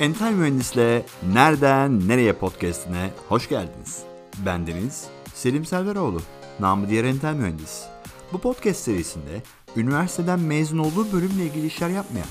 Entel 0.00 0.32
Mühendis'le 0.32 1.04
Nereden 1.32 2.08
Nereye 2.08 2.32
podcastine 2.32 3.10
hoş 3.28 3.48
geldiniz. 3.48 4.02
Bendeniz 4.46 5.04
Selim 5.34 5.64
Selveroğlu, 5.64 6.22
namı 6.60 6.88
diğer 6.88 7.04
Entel 7.04 7.34
Mühendis. 7.34 7.82
Bu 8.32 8.38
podcast 8.38 8.80
serisinde 8.80 9.42
üniversiteden 9.76 10.40
mezun 10.40 10.78
olduğu 10.78 11.12
bölümle 11.12 11.44
ilgili 11.44 11.66
işler 11.66 11.88
yapmayan, 11.88 12.26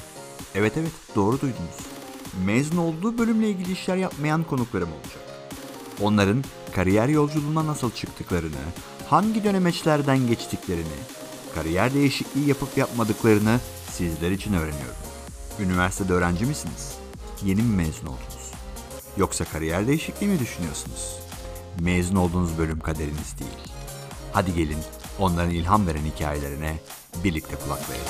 evet 0.55 0.77
evet 0.77 0.91
doğru 1.15 1.41
duydunuz, 1.41 1.77
mezun 2.45 2.77
olduğu 2.77 3.17
bölümle 3.17 3.49
ilgili 3.49 3.71
işler 3.71 3.97
yapmayan 3.97 4.43
konuklarım 4.43 4.89
olacak. 4.89 5.23
Onların 6.01 6.43
kariyer 6.75 7.07
yolculuğuna 7.07 7.65
nasıl 7.65 7.91
çıktıklarını, 7.91 8.63
hangi 9.07 9.43
dönemeçlerden 9.43 10.27
geçtiklerini, 10.27 10.99
kariyer 11.55 11.93
değişikliği 11.93 12.47
yapıp 12.47 12.77
yapmadıklarını 12.77 13.59
sizler 13.91 14.31
için 14.31 14.53
öğreniyorum. 14.53 14.95
Üniversitede 15.59 16.13
öğrenci 16.13 16.45
misiniz? 16.45 16.98
Yeni 17.45 17.61
mi 17.61 17.75
mezun 17.75 18.07
oldunuz? 18.07 18.51
Yoksa 19.17 19.45
kariyer 19.45 19.87
değişikliği 19.87 20.27
mi 20.27 20.39
düşünüyorsunuz? 20.39 21.19
Mezun 21.79 22.15
olduğunuz 22.15 22.57
bölüm 22.57 22.79
kaderiniz 22.79 23.39
değil. 23.39 23.73
Hadi 24.33 24.55
gelin 24.55 24.77
onların 25.19 25.51
ilham 25.51 25.87
veren 25.87 26.05
hikayelerine 26.15 26.79
birlikte 27.23 27.55
kulak 27.55 27.89
verelim. 27.89 28.05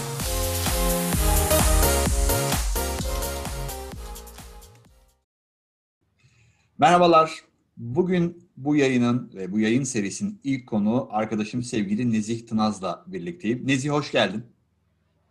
Merhabalar. 6.78 7.32
Bugün 7.78 8.50
bu 8.58 8.76
yayının 8.76 9.32
ve 9.34 9.52
bu 9.52 9.60
yayın 9.60 9.84
serisinin 9.84 10.42
ilk 10.44 10.68
konu 10.68 11.08
arkadaşım 11.12 11.64
sevgili 11.64 12.12
Nezih 12.12 12.48
Tınaz'la 12.48 13.04
birlikteyim. 13.08 13.68
Nezih 13.68 13.90
hoş 13.90 14.12
geldin. 14.12 14.44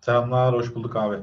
Selamlar, 0.00 0.54
hoş 0.54 0.74
bulduk 0.74 0.96
abi. 0.96 1.16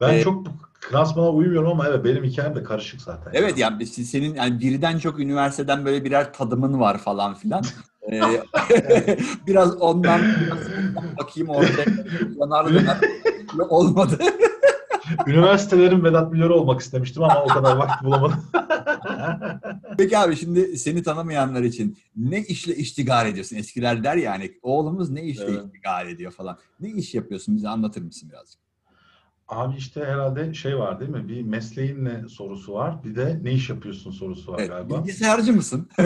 Ben 0.00 0.14
ee, 0.14 0.22
çok 0.22 0.46
klasmana 0.90 1.30
uymuyorum 1.30 1.70
ama 1.70 1.88
evet 1.88 2.04
benim 2.04 2.24
hikayem 2.24 2.54
de 2.54 2.62
karışık 2.62 3.00
zaten. 3.00 3.30
Evet 3.34 3.58
yani, 3.58 3.72
yani 3.72 3.86
senin 3.86 4.34
yani 4.34 4.60
birden 4.60 4.98
çok 4.98 5.20
üniversiteden 5.20 5.84
böyle 5.84 6.04
birer 6.04 6.32
tadımın 6.32 6.80
var 6.80 6.98
falan 6.98 7.34
filan. 7.34 7.64
ee, 8.12 8.20
biraz 9.46 9.76
ondan 9.76 10.20
biraz 10.20 10.58
bakayım 11.18 11.48
orada 11.48 11.82
yanar 12.40 12.66
olmadı. 13.68 14.18
Üniversitelerin 15.26 16.04
Vedat 16.04 16.32
Milor'u 16.32 16.54
olmak 16.54 16.80
istemiştim 16.80 17.22
ama 17.22 17.42
o 17.42 17.46
kadar 17.46 17.76
vakit 17.76 18.04
bulamadım. 18.04 18.44
Peki 19.98 20.18
abi 20.18 20.36
şimdi 20.36 20.78
seni 20.78 21.02
tanımayanlar 21.02 21.62
için 21.62 21.98
ne 22.16 22.42
işle 22.42 22.74
iştigal 22.74 23.28
ediyorsun? 23.28 23.56
Eskiler 23.56 24.04
der 24.04 24.16
ya 24.16 24.32
hani 24.32 24.52
oğlumuz 24.62 25.10
ne 25.10 25.22
işle 25.22 25.44
evet. 25.44 25.64
iştigal 25.66 26.08
ediyor 26.08 26.32
falan. 26.32 26.58
Ne 26.80 26.90
iş 26.90 27.14
yapıyorsun? 27.14 27.56
Bize 27.56 27.68
anlatır 27.68 28.02
mısın 28.02 28.30
birazcık? 28.30 28.63
Abi 29.48 29.76
işte 29.76 30.04
herhalde 30.04 30.54
şey 30.54 30.78
var 30.78 31.00
değil 31.00 31.10
mi? 31.10 31.28
Bir 31.28 31.42
mesleğin 31.42 32.04
ne 32.04 32.28
sorusu 32.28 32.72
var. 32.72 33.04
Bir 33.04 33.16
de 33.16 33.40
ne 33.42 33.52
iş 33.52 33.70
yapıyorsun 33.70 34.10
sorusu 34.10 34.52
var 34.52 34.58
evet, 34.58 34.70
galiba. 34.70 34.98
Bilgisayarcı 34.98 35.52
mısın? 35.52 35.88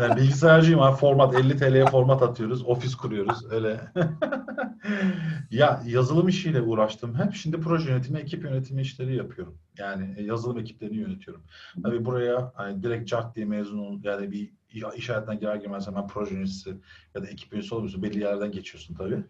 yani 0.00 0.16
bilgisayarcıyım 0.16 0.80
abi. 0.80 0.96
Format 0.96 1.34
50 1.34 1.56
TL'ye 1.56 1.86
format 1.86 2.22
atıyoruz. 2.22 2.62
Ofis 2.62 2.94
kuruyoruz. 2.94 3.44
Öyle. 3.50 3.80
ya 5.50 5.82
yazılım 5.86 6.28
işiyle 6.28 6.60
uğraştım 6.60 7.14
hep. 7.18 7.34
Şimdi 7.34 7.60
proje 7.60 7.90
yönetimi, 7.90 8.18
ekip 8.18 8.44
yönetimi 8.44 8.80
işleri 8.82 9.16
yapıyorum. 9.16 9.58
Yani 9.78 10.14
e, 10.16 10.22
yazılım 10.22 10.58
ekiplerini 10.58 10.96
yönetiyorum. 10.96 11.42
Tabii 11.82 12.04
buraya 12.04 12.52
hani 12.54 12.82
direkt 12.82 13.08
cart 13.08 13.36
diye 13.36 13.46
mezun 13.46 13.78
ol, 13.78 13.98
yani 14.02 14.30
bir 14.30 14.50
iş 14.96 15.08
hayatına 15.08 15.34
girer 15.34 15.56
girmez 15.56 15.86
hemen 15.86 16.06
proje 16.06 16.34
yöneticisi 16.34 16.76
ya 17.14 17.22
da 17.22 17.26
ekip 17.26 17.52
yöneticisi 17.52 17.74
olmuyorsun. 17.74 18.02
Belli 18.02 18.20
yerlerden 18.20 18.52
geçiyorsun 18.52 18.94
tabii. 18.94 19.24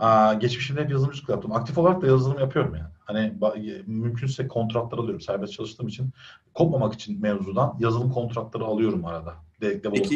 Aa, 0.00 0.34
geçmişimde 0.34 0.80
hep 0.80 0.90
yazılımcılık 0.90 1.28
yaptım. 1.28 1.52
Aktif 1.52 1.78
olarak 1.78 2.02
da 2.02 2.06
yazılım 2.06 2.38
yapıyorum 2.38 2.74
yani. 2.74 2.88
Hani 3.04 3.34
mümkünse 3.86 4.48
kontratlar 4.48 4.98
alıyorum. 4.98 5.20
Serbest 5.20 5.52
çalıştığım 5.52 5.88
için 5.88 6.10
kopmamak 6.54 6.94
için 6.94 7.20
mevzudan 7.22 7.76
yazılım 7.78 8.10
kontratları 8.10 8.64
alıyorum 8.64 9.04
arada. 9.04 9.34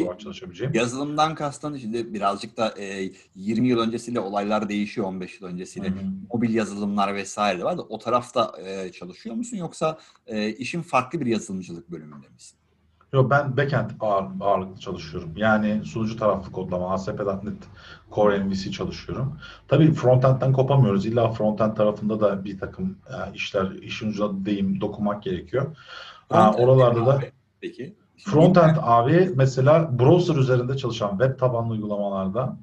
Olarak 0.05 0.19
çalışabileceğim. 0.19 0.73
Yazılımdan 0.73 1.35
kastın 1.35 1.77
şimdi 1.77 2.13
birazcık 2.13 2.57
da 2.57 2.73
e, 2.79 3.11
20 3.35 3.67
yıl 3.67 3.79
öncesiyle 3.79 4.19
olaylar 4.19 4.69
değişiyor 4.69 5.07
15 5.07 5.41
yıl 5.41 5.47
öncesiyle. 5.47 5.89
Hı-hı. 5.89 5.99
Mobil 6.33 6.53
yazılımlar 6.53 7.15
vesaire 7.15 7.59
de 7.59 7.63
var 7.63 7.77
da 7.77 7.81
o 7.81 7.99
tarafta 7.99 8.51
e, 8.65 8.91
çalışıyor 8.91 9.35
musun 9.35 9.57
yoksa 9.57 9.97
e, 10.27 10.49
işin 10.49 10.81
farklı 10.81 11.21
bir 11.21 11.25
yazılımcılık 11.25 11.91
bölümünde 11.91 12.27
misin? 12.33 12.57
Yok 13.13 13.31
ben 13.31 13.57
backend 13.57 13.89
ağır, 13.99 14.25
ağırlıklı 14.41 14.79
çalışıyorum. 14.79 15.33
Yani 15.35 15.85
sunucu 15.85 16.17
taraflı 16.17 16.51
kodlama, 16.51 16.93
ASP.NET 16.93 17.63
Core 18.11 18.39
MVC 18.39 18.71
çalışıyorum. 18.71 19.39
Tabii 19.67 19.93
frontend'den 19.93 20.53
kopamıyoruz. 20.53 21.05
İlla 21.05 21.31
frontend 21.31 21.75
tarafında 21.75 22.19
da 22.19 22.45
bir 22.45 22.59
takım 22.59 22.97
e, 23.09 23.33
işler, 23.33 23.71
işin 23.71 24.09
ucuna 24.09 24.45
deyim 24.45 24.81
dokunmak 24.81 25.23
gerekiyor. 25.23 25.75
Ha, 26.29 26.53
oralarda 26.53 27.05
da 27.05 27.21
Peki. 27.61 27.95
Frontend 28.25 28.77
abi 28.81 29.31
mesela 29.35 29.99
browser 29.99 30.35
üzerinde 30.35 30.77
çalışan 30.77 31.09
web 31.09 31.39
tabanlı 31.39 31.73
uygulamalarda 31.73 32.57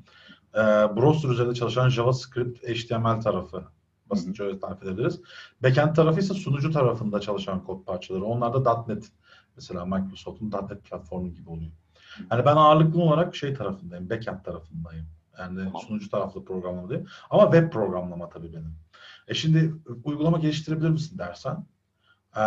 e, 0.54 0.58
browser 0.96 1.28
üzerinde 1.28 1.54
çalışan 1.54 1.88
JavaScript, 1.88 2.68
HTML 2.68 3.20
tarafı 3.20 3.64
basitçe 4.10 4.42
öyle 4.42 4.58
tarif 4.58 4.82
edebiliriz. 4.82 5.20
Backend 5.62 5.94
tarafı 5.94 6.20
ise 6.20 6.34
sunucu 6.34 6.70
tarafında 6.70 7.20
çalışan 7.20 7.64
kod 7.64 7.84
parçaları. 7.84 8.24
Onlar 8.24 8.64
da 8.64 8.84
.NET 8.88 9.12
Mesela 9.56 9.86
Microsoft'un 9.86 10.50
.NET 10.50 10.84
platformu 10.84 11.34
gibi 11.34 11.50
oluyor. 11.50 11.72
Yani 12.30 12.44
ben 12.44 12.56
ağırlıklı 12.56 13.02
olarak 13.02 13.36
şey 13.36 13.54
tarafındayım, 13.54 14.10
backend 14.10 14.44
tarafındayım. 14.44 15.06
Yani 15.38 15.64
tamam. 15.64 15.82
sunucu 15.82 16.10
taraflı 16.10 16.44
programlama 16.44 16.90
değil. 16.90 17.04
Ama 17.30 17.52
web 17.52 17.72
programlama 17.72 18.28
tabii 18.28 18.52
benim. 18.52 18.74
E 19.28 19.34
şimdi 19.34 19.74
uygulama 20.04 20.38
geliştirebilir 20.38 20.90
misin 20.90 21.18
dersen 21.18 21.66
e, 22.36 22.40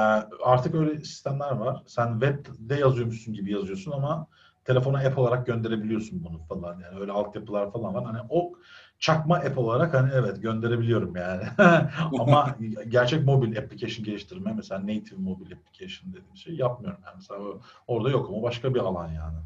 artık 0.44 0.75
öyle 0.75 0.99
sistemler 0.99 1.51
var. 1.51 1.83
Sen 1.88 2.19
webde 2.19 2.75
yazıyormuşsun 2.75 3.33
gibi 3.33 3.51
yazıyorsun 3.51 3.91
ama 3.91 4.27
telefona 4.66 4.99
app 4.99 5.17
olarak 5.17 5.45
gönderebiliyorsun 5.45 6.23
bunu 6.23 6.39
falan. 6.49 6.79
Yani 6.79 6.99
öyle 6.99 7.11
altyapılar 7.11 7.71
falan 7.71 7.94
var. 7.94 8.05
Hani 8.05 8.19
o 8.29 8.53
çakma 8.99 9.35
app 9.35 9.57
olarak 9.57 9.94
hani 9.94 10.11
evet 10.13 10.41
gönderebiliyorum 10.41 11.16
yani. 11.16 11.44
Ama 12.19 12.55
gerçek 12.88 13.25
mobil 13.25 13.57
application 13.57 14.05
geliştirme 14.05 14.53
mesela 14.53 14.81
native 14.81 15.19
mobil 15.19 15.53
application 15.53 16.13
dediğim 16.13 16.38
şey 16.38 16.55
yapmıyorum. 16.55 17.00
Yani 17.05 17.15
mesela 17.15 17.39
orada 17.88 18.09
yok 18.09 18.29
ama 18.29 18.44
başka 18.44 18.73
bir 18.73 18.79
alan 18.79 19.07
yani. 19.07 19.38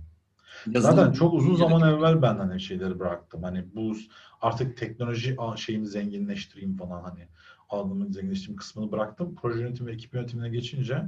Yazılım 0.68 0.96
Zaten 0.96 1.12
çok 1.12 1.34
uzun 1.34 1.56
zaman 1.56 1.80
gerek. 1.80 1.94
evvel 1.94 2.22
ben 2.22 2.36
hani 2.38 2.62
şeyleri 2.62 3.00
bıraktım. 3.00 3.44
Hani 3.44 3.66
bu 3.76 3.96
artık 4.42 4.78
teknoloji 4.78 5.38
şeyimi 5.56 5.88
zenginleştireyim 5.88 6.78
falan 6.78 7.04
hani 7.04 7.28
alanımı 7.70 8.14
zenginleştireyim 8.14 8.58
kısmını 8.58 8.92
bıraktım. 8.92 9.36
Proje 9.36 9.62
yönetimi 9.62 9.90
ve 9.90 9.94
ekip 9.94 10.14
yönetimine 10.14 10.50
geçince 10.50 11.04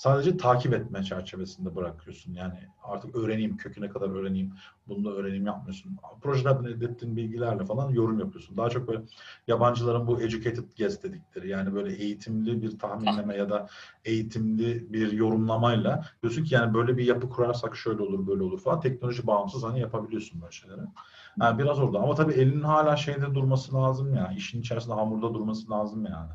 sadece 0.00 0.36
takip 0.36 0.74
etme 0.74 1.02
çerçevesinde 1.02 1.76
bırakıyorsun. 1.76 2.32
Yani 2.32 2.54
artık 2.82 3.16
öğreneyim, 3.16 3.56
köküne 3.56 3.88
kadar 3.88 4.10
öğreneyim, 4.10 4.52
bunu 4.88 5.04
da 5.04 5.10
öğreneyim 5.10 5.46
yapmıyorsun. 5.46 5.96
Projelerden 6.22 6.64
elde 6.64 6.84
ettiğin 6.84 7.16
bilgilerle 7.16 7.64
falan 7.64 7.90
yorum 7.90 8.20
yapıyorsun. 8.20 8.56
Daha 8.56 8.70
çok 8.70 8.88
böyle 8.88 9.02
yabancıların 9.46 10.06
bu 10.06 10.20
educated 10.20 10.64
guess 10.78 11.02
dedikleri 11.02 11.48
yani 11.48 11.74
böyle 11.74 11.94
eğitimli 11.96 12.62
bir 12.62 12.78
tahminleme 12.78 13.36
ya 13.36 13.50
da 13.50 13.68
eğitimli 14.04 14.92
bir 14.92 15.12
yorumlamayla 15.12 16.04
diyorsun 16.22 16.44
ki 16.44 16.54
yani 16.54 16.74
böyle 16.74 16.96
bir 16.96 17.04
yapı 17.04 17.28
kurarsak 17.28 17.76
şöyle 17.76 18.02
olur 18.02 18.26
böyle 18.26 18.42
olur 18.42 18.60
falan 18.60 18.80
teknoloji 18.80 19.26
bağımsız 19.26 19.62
hani 19.62 19.80
yapabiliyorsun 19.80 20.40
böyle 20.42 20.52
şeyleri. 20.52 20.80
Yani 21.40 21.58
biraz 21.58 21.78
orada 21.78 21.98
ama 21.98 22.14
tabii 22.14 22.32
elinin 22.32 22.62
hala 22.62 22.96
şeyde 22.96 23.34
durması 23.34 23.74
lazım 23.74 24.14
ya. 24.14 24.32
işin 24.36 24.60
içerisinde 24.60 24.94
hamurda 24.94 25.34
durması 25.34 25.70
lazım 25.70 26.04
yani. 26.04 26.30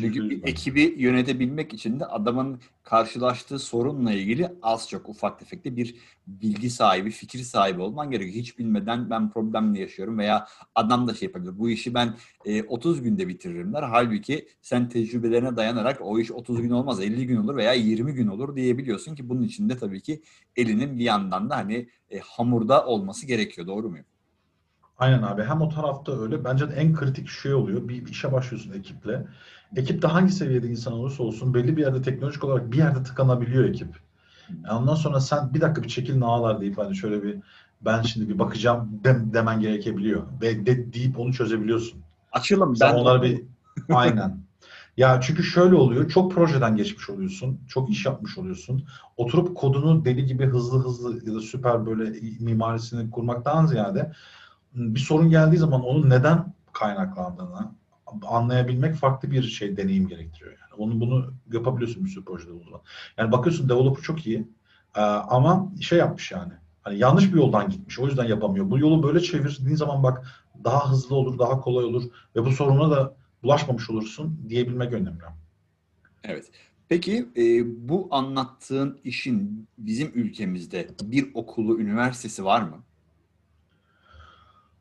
Çünkü 0.00 0.30
bir 0.30 0.42
ekibi 0.42 0.94
yönetebilmek 0.98 1.74
için 1.74 2.00
de 2.00 2.06
adamın 2.06 2.60
karşılaştığı 2.82 3.58
sorunla 3.58 4.12
ilgili 4.12 4.52
az 4.62 4.88
çok 4.88 5.08
ufak 5.08 5.38
tefekte 5.38 5.76
bir 5.76 5.94
bilgi 6.26 6.70
sahibi, 6.70 7.10
fikir 7.10 7.38
sahibi 7.38 7.80
olman 7.80 8.10
gerekiyor. 8.10 8.34
Hiç 8.34 8.58
bilmeden 8.58 9.10
ben 9.10 9.30
problemle 9.30 9.80
yaşıyorum 9.80 10.18
veya 10.18 10.46
adam 10.74 11.08
da 11.08 11.14
şey 11.14 11.26
yapabilir. 11.26 11.58
Bu 11.58 11.70
işi 11.70 11.94
ben 11.94 12.14
e, 12.44 12.62
30 12.62 13.02
günde 13.02 13.28
bitiririm 13.28 13.72
der. 13.72 13.82
Halbuki 13.82 14.48
sen 14.62 14.88
tecrübelerine 14.88 15.56
dayanarak 15.56 15.98
o 16.00 16.18
iş 16.18 16.30
30 16.30 16.62
gün 16.62 16.70
olmaz 16.70 17.00
50 17.00 17.26
gün 17.26 17.36
olur 17.36 17.56
veya 17.56 17.72
20 17.72 18.12
gün 18.12 18.26
olur 18.26 18.56
diyebiliyorsun 18.56 19.14
ki 19.14 19.28
bunun 19.28 19.42
için 19.42 19.68
de 19.68 19.76
tabii 19.78 20.00
ki 20.00 20.22
elinin 20.56 20.98
bir 20.98 21.04
yandan 21.04 21.50
da 21.50 21.56
hani 21.56 21.88
e, 22.10 22.18
hamurda 22.18 22.86
olması 22.86 23.26
gerekiyor. 23.26 23.66
Doğru 23.66 23.88
muyum? 23.88 24.06
Aynen 24.98 25.22
abi. 25.22 25.42
Hem 25.42 25.60
o 25.60 25.68
tarafta 25.68 26.22
öyle. 26.22 26.44
Bence 26.44 26.70
de 26.70 26.74
en 26.74 26.94
kritik 26.94 27.28
şey 27.28 27.54
oluyor. 27.54 27.88
Bir 27.88 28.08
işe 28.08 28.32
başlıyorsun 28.32 28.72
ekiple. 28.72 29.26
Ekipte 29.76 30.08
hangi 30.08 30.32
seviyede 30.32 30.68
insan 30.68 30.92
olursa 30.92 31.22
olsun 31.22 31.54
belli 31.54 31.76
bir 31.76 31.82
yerde 31.82 32.02
teknolojik 32.02 32.44
olarak 32.44 32.72
bir 32.72 32.78
yerde 32.78 33.02
tıkanabiliyor 33.02 33.64
ekip. 33.64 33.88
Yani 34.64 34.78
ondan 34.78 34.94
sonra 34.94 35.20
sen 35.20 35.54
bir 35.54 35.60
dakika 35.60 35.82
bir 35.82 35.88
çekil 35.88 36.22
ağlar 36.22 36.60
deyip 36.60 36.78
hani 36.78 36.96
şöyle 36.96 37.22
bir 37.22 37.36
ben 37.80 38.02
şimdi 38.02 38.28
bir 38.28 38.38
bakacağım 38.38 39.00
dem, 39.04 39.34
demen 39.34 39.60
gerekebiliyor. 39.60 40.22
Ve 40.42 40.66
de, 40.66 40.92
deyip 40.92 41.18
onu 41.18 41.32
çözebiliyorsun. 41.32 42.00
Açılım 42.32 42.74
ben. 42.80 42.94
Onlara 42.94 43.22
bir 43.22 43.42
aynen. 43.92 44.38
Ya 44.96 45.20
çünkü 45.20 45.42
şöyle 45.42 45.74
oluyor. 45.74 46.08
Çok 46.08 46.32
projeden 46.32 46.76
geçmiş 46.76 47.10
oluyorsun. 47.10 47.60
Çok 47.68 47.90
iş 47.90 48.06
yapmış 48.06 48.38
oluyorsun. 48.38 48.84
Oturup 49.16 49.56
kodunu 49.56 50.04
deli 50.04 50.26
gibi 50.26 50.46
hızlı 50.46 50.84
hızlı 50.84 51.30
ya 51.30 51.34
da 51.34 51.40
süper 51.40 51.86
böyle 51.86 52.20
mimarisini 52.40 53.10
kurmaktan 53.10 53.66
ziyade 53.66 54.12
bir 54.74 55.00
sorun 55.00 55.30
geldiği 55.30 55.56
zaman 55.56 55.82
onun 55.82 56.10
neden 56.10 56.54
kaynaklandığını 56.72 57.72
anlayabilmek 58.26 58.94
farklı 58.94 59.30
bir 59.30 59.42
şey 59.42 59.76
deneyim 59.76 60.08
gerektiriyor. 60.08 60.52
Yani 60.52 60.82
onu 60.82 61.00
bunu 61.00 61.34
yapabiliyorsun 61.52 62.04
bir 62.04 62.10
sürü 62.10 62.24
projede 62.24 62.52
o 62.52 62.64
zaman. 62.64 62.80
Yani 63.18 63.32
bakıyorsun 63.32 63.68
developer 63.68 64.02
çok 64.02 64.26
iyi 64.26 64.48
e, 64.96 65.00
ama 65.00 65.72
şey 65.80 65.98
yapmış 65.98 66.32
yani. 66.32 66.52
Hani 66.82 66.98
yanlış 66.98 67.32
bir 67.32 67.38
yoldan 67.38 67.70
gitmiş. 67.70 67.98
O 67.98 68.06
yüzden 68.06 68.24
yapamıyor. 68.24 68.70
Bu 68.70 68.78
yolu 68.78 69.02
böyle 69.02 69.20
çevirdiğin 69.20 69.76
zaman 69.76 70.02
bak 70.02 70.26
daha 70.64 70.90
hızlı 70.90 71.16
olur, 71.16 71.38
daha 71.38 71.60
kolay 71.60 71.84
olur 71.84 72.02
ve 72.36 72.44
bu 72.44 72.52
soruna 72.52 72.90
da 72.90 73.16
bulaşmamış 73.42 73.90
olursun 73.90 74.40
diyebilmek 74.48 74.92
önemli. 74.92 75.22
Evet. 76.24 76.50
Peki 76.88 77.28
e, 77.36 77.42
bu 77.88 78.08
anlattığın 78.10 79.00
işin 79.04 79.68
bizim 79.78 80.12
ülkemizde 80.14 80.88
bir 81.02 81.30
okulu, 81.34 81.80
üniversitesi 81.80 82.44
var 82.44 82.62
mı? 82.62 82.84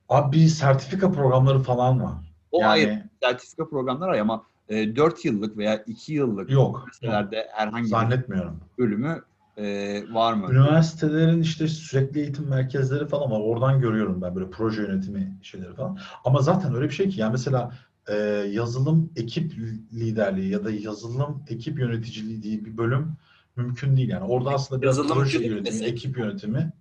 Abi 0.10 0.38
bir 0.38 0.48
sertifika 0.48 1.12
programları 1.12 1.60
falan 1.60 2.04
var. 2.04 2.14
O 2.52 2.62
yani, 2.62 2.70
ayrı 2.72 3.10
sertifika 3.22 3.70
programları 3.70 4.12
var 4.12 4.18
ama 4.18 4.44
e, 4.70 4.96
4 4.96 5.26
yıllık 5.26 5.58
veya 5.58 5.84
2 5.88 6.14
yıllık 6.14 6.52
yok, 6.52 6.78
üniversitelerde 6.78 7.48
herhangi 7.52 7.88
zannetmiyorum. 7.88 8.60
bir 8.78 8.84
bölümü 8.84 9.22
e, 9.58 10.04
var 10.14 10.34
mı? 10.34 10.52
Üniversitelerin 10.52 11.42
işte 11.42 11.68
sürekli 11.68 12.20
eğitim 12.20 12.48
merkezleri 12.50 13.08
falan 13.08 13.32
var. 13.32 13.40
Oradan 13.40 13.82
görüyorum 13.82 14.22
ben 14.22 14.36
böyle 14.36 14.50
proje 14.50 14.82
yönetimi 14.82 15.38
şeyleri 15.42 15.74
falan. 15.74 16.00
Ama 16.26 16.42
zaten 16.42 16.76
öyle 16.76 16.86
bir 16.86 16.94
şey 16.94 17.10
ki 17.10 17.20
yani 17.20 17.32
mesela 17.32 17.72
e, 18.08 18.16
yazılım 18.52 19.10
ekip 19.16 19.54
liderliği 19.94 20.50
ya 20.50 20.66
da 20.66 20.72
yazılım 20.72 21.44
ekip 21.50 21.80
yöneticiliği 21.80 22.44
diye 22.44 22.66
bir 22.66 22.78
bölüm 22.78 23.14
mümkün 23.56 23.98
değil. 23.98 24.10
Yani 24.10 24.24
orada 24.24 24.50
aslında 24.50 24.82
biraz 24.82 25.08
proje 25.08 25.38
yönetimi, 25.38 25.62
mesela. 25.62 25.90
ekip 25.90 26.18
yönetimi 26.18 26.74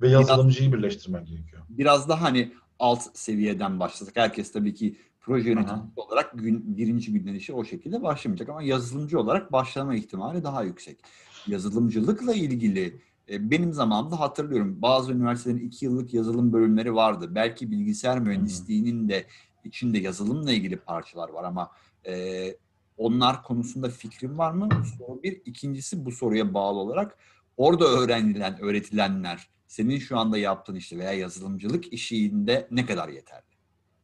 ve 0.00 0.08
yazılımcıyı 0.08 0.72
biraz, 0.72 0.78
birleştirmek 0.78 1.26
gerekiyor. 1.26 1.62
Biraz 1.68 2.08
da 2.08 2.22
hani 2.22 2.52
alt 2.78 3.02
seviyeden 3.14 3.80
başlasak. 3.80 4.16
Herkes 4.16 4.52
tabii 4.52 4.74
ki 4.74 4.96
proje 5.28 5.50
yöneticisi 5.50 5.82
olarak 5.96 6.30
gün, 6.34 6.76
birinci 6.76 7.12
günden 7.12 7.34
işe 7.34 7.52
o 7.52 7.64
şekilde 7.64 8.02
başlamayacak 8.02 8.48
ama 8.48 8.62
yazılımcı 8.62 9.20
olarak 9.20 9.52
başlama 9.52 9.94
ihtimali 9.94 10.44
daha 10.44 10.62
yüksek. 10.62 10.98
Yazılımcılıkla 11.46 12.34
ilgili 12.34 13.00
e, 13.30 13.50
benim 13.50 13.72
zamanımda 13.72 14.20
hatırlıyorum 14.20 14.82
bazı 14.82 15.12
üniversitelerin 15.12 15.66
iki 15.66 15.84
yıllık 15.84 16.14
yazılım 16.14 16.52
bölümleri 16.52 16.94
vardı. 16.94 17.34
Belki 17.34 17.70
bilgisayar 17.70 18.18
mühendisliğinin 18.18 19.08
de 19.08 19.26
içinde 19.64 19.98
yazılımla 19.98 20.52
ilgili 20.52 20.76
parçalar 20.76 21.28
var 21.28 21.44
ama 21.44 21.70
e, 22.06 22.56
onlar 22.96 23.42
konusunda 23.42 23.88
fikrim 23.88 24.38
var 24.38 24.52
mı? 24.52 24.68
Soru 24.98 25.22
bir. 25.22 25.42
İkincisi 25.44 26.04
bu 26.04 26.12
soruya 26.12 26.54
bağlı 26.54 26.78
olarak 26.78 27.18
orada 27.56 27.84
öğrenilen, 27.84 28.60
öğretilenler 28.60 29.48
senin 29.66 29.98
şu 29.98 30.18
anda 30.18 30.38
yaptığın 30.38 30.74
işte 30.74 30.98
veya 30.98 31.12
yazılımcılık 31.12 31.92
işinde 31.92 32.68
ne 32.70 32.86
kadar 32.86 33.08
yeterli? 33.08 33.47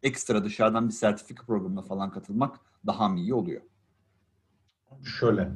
Ekstra 0.05 0.45
dışarıdan 0.45 0.89
bir 0.89 0.93
sertifika 0.93 1.47
programına 1.47 1.83
falan 1.83 2.11
katılmak 2.11 2.61
daha 2.87 3.09
mı 3.09 3.19
iyi 3.19 3.35
oluyor? 3.35 3.63
Şöyle, 5.21 5.49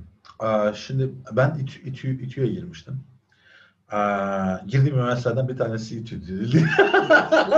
şimdi 0.75 1.15
ben 1.33 1.59
İTÜ, 1.59 1.81
İTÜ, 1.83 2.23
İTÜ'ye 2.23 2.47
girmiştim. 2.47 3.00
Aa, 3.91 4.59
girdiğim 4.67 4.97
üniversitelerden 4.97 5.49
bir 5.49 5.56
tanesi 5.56 5.99
İTÜ'dü. 5.99 6.65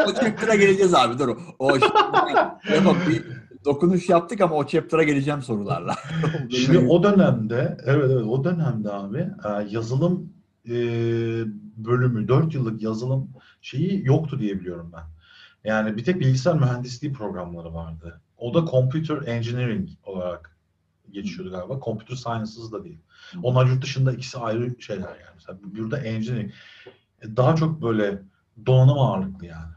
o 0.07 0.15
chapter'a 0.15 0.55
geleceğiz 0.55 0.95
abi 0.95 1.19
dur. 1.19 1.37
O 1.59 1.77
yapalım 2.75 2.99
bir 3.09 3.23
dokunuş 3.65 4.09
yaptık 4.09 4.41
ama 4.41 4.55
o 4.55 4.67
chapter'a 4.67 5.03
geleceğim 5.03 5.43
sorularla. 5.43 5.95
Şimdi 6.51 6.79
o 6.79 7.03
dönemde 7.03 7.77
evet 7.85 8.11
evet 8.11 8.27
o 8.27 8.45
dönemde 8.45 8.93
abi 8.93 9.29
yazılım 9.71 10.33
e, 10.67 10.75
bölümü 11.77 12.29
4 12.29 12.55
yıllık 12.55 12.83
yazılım 12.83 13.31
şeyi 13.63 14.07
yoktu 14.07 14.39
diye 14.39 14.61
biliyorum 14.61 14.93
ben. 14.97 15.20
Yani 15.65 15.97
bir 15.97 16.05
tek 16.05 16.21
bilgisayar 16.21 16.55
mühendisliği 16.55 17.13
programları 17.13 17.75
vardı. 17.75 18.21
O 18.39 18.55
da 18.55 18.71
computer 18.71 19.27
engineering 19.27 19.89
olarak 20.05 20.57
geçiyordu 21.11 21.51
galiba. 21.51 21.81
Computer 21.85 22.17
sciences 22.17 22.73
da 22.73 22.85
değil. 22.85 22.99
Onlar 23.43 23.67
yurt 23.67 23.83
dışında 23.83 24.13
ikisi 24.13 24.39
ayrı 24.39 24.81
şeyler 24.81 25.09
yani. 25.09 25.35
Mesela 25.35 25.59
burada 25.63 25.99
engineering 25.99 26.53
e, 27.23 27.37
daha 27.37 27.57
çok 27.57 27.83
böyle 27.83 28.23
donanım 28.67 28.99
ağırlıklı 28.99 29.47
yani. 29.47 29.73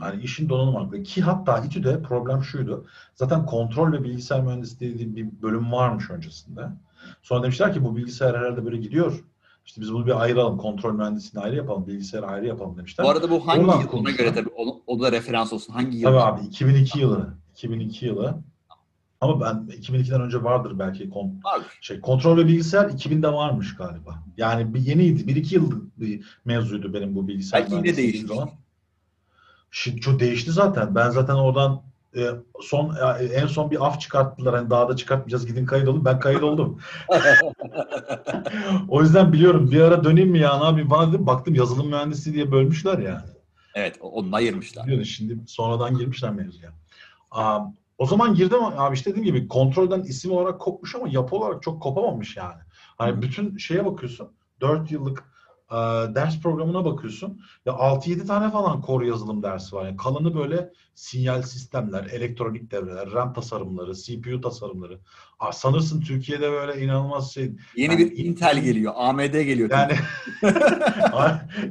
Yani 0.00 0.22
işin 0.22 0.48
donanım 0.48 0.76
ağırlıklı. 0.76 1.02
Ki 1.02 1.22
hatta 1.22 1.58
İTÜ'de 1.58 2.02
problem 2.02 2.42
şuydu. 2.42 2.86
Zaten 3.14 3.46
kontrol 3.46 3.92
ve 3.92 4.04
bilgisayar 4.04 4.40
mühendisliği 4.40 4.98
diye 4.98 5.16
bir 5.16 5.42
bölüm 5.42 5.72
varmış 5.72 6.10
öncesinde. 6.10 6.68
Sonra 7.22 7.42
demişler 7.42 7.74
ki 7.74 7.84
bu 7.84 7.96
bilgisayar 7.96 8.38
herhalde 8.38 8.64
böyle 8.64 8.76
gidiyor. 8.76 9.24
İşte 9.70 9.80
biz 9.80 9.92
bunu 9.92 10.06
bir 10.06 10.22
ayıralım. 10.22 10.58
Kontrol 10.58 10.94
mühendisliğini 10.94 11.44
ayrı 11.44 11.56
yapalım. 11.56 11.86
Bilgisayarı 11.86 12.26
ayrı 12.26 12.46
yapalım 12.46 12.76
demişler. 12.76 13.06
Bu 13.06 13.10
arada 13.10 13.30
bu 13.30 13.46
hangi 13.46 13.60
Oradan 13.60 13.80
yıl? 13.80 13.92
Ona 13.92 14.10
göre 14.10 14.34
tabii 14.34 14.50
o, 14.56 14.82
o 14.86 15.00
da 15.00 15.12
referans 15.12 15.52
olsun. 15.52 15.72
Hangi 15.72 15.96
yıl? 15.96 16.04
Tabii 16.04 16.20
abi 16.20 16.46
2002 16.46 16.98
yılı. 16.98 17.34
2002 17.52 18.06
yılı. 18.06 18.38
Ama 19.20 19.40
ben 19.40 19.76
2002'den 19.76 20.20
önce 20.20 20.44
vardır 20.44 20.78
belki 20.78 21.10
kon, 21.10 21.40
şey 21.80 22.00
kontrol 22.00 22.36
ve 22.36 22.46
bilgisayar 22.46 22.84
2000'de 22.84 23.32
varmış 23.32 23.76
galiba. 23.76 24.24
Yani 24.36 24.74
bir 24.74 24.80
yeniydi. 24.80 25.26
Bir 25.26 25.36
iki 25.36 25.54
yıl 25.54 25.72
bir 25.96 26.38
mevzuydu 26.44 26.94
benim 26.94 27.14
bu 27.14 27.28
bilgisayar. 27.28 27.60
Belki 27.60 27.74
yine 27.74 27.96
değişti. 27.96 28.26
Zaman. 28.26 28.50
Şimdi 29.70 30.00
çok 30.00 30.20
değişti 30.20 30.52
zaten. 30.52 30.94
Ben 30.94 31.10
zaten 31.10 31.34
oradan 31.34 31.82
e, 32.16 32.28
son 32.60 32.96
en 33.32 33.46
son 33.46 33.70
bir 33.70 33.86
af 33.86 34.00
çıkarttılar. 34.00 34.54
Hani 34.54 34.70
dağda 34.70 34.96
çıkartmayacağız 34.96 35.46
gidin 35.46 35.66
kayıt 35.66 35.88
olun. 35.88 36.04
Ben 36.04 36.20
kayıt 36.20 36.42
oldum. 36.42 36.78
o 38.88 39.02
yüzden 39.02 39.32
biliyorum. 39.32 39.70
Bir 39.70 39.80
ara 39.80 40.04
döneyim 40.04 40.30
mi 40.30 40.38
ya 40.38 40.52
abi 40.52 40.90
bana 40.90 41.08
dedim 41.08 41.26
baktım 41.26 41.54
yazılım 41.54 41.88
mühendisi 41.88 42.34
diye 42.34 42.52
bölmüşler 42.52 42.98
yani. 42.98 43.22
Evet 43.74 43.98
onu 44.00 44.36
ayırmışlar. 44.36 44.86
Biliyorsun 44.86 45.04
şimdi 45.04 45.38
sonradan 45.46 45.98
girmişler 45.98 46.30
mevzuya. 46.30 46.70
Um, 47.38 47.76
o 47.98 48.06
zaman 48.06 48.34
girdim 48.34 48.58
abi 48.62 48.94
işte 48.94 49.10
dediğim 49.10 49.24
gibi 49.24 49.48
kontrolden 49.48 50.02
isim 50.02 50.32
olarak 50.32 50.60
kopmuş 50.60 50.94
ama 50.94 51.08
yapı 51.10 51.36
olarak 51.36 51.62
çok 51.62 51.82
kopamamış 51.82 52.36
yani. 52.36 52.60
Hani 52.98 53.22
bütün 53.22 53.56
şeye 53.56 53.86
bakıyorsun. 53.86 54.28
4 54.60 54.90
yıllık 54.90 55.24
e, 55.70 55.76
ders 56.14 56.40
programına 56.40 56.84
bakıyorsun. 56.84 57.40
Ya 57.66 57.72
6-7 57.72 58.26
tane 58.26 58.50
falan 58.50 58.82
core 58.86 59.06
yazılım 59.06 59.42
dersi 59.42 59.76
var. 59.76 59.86
Yani 59.86 59.96
kalanı 59.96 60.34
böyle 60.34 60.70
sinyal 60.94 61.42
sistemler, 61.42 62.04
elektronik 62.04 62.70
devreler, 62.70 63.12
RAM 63.12 63.32
tasarımları, 63.32 63.94
CPU 63.94 64.40
tasarımları. 64.40 65.00
Aa, 65.38 65.52
sanırsın 65.52 66.00
Türkiye'de 66.00 66.52
böyle 66.52 66.82
inanılmaz 66.84 67.34
şey. 67.34 67.52
Yeni 67.76 67.92
yani, 67.92 67.98
bir 67.98 68.24
Intel 68.24 68.58
geliyor, 68.62 68.92
AMD 68.96 69.20
geliyor. 69.20 69.70
Yani 69.70 69.92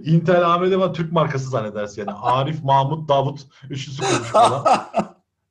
Intel, 0.06 0.54
AMD 0.54 0.78
var 0.78 0.94
Türk 0.94 1.12
markası 1.12 1.50
zannedersin 1.50 2.02
yani. 2.02 2.12
Arif, 2.12 2.64
Mahmut, 2.64 3.10
Davut 3.10 3.48
üçlüsü 3.70 4.04
kurmuş 4.04 4.28
falan. 4.28 4.66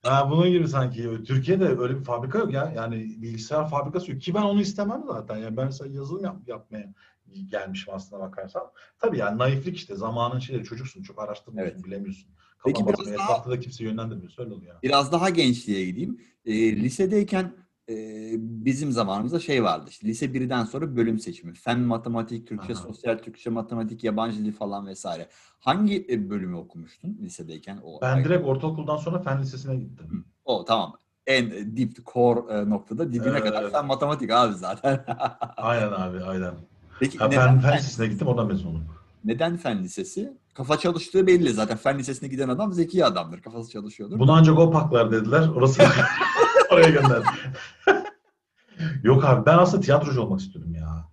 Ha, 0.03 0.31
bunun 0.31 0.51
gibi 0.51 0.69
sanki. 0.69 1.25
Türkiye'de 1.27 1.65
öyle 1.65 1.99
bir 1.99 2.05
fabrika 2.05 2.39
yok 2.39 2.53
ya. 2.53 2.73
Yani 2.77 2.97
bilgisayar 2.97 3.69
fabrikası 3.69 4.11
yok. 4.11 4.21
Ki 4.21 4.35
ben 4.35 4.43
onu 4.43 4.61
istemem 4.61 5.03
zaten. 5.07 5.37
Yani 5.37 5.57
ben 5.57 5.65
mesela 5.65 5.95
yazılım 5.95 6.25
yap, 6.25 6.37
yapmaya 6.47 6.95
gelmişim 7.49 7.95
aslında 7.95 8.23
bakarsan. 8.23 8.63
Tabii 8.99 9.19
yani 9.19 9.39
naiflik 9.39 9.77
işte. 9.77 9.97
Zamanın 9.97 10.39
şeyleri 10.39 10.65
çocuksun. 10.65 11.03
Çok 11.03 11.23
araştırmıyorsun, 11.23 11.75
evet. 11.75 11.87
bilemiyorsun. 11.87 12.31
Peki 12.65 12.87
biraz 12.87 13.07
daha, 13.07 13.15
etrafta 13.15 13.51
da 13.51 13.61
kimse 13.61 13.85
yönlendirmiyor. 13.85 14.33
Öyle 14.39 14.55
oluyor. 14.55 14.75
Biraz 14.83 15.13
daha 15.13 15.31
gençliğe 15.31 15.87
gideyim. 15.87 16.21
E, 16.45 16.77
lisedeyken 16.77 17.53
e, 17.89 17.95
bizim 18.39 18.93
zamanımızda 18.93 19.41
şey 19.41 19.65
vardı. 19.65 19.87
İşte 19.91 20.09
lise 20.09 20.27
1'den 20.27 20.65
sonra 20.65 20.97
bölüm 20.97 21.19
seçimi. 21.19 21.55
Fen, 21.55 21.81
matematik, 21.81 22.47
Türkçe, 22.47 22.73
Aha. 22.73 22.83
sosyal 22.83 23.19
Türkçe, 23.19 23.51
matematik, 23.51 24.05
yabancı 24.05 24.45
dil 24.45 24.53
falan 24.53 24.87
vesaire. 24.87 25.29
Hangi 25.59 26.07
e, 26.11 26.31
bölümü 26.31 26.57
okumuştun 26.57 27.19
lisedeyken? 27.23 27.81
O 27.85 28.01
ben 28.03 28.25
direkt 28.25 28.47
ortaokuldan 28.47 28.97
sonra 28.97 29.19
fen 29.19 29.43
lisesine 29.43 29.77
gittim. 29.77 30.25
O 30.45 30.65
tamam. 30.65 30.99
En 31.27 31.77
deep 31.77 32.07
core 32.07 32.55
e, 32.55 32.71
noktada 32.71 33.13
dibine 33.13 33.39
ee, 33.39 33.41
kadar 33.41 33.71
fen 33.71 33.87
matematik 33.87 34.31
abi 34.31 34.55
zaten. 34.55 35.05
aynen 35.57 35.93
abi 35.93 36.25
aynen. 36.25 36.55
Peki, 37.01 37.19
ha, 37.19 37.31
fen, 37.31 37.61
fen 37.61 37.79
lisesine 37.79 38.07
gittim 38.07 38.29
oradan 38.29 38.47
mezun 38.47 38.69
oldum. 38.69 38.85
Neden 39.25 39.57
fen 39.57 39.83
lisesi? 39.83 40.33
Kafa 40.55 40.79
çalıştığı 40.79 41.27
belli 41.27 41.53
zaten. 41.53 41.77
Fen 41.77 41.99
lisesine 41.99 42.29
giden 42.29 42.49
adam 42.49 42.73
zeki 42.73 43.05
adamdır. 43.05 43.43
Kafası 43.43 43.71
çalışıyordur. 43.71 44.19
Bunu 44.19 44.33
ancak 44.33 44.59
o 44.59 44.71
paklar 44.71 45.13
dediler. 45.13 45.49
Orası 45.57 45.83
oraya 46.71 46.91
gönder. 46.91 47.23
Yok 49.03 49.25
abi 49.25 49.47
ben 49.47 49.59
aslında 49.59 49.83
tiyatrocu 49.83 50.23
olmak 50.23 50.41
istiyordum 50.41 50.75
ya. 50.75 51.09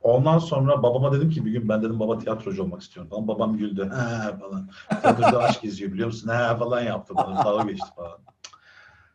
Ondan 0.00 0.38
sonra 0.38 0.82
babama 0.82 1.12
dedim 1.12 1.30
ki 1.30 1.46
bir 1.46 1.50
gün 1.50 1.68
ben 1.68 1.82
dedim 1.82 2.00
baba 2.00 2.18
tiyatrocu 2.18 2.62
olmak 2.62 2.82
istiyorum 2.82 3.10
falan. 3.10 3.28
Babam 3.28 3.56
güldü. 3.56 3.84
He 3.84 4.38
falan. 4.38 4.68
Tiyatroda 5.00 5.38
aşk 5.42 5.62
geziyor 5.62 5.92
biliyor 5.92 6.06
musun? 6.06 6.28
He 6.28 6.56
falan 6.56 6.80
yaptı 6.80 7.14
bana. 7.16 7.44
Dalga 7.44 7.70
geçti 7.70 7.88
falan. 7.96 8.18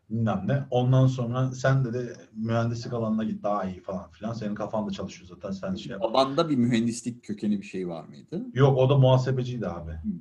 Bilmem 0.10 0.44
ne. 0.48 0.64
Ondan 0.72 1.08
sonra 1.08 1.52
sen 1.52 1.86
dedi 1.86 2.14
mühendislik 2.34 2.94
alanına 2.94 3.24
git 3.24 3.44
daha 3.44 3.66
iyi 3.66 3.82
falan 3.82 4.12
filan. 4.12 4.34
Senin 4.34 4.56
kafanda 4.56 4.92
çalışıyor 4.92 5.30
zaten 5.30 5.52
sen 5.52 5.76
şey 5.76 5.92
yap. 5.92 6.02
Babanda 6.02 6.50
bir 6.50 6.56
mühendislik 6.56 7.24
kökeni 7.24 7.62
bir 7.62 7.66
şey 7.66 7.88
var 7.88 8.04
mıydı? 8.04 8.46
Yok 8.54 8.78
o 8.78 8.90
da 8.90 8.98
muhasebeciydi 8.98 9.68
abi. 9.68 9.92
Hmm. 9.92 10.12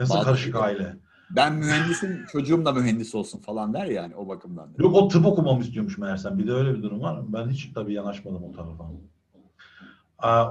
Nasıl 0.00 0.14
Bazı 0.14 0.24
karışık 0.24 0.52
şey 0.52 0.62
aile 0.62 0.96
ben 1.30 1.54
mühendisim 1.54 2.26
çocuğum 2.32 2.64
da 2.64 2.72
mühendis 2.72 3.14
olsun 3.14 3.38
falan 3.38 3.74
der 3.74 3.86
yani 3.86 4.16
o 4.16 4.28
bakımdan. 4.28 4.68
Yok 4.78 4.94
o 4.94 5.08
tıp 5.08 5.26
okumamı 5.26 5.62
istiyormuş 5.62 5.98
meğersem. 5.98 6.38
Bir 6.38 6.46
de 6.46 6.52
öyle 6.52 6.74
bir 6.74 6.82
durum 6.82 7.00
var. 7.00 7.32
Ben 7.32 7.48
hiç 7.48 7.72
tabii 7.74 7.94
yanaşmadım 7.94 8.44
o 8.44 8.52
tarafa. 8.52 8.90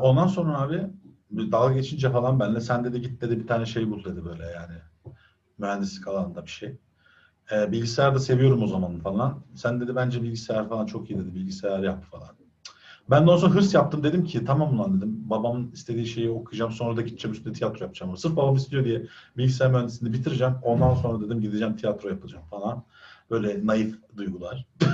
Ondan 0.01 0.27
sonra 0.27 0.61
abi 0.61 0.87
dalga 1.31 1.73
geçince 1.73 2.11
falan 2.11 2.39
benle 2.39 2.61
sen 2.61 2.83
dedi 2.83 3.01
git 3.01 3.21
dedi 3.21 3.39
bir 3.39 3.47
tane 3.47 3.65
şey 3.65 3.91
bul 3.91 4.03
dedi 4.03 4.25
böyle 4.25 4.43
yani. 4.43 4.73
Mühendislik 5.57 6.07
alanında 6.07 6.45
bir 6.45 6.51
şey. 6.51 6.77
E, 7.51 7.71
bilgisayar 7.71 8.15
da 8.15 8.19
seviyorum 8.19 8.63
o 8.63 8.67
zaman 8.67 8.99
falan. 8.99 9.39
Sen 9.55 9.81
dedi 9.81 9.95
bence 9.95 10.23
bilgisayar 10.23 10.69
falan 10.69 10.85
çok 10.85 11.09
iyi 11.09 11.19
dedi. 11.19 11.35
Bilgisayar 11.35 11.79
yap 11.79 12.03
falan. 12.11 12.29
Ben 13.09 13.27
de 13.27 13.31
ondan 13.31 13.37
sonra 13.41 13.55
hırs 13.55 13.73
yaptım. 13.73 14.03
Dedim 14.03 14.25
ki 14.25 14.45
tamam 14.45 14.79
ulan 14.79 14.97
dedim. 14.97 15.29
Babamın 15.29 15.71
istediği 15.71 16.07
şeyi 16.07 16.29
okuyacağım. 16.29 16.71
Sonra 16.71 16.97
da 16.97 17.01
gideceğim 17.01 17.35
üstüne 17.35 17.53
tiyatro 17.53 17.83
yapacağım. 17.83 18.17
Sırf 18.17 18.35
babam 18.35 18.55
istiyor 18.55 18.85
diye 18.85 19.05
bilgisayar 19.37 19.71
mühendisliğini 19.71 20.17
bitireceğim. 20.17 20.53
Ondan 20.63 20.95
sonra 20.95 21.25
dedim 21.25 21.41
gideceğim 21.41 21.75
tiyatro 21.75 22.09
yapacağım 22.09 22.43
falan. 22.49 22.83
Böyle 23.31 23.65
naif 23.67 23.95
duygular. 24.17 24.65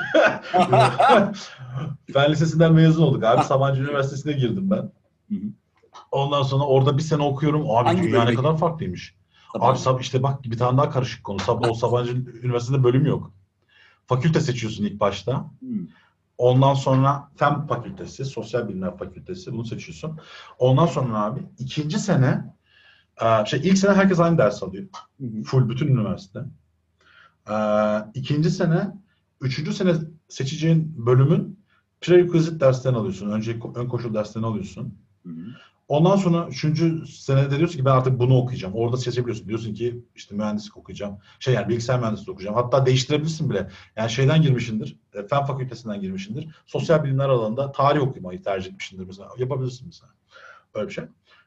Fen 2.13 2.31
Lisesi'nden 2.31 2.73
mezun 2.73 3.03
olduk 3.03 3.23
abi. 3.23 3.43
Sabancı 3.43 3.81
Üniversitesi'ne 3.81 4.33
girdim 4.33 4.69
ben. 4.71 4.91
Ondan 6.11 6.43
sonra 6.43 6.63
orada 6.63 6.97
bir 6.97 7.03
sene 7.03 7.23
okuyorum. 7.23 7.61
Abi 7.61 7.85
Hangi 7.85 8.03
dünya 8.03 8.23
ne 8.23 8.35
kadar 8.35 8.57
farklıymış. 8.57 9.15
Abi 9.59 9.77
sab- 9.77 10.01
işte 10.01 10.23
bak 10.23 10.43
bir 10.43 10.57
tane 10.57 10.77
daha 10.77 10.89
karışık 10.89 11.23
konu. 11.23 11.39
Sab 11.39 11.61
o 11.69 11.73
Sabancı 11.73 12.11
Üniversitesi'nde 12.11 12.83
bölüm 12.83 13.05
yok. 13.05 13.31
Fakülte 14.07 14.39
seçiyorsun 14.39 14.83
ilk 14.83 14.99
başta. 14.99 15.51
Hmm. 15.59 15.87
Ondan 16.37 16.73
sonra 16.73 17.29
Fen 17.35 17.67
Fakültesi, 17.67 18.25
Sosyal 18.25 18.69
Bilimler 18.69 18.97
Fakültesi 18.97 19.53
bunu 19.53 19.65
seçiyorsun. 19.65 20.19
Ondan 20.59 20.85
sonra 20.85 21.23
abi 21.23 21.39
ikinci 21.59 21.99
sene 21.99 22.53
e, 23.21 23.45
şey 23.45 23.59
ilk 23.63 23.77
sene 23.77 23.93
herkes 23.93 24.19
aynı 24.19 24.37
ders 24.37 24.63
alıyor. 24.63 24.87
Full 25.45 25.69
bütün 25.69 25.87
üniversite. 25.87 26.39
E, 27.49 27.55
ikinci 28.13 28.49
sene, 28.49 28.91
üçüncü 29.41 29.73
sene 29.73 29.93
seçeceğin 30.27 31.05
bölümün 31.05 31.59
prerequisite 32.01 32.59
derslerini 32.59 32.97
alıyorsun. 32.97 33.29
Önce 33.29 33.59
ön 33.75 33.87
koşul 33.87 34.13
derslerini 34.13 34.47
alıyorsun. 34.47 34.97
Hı 35.23 35.29
hı. 35.29 35.45
Ondan 35.87 36.15
sonra 36.15 36.47
üçüncü 36.47 37.07
senede 37.07 37.57
diyorsun 37.57 37.77
ki 37.77 37.85
ben 37.85 37.91
artık 37.91 38.19
bunu 38.19 38.37
okuyacağım. 38.37 38.73
Orada 38.73 38.97
seçebiliyorsun. 38.97 39.47
Diyorsun 39.47 39.73
ki 39.73 40.05
işte 40.15 40.35
mühendislik 40.35 40.77
okuyacağım. 40.77 41.17
Şey 41.39 41.53
yani 41.53 41.69
bilgisayar 41.69 41.99
mühendisliği 41.99 42.33
okuyacağım. 42.33 42.55
Hatta 42.55 42.85
değiştirebilirsin 42.85 43.49
bile. 43.49 43.69
Yani 43.95 44.09
şeyden 44.09 44.41
girmişindir. 44.41 44.99
e, 45.13 45.27
Fen 45.27 45.45
fakültesinden 45.45 46.01
girmişindir. 46.01 46.55
Sosyal 46.65 47.03
bilimler 47.03 47.29
alanında 47.29 47.71
tarih 47.71 48.01
okumayı 48.01 48.43
tercih 48.43 48.71
etmişsindir 48.71 49.05
mesela. 49.05 49.29
Yapabilirsin 49.37 49.87
mesela. 49.87 50.11
Öyle 50.73 50.87
bir 50.87 50.93
şey. 50.93 51.05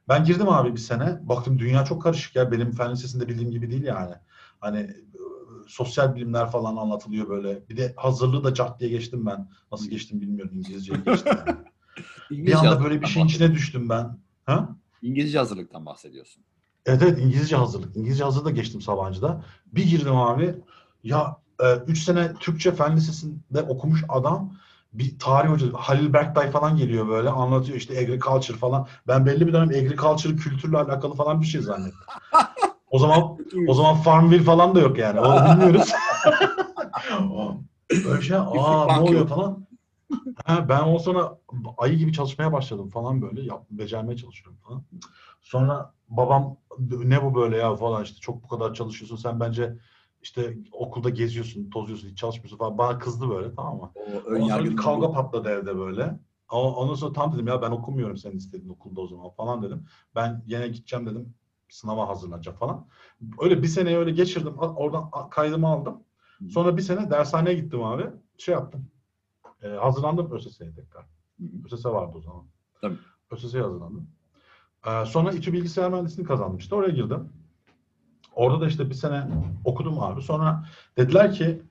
Ben 0.08 0.24
girdim 0.24 0.48
abi 0.48 0.72
bir 0.72 0.80
sene. 0.80 1.28
Baktım 1.28 1.58
dünya 1.58 1.84
çok 1.84 2.02
karışık 2.02 2.36
ya. 2.36 2.52
Benim 2.52 2.72
fen 2.72 2.92
lisesinde 2.92 3.28
bildiğim 3.28 3.50
gibi 3.50 3.70
değil 3.70 3.84
yani. 3.84 4.14
Hani 4.60 4.78
e, 4.78 4.94
sosyal 5.66 6.14
bilimler 6.14 6.50
falan 6.50 6.76
anlatılıyor 6.76 7.28
böyle. 7.28 7.68
Bir 7.68 7.76
de 7.76 7.94
hazırlığı 7.96 8.44
da 8.44 8.54
cart 8.54 8.80
diye 8.80 8.90
geçtim 8.90 9.26
ben. 9.26 9.48
Nasıl 9.72 9.90
geçtim 9.90 10.20
bilmiyorum. 10.20 10.54
İngilizceye 10.54 10.98
geçtim. 11.06 11.32
Yani. 11.46 11.58
bir 12.46 12.52
anda 12.52 12.84
böyle 12.84 13.00
bir 13.00 13.06
şeyin 13.06 13.26
içine 13.26 13.52
düştüm 13.52 13.88
ben. 13.88 14.18
Ha? 14.48 14.68
İngilizce 15.02 15.38
hazırlıktan 15.38 15.86
bahsediyorsun. 15.86 16.44
Evet 16.86 17.02
evet 17.02 17.18
İngilizce 17.18 17.56
hazırlık. 17.56 17.96
İngilizce 17.96 18.24
hazırlığı 18.24 18.44
da 18.44 18.50
geçtim 18.50 18.80
Sabancı'da. 18.80 19.44
Bir 19.66 19.84
girdim 19.84 20.16
abi. 20.16 20.54
Ya 21.04 21.36
3 21.86 22.02
sene 22.02 22.34
Türkçe 22.40 22.72
Fen 22.72 22.96
Lisesi'nde 22.96 23.62
okumuş 23.62 24.04
adam 24.08 24.52
bir 24.92 25.18
tarih 25.18 25.50
hocası 25.50 25.76
Halil 25.76 26.12
Berktay 26.12 26.50
falan 26.50 26.76
geliyor 26.76 27.08
böyle 27.08 27.30
anlatıyor 27.30 27.78
işte 27.78 27.98
agriculture 27.98 28.56
falan. 28.56 28.86
Ben 29.06 29.26
belli 29.26 29.46
bir 29.46 29.52
dönem 29.52 29.68
agriculture 29.68 30.36
kültürle 30.36 30.78
alakalı 30.78 31.14
falan 31.14 31.40
bir 31.40 31.46
şey 31.46 31.60
zannettim. 31.60 32.00
O 32.90 32.98
zaman 32.98 33.38
o 33.68 33.74
zaman 33.74 33.96
Farmville 33.96 34.42
falan 34.42 34.74
da 34.74 34.80
yok 34.80 34.98
yani. 34.98 35.20
Onu 35.20 35.50
bilmiyoruz. 35.50 35.92
Böyle 38.04 38.22
şey 38.22 38.36
aa 38.36 38.86
ne 38.86 39.00
oluyor 39.00 39.28
falan. 39.28 39.67
Ha, 40.44 40.68
ben 40.68 40.80
ondan 40.80 40.98
sonra 40.98 41.38
ayı 41.78 41.98
gibi 41.98 42.12
çalışmaya 42.12 42.52
başladım 42.52 42.88
falan 42.88 43.22
böyle. 43.22 43.42
Yap, 43.42 43.66
becermeye 43.70 44.16
çalışıyorum 44.16 44.58
falan. 44.62 44.84
Sonra 45.40 45.94
babam 46.08 46.56
ne 46.78 47.24
bu 47.24 47.34
böyle 47.34 47.56
ya 47.56 47.76
falan 47.76 48.04
işte 48.04 48.20
çok 48.20 48.42
bu 48.42 48.48
kadar 48.48 48.74
çalışıyorsun 48.74 49.16
sen 49.16 49.40
bence 49.40 49.78
işte 50.22 50.58
okulda 50.72 51.10
geziyorsun, 51.10 51.70
tozuyorsun, 51.70 52.08
hiç 52.08 52.18
çalışmıyorsun 52.18 52.56
falan. 52.58 52.78
Bana 52.78 52.98
kızdı 52.98 53.30
böyle 53.30 53.54
tamam 53.54 53.76
mı? 53.76 53.92
O 53.94 54.34
Ondan 54.34 54.48
sonra 54.48 54.64
bir 54.64 54.76
kavga 54.76 55.08
bu- 55.08 55.12
patladı 55.12 55.48
evde 55.48 55.76
böyle. 55.76 56.18
Ondan 56.50 56.94
sonra 56.94 57.12
tam 57.12 57.32
dedim 57.34 57.46
ya 57.46 57.62
ben 57.62 57.70
okumuyorum 57.70 58.16
senin 58.16 58.36
istediğin 58.36 58.68
okulda 58.70 59.00
o 59.00 59.06
zaman 59.06 59.30
falan 59.30 59.62
dedim. 59.62 59.86
Ben 60.14 60.44
yine 60.46 60.68
gideceğim 60.68 61.06
dedim 61.06 61.34
sınava 61.68 62.08
hazırlanacağım 62.08 62.58
falan. 62.58 62.86
Öyle 63.40 63.62
bir 63.62 63.68
sene 63.68 63.96
öyle 63.96 64.10
geçirdim. 64.10 64.58
Oradan 64.58 65.10
kaydımı 65.30 65.68
aldım. 65.68 66.02
Sonra 66.50 66.76
bir 66.76 66.82
sene 66.82 67.10
dershaneye 67.10 67.54
gittim 67.56 67.82
abi. 67.84 68.04
Şey 68.38 68.52
yaptım. 68.54 68.90
Ee, 69.62 69.68
hazırlandım 69.68 70.32
ÖSS'ye 70.32 70.72
tekrar. 70.74 71.06
ÖSS 71.64 71.84
vardı 71.86 72.12
o 72.16 72.20
zaman. 72.20 72.44
Tabii. 72.80 72.96
ÖSS'ye 73.30 73.62
hazırlandım. 73.62 74.10
Ee, 74.86 75.04
sonra 75.06 75.32
İTÜ 75.32 75.52
Bilgisayar 75.52 75.90
Mühendisliğini 75.90 76.28
kazandım 76.28 76.56
işte. 76.56 76.74
Oraya 76.74 76.90
girdim. 76.90 77.32
Orada 78.34 78.60
da 78.60 78.66
işte 78.66 78.88
bir 78.90 78.94
sene 78.94 79.28
okudum 79.64 80.00
abi. 80.00 80.22
Sonra 80.22 80.66
dediler 80.96 81.32
ki 81.32 81.62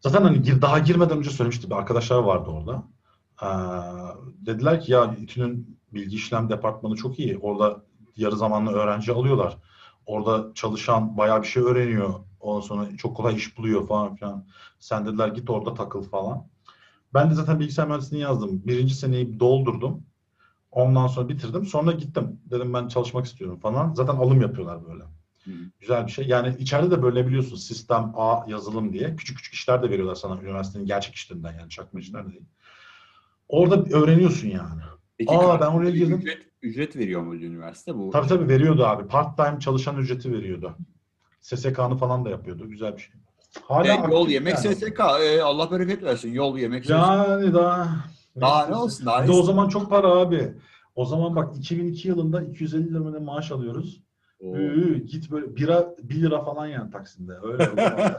zaten 0.00 0.22
hani 0.22 0.42
gir- 0.42 0.62
daha 0.62 0.78
girmeden 0.78 1.18
önce 1.18 1.30
söylemişti. 1.30 1.70
Bir 1.70 1.74
arkadaşlar 1.74 2.18
vardı 2.18 2.50
orada. 2.50 2.82
Ee, 3.42 3.46
dediler 4.46 4.80
ki 4.80 4.92
ya 4.92 5.14
İTÜ'nün 5.14 5.78
bilgi 5.92 6.16
işlem 6.16 6.48
departmanı 6.48 6.94
çok 6.96 7.18
iyi. 7.18 7.38
Orada 7.38 7.82
yarı 8.16 8.36
zamanlı 8.36 8.70
öğrenci 8.72 9.12
alıyorlar. 9.12 9.58
Orada 10.06 10.54
çalışan 10.54 11.16
bayağı 11.16 11.42
bir 11.42 11.46
şey 11.46 11.62
öğreniyor. 11.62 12.14
Ondan 12.40 12.60
sonra 12.60 12.96
çok 12.96 13.16
kolay 13.16 13.34
iş 13.34 13.58
buluyor 13.58 13.86
falan 13.88 14.16
filan. 14.16 14.46
Sen 14.78 15.06
dediler 15.06 15.28
git 15.28 15.50
orada 15.50 15.74
takıl 15.74 16.02
falan. 16.02 16.46
Ben 17.14 17.30
de 17.30 17.34
zaten 17.34 17.60
bilgisayar 17.60 17.86
mühendisliğini 17.86 18.22
yazdım. 18.22 18.62
Birinci 18.66 18.94
seneyi 18.94 19.40
doldurdum. 19.40 20.02
Ondan 20.70 21.06
sonra 21.06 21.28
bitirdim. 21.28 21.66
Sonra 21.66 21.92
gittim. 21.92 22.40
Dedim 22.50 22.74
ben 22.74 22.88
çalışmak 22.88 23.26
istiyorum 23.26 23.58
falan. 23.60 23.94
Zaten 23.94 24.16
alım 24.16 24.40
yapıyorlar 24.40 24.86
böyle. 24.88 25.04
Hı. 25.44 25.50
Güzel 25.80 26.06
bir 26.06 26.12
şey. 26.12 26.26
Yani 26.26 26.56
içeride 26.58 26.90
de 26.90 27.02
böyle 27.02 27.26
biliyorsun 27.26 27.56
sistem 27.56 28.12
A 28.16 28.44
yazılım 28.48 28.92
diye. 28.92 29.16
Küçük 29.16 29.36
küçük 29.36 29.54
işler 29.54 29.82
de 29.82 29.90
veriyorlar 29.90 30.14
sana 30.14 30.42
üniversitenin 30.42 30.86
gerçek 30.86 31.14
işlerinden 31.14 31.52
yani 31.58 31.70
çakma 31.70 32.00
işler 32.00 32.26
de 32.26 32.30
değil. 32.30 32.44
Orada 33.48 33.96
öğreniyorsun 33.98 34.48
yani. 34.48 34.80
Peki 35.18 35.32
Aa, 35.32 35.60
ben 35.60 35.66
oraya 35.66 35.90
girdim. 35.90 36.18
Ücret, 36.18 36.46
ücret 36.62 36.96
veriyor 36.96 37.22
muydu 37.22 37.44
üniversite? 37.44 37.94
Bu 37.94 38.10
Tabii 38.10 38.28
tabii 38.28 38.48
veriyordu 38.48 38.84
abi. 38.84 39.08
Part 39.08 39.36
time 39.36 39.60
çalışan 39.60 39.96
ücreti 39.96 40.32
veriyordu. 40.32 40.76
SSK'nı 41.40 41.96
falan 41.96 42.24
da 42.24 42.30
yapıyordu. 42.30 42.70
Güzel 42.70 42.96
bir 42.96 43.00
şey. 43.00 43.14
Hala 43.62 43.86
E, 43.86 44.10
yol 44.10 44.28
yemek 44.28 44.64
yani. 44.64 44.76
SSK. 44.76 45.00
E, 45.00 45.42
Allah 45.42 45.70
bereket 45.70 46.02
versin. 46.02 46.32
Yol 46.32 46.58
yemek 46.58 46.84
SSK. 46.84 46.90
Yani 46.90 47.54
daha 47.54 47.88
Daha 48.40 48.66
ne 48.66 48.76
olsun, 48.76 49.06
daha 49.06 49.26
de 49.26 49.32
o 49.32 49.42
zaman 49.42 49.68
çok 49.68 49.90
para 49.90 50.06
abi. 50.06 50.52
O 50.94 51.04
zaman 51.04 51.36
bak 51.36 51.56
2002 51.56 52.08
yılında 52.08 52.42
250 52.42 52.94
lira 52.94 53.20
maaş 53.20 53.52
alıyoruz. 53.52 54.04
Üü, 54.40 55.04
git 55.06 55.30
böyle 55.30 55.56
bira 55.56 55.94
1 56.02 56.22
lira 56.22 56.44
falan 56.44 56.66
yani 56.66 56.90
Taksim'de. 56.90 57.32
Öyle. 57.42 57.70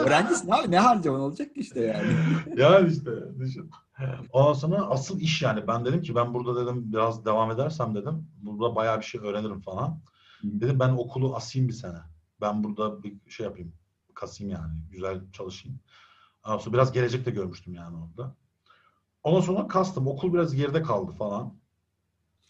Öğrencisin 0.00 0.50
abi 0.50 0.70
ne 0.70 0.78
harcaman 0.78 1.20
olacak 1.20 1.54
ki 1.54 1.60
işte 1.60 1.80
yani. 1.80 2.08
yani 2.60 2.92
işte 2.92 3.10
düşün. 3.38 3.70
Ondan 4.32 4.52
sonra 4.52 4.76
asıl 4.76 5.20
iş 5.20 5.42
yani. 5.42 5.66
Ben 5.68 5.84
dedim 5.84 6.02
ki 6.02 6.14
ben 6.14 6.34
burada 6.34 6.62
dedim 6.62 6.92
biraz 6.92 7.24
devam 7.24 7.50
edersem 7.50 7.94
dedim. 7.94 8.26
Burada 8.42 8.76
bayağı 8.76 8.98
bir 8.98 9.04
şey 9.04 9.20
öğrenirim 9.20 9.60
falan. 9.60 10.00
Dedim 10.42 10.80
ben 10.80 10.88
okulu 10.88 11.36
asayım 11.36 11.68
bir 11.68 11.72
sene. 11.72 11.98
Ben 12.40 12.64
burada 12.64 13.02
bir 13.02 13.16
şey 13.28 13.46
yapayım. 13.46 13.72
Kasayım 14.18 14.52
yani. 14.52 14.72
Güzel 14.90 15.20
çalışayım. 15.32 15.80
Sonra 16.44 16.72
biraz 16.72 16.92
gelecek 16.92 17.26
de 17.26 17.30
görmüştüm 17.30 17.74
yani 17.74 17.96
orada. 17.96 18.34
Ondan 19.22 19.40
sonra 19.40 19.68
kastım. 19.68 20.06
Okul 20.06 20.32
biraz 20.32 20.54
geride 20.54 20.82
kaldı 20.82 21.12
falan. 21.12 21.54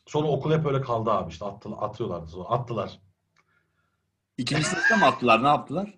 Sonra 0.07 0.27
okul 0.27 0.53
hep 0.53 0.67
öyle 0.67 0.81
kaldı 0.81 1.11
abi 1.11 1.31
işte 1.31 1.45
attı, 1.45 1.69
atıyorlardı 1.69 2.27
sonra. 2.27 2.49
Attılar. 2.49 3.01
İkinci 4.39 4.65
sınıfta 4.65 4.97
mı 4.97 5.05
attılar? 5.05 5.43
Ne 5.43 5.49
yaptılar? 5.49 5.95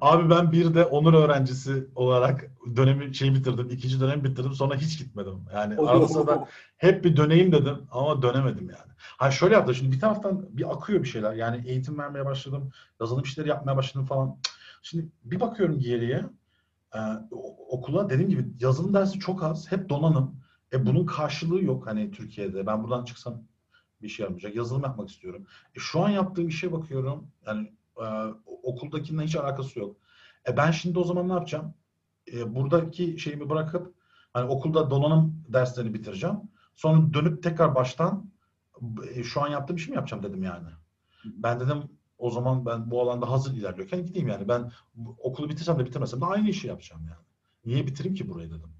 Abi 0.00 0.30
ben 0.30 0.52
bir 0.52 0.74
de 0.74 0.84
onur 0.84 1.14
öğrencisi 1.14 1.86
olarak 1.94 2.50
dönemi 2.76 3.14
şey 3.14 3.34
bitirdim. 3.34 3.70
ikinci 3.70 4.00
dönem 4.00 4.24
bitirdim. 4.24 4.54
Sonra 4.54 4.76
hiç 4.76 4.98
gitmedim. 4.98 5.44
Yani 5.54 5.76
arada 5.88 6.08
sırada 6.08 6.48
hep 6.76 7.04
bir 7.04 7.16
döneyim 7.16 7.52
dedim 7.52 7.86
ama 7.90 8.22
dönemedim 8.22 8.70
yani. 8.70 8.92
Ha 8.98 9.30
şöyle 9.30 9.54
yaptım. 9.54 9.74
Şimdi 9.74 9.92
bir 9.92 10.00
taraftan 10.00 10.46
bir 10.56 10.72
akıyor 10.74 11.02
bir 11.02 11.08
şeyler. 11.08 11.32
Yani 11.32 11.68
eğitim 11.68 11.98
vermeye 11.98 12.24
başladım. 12.24 12.70
Yazılım 13.00 13.22
işleri 13.22 13.48
yapmaya 13.48 13.76
başladım 13.76 14.06
falan. 14.06 14.36
Şimdi 14.82 15.08
bir 15.24 15.40
bakıyorum 15.40 15.78
geriye. 15.78 16.24
e, 16.94 16.98
okula 17.68 18.10
dediğim 18.10 18.30
gibi 18.30 18.46
yazılım 18.60 18.94
dersi 18.94 19.18
çok 19.18 19.42
az. 19.42 19.72
Hep 19.72 19.88
donanım. 19.88 20.40
E 20.72 20.86
bunun 20.86 21.06
karşılığı 21.06 21.64
yok 21.64 21.86
hani 21.86 22.10
Türkiye'de. 22.10 22.66
Ben 22.66 22.84
buradan 22.84 23.04
çıksam 23.04 23.42
bir 24.02 24.08
şey 24.08 24.24
yapmayacak. 24.24 24.56
Yazılım 24.56 24.82
yapmak 24.82 25.10
istiyorum. 25.10 25.46
E 25.74 25.78
şu 25.80 26.00
an 26.00 26.08
yaptığım 26.08 26.48
işe 26.48 26.72
bakıyorum. 26.72 27.30
Yani 27.46 27.72
e, 27.96 28.04
okuldakinden 28.46 29.22
hiç 29.22 29.36
alakası 29.36 29.78
yok. 29.78 29.96
E 30.48 30.56
ben 30.56 30.70
şimdi 30.70 30.98
o 30.98 31.04
zaman 31.04 31.28
ne 31.28 31.32
yapacağım? 31.32 31.74
E, 32.32 32.54
buradaki 32.54 33.18
şeyimi 33.18 33.50
bırakıp 33.50 33.94
hani 34.32 34.50
okulda 34.50 34.90
donanım 34.90 35.44
derslerini 35.48 35.94
bitireceğim. 35.94 36.36
Sonra 36.76 37.14
dönüp 37.14 37.42
tekrar 37.42 37.74
baştan 37.74 38.30
e, 39.14 39.22
şu 39.22 39.42
an 39.42 39.48
yaptığım 39.48 39.76
işi 39.76 39.90
mi 39.90 39.96
yapacağım 39.96 40.22
dedim 40.22 40.42
yani. 40.42 40.68
Ben 41.24 41.60
dedim 41.60 41.82
o 42.18 42.30
zaman 42.30 42.66
ben 42.66 42.90
bu 42.90 43.02
alanda 43.02 43.30
hazır 43.30 43.54
ilerliyorken 43.54 44.06
gideyim 44.06 44.28
yani. 44.28 44.48
Ben 44.48 44.72
okulu 45.18 45.48
bitirsem 45.48 45.78
de 45.78 45.84
bitirmesem 45.84 46.20
de 46.20 46.26
aynı 46.26 46.48
işi 46.48 46.66
yapacağım 46.66 47.02
yani. 47.04 47.24
Niye 47.66 47.86
bitireyim 47.86 48.14
ki 48.14 48.28
burayı 48.28 48.50
dedim. 48.50 48.70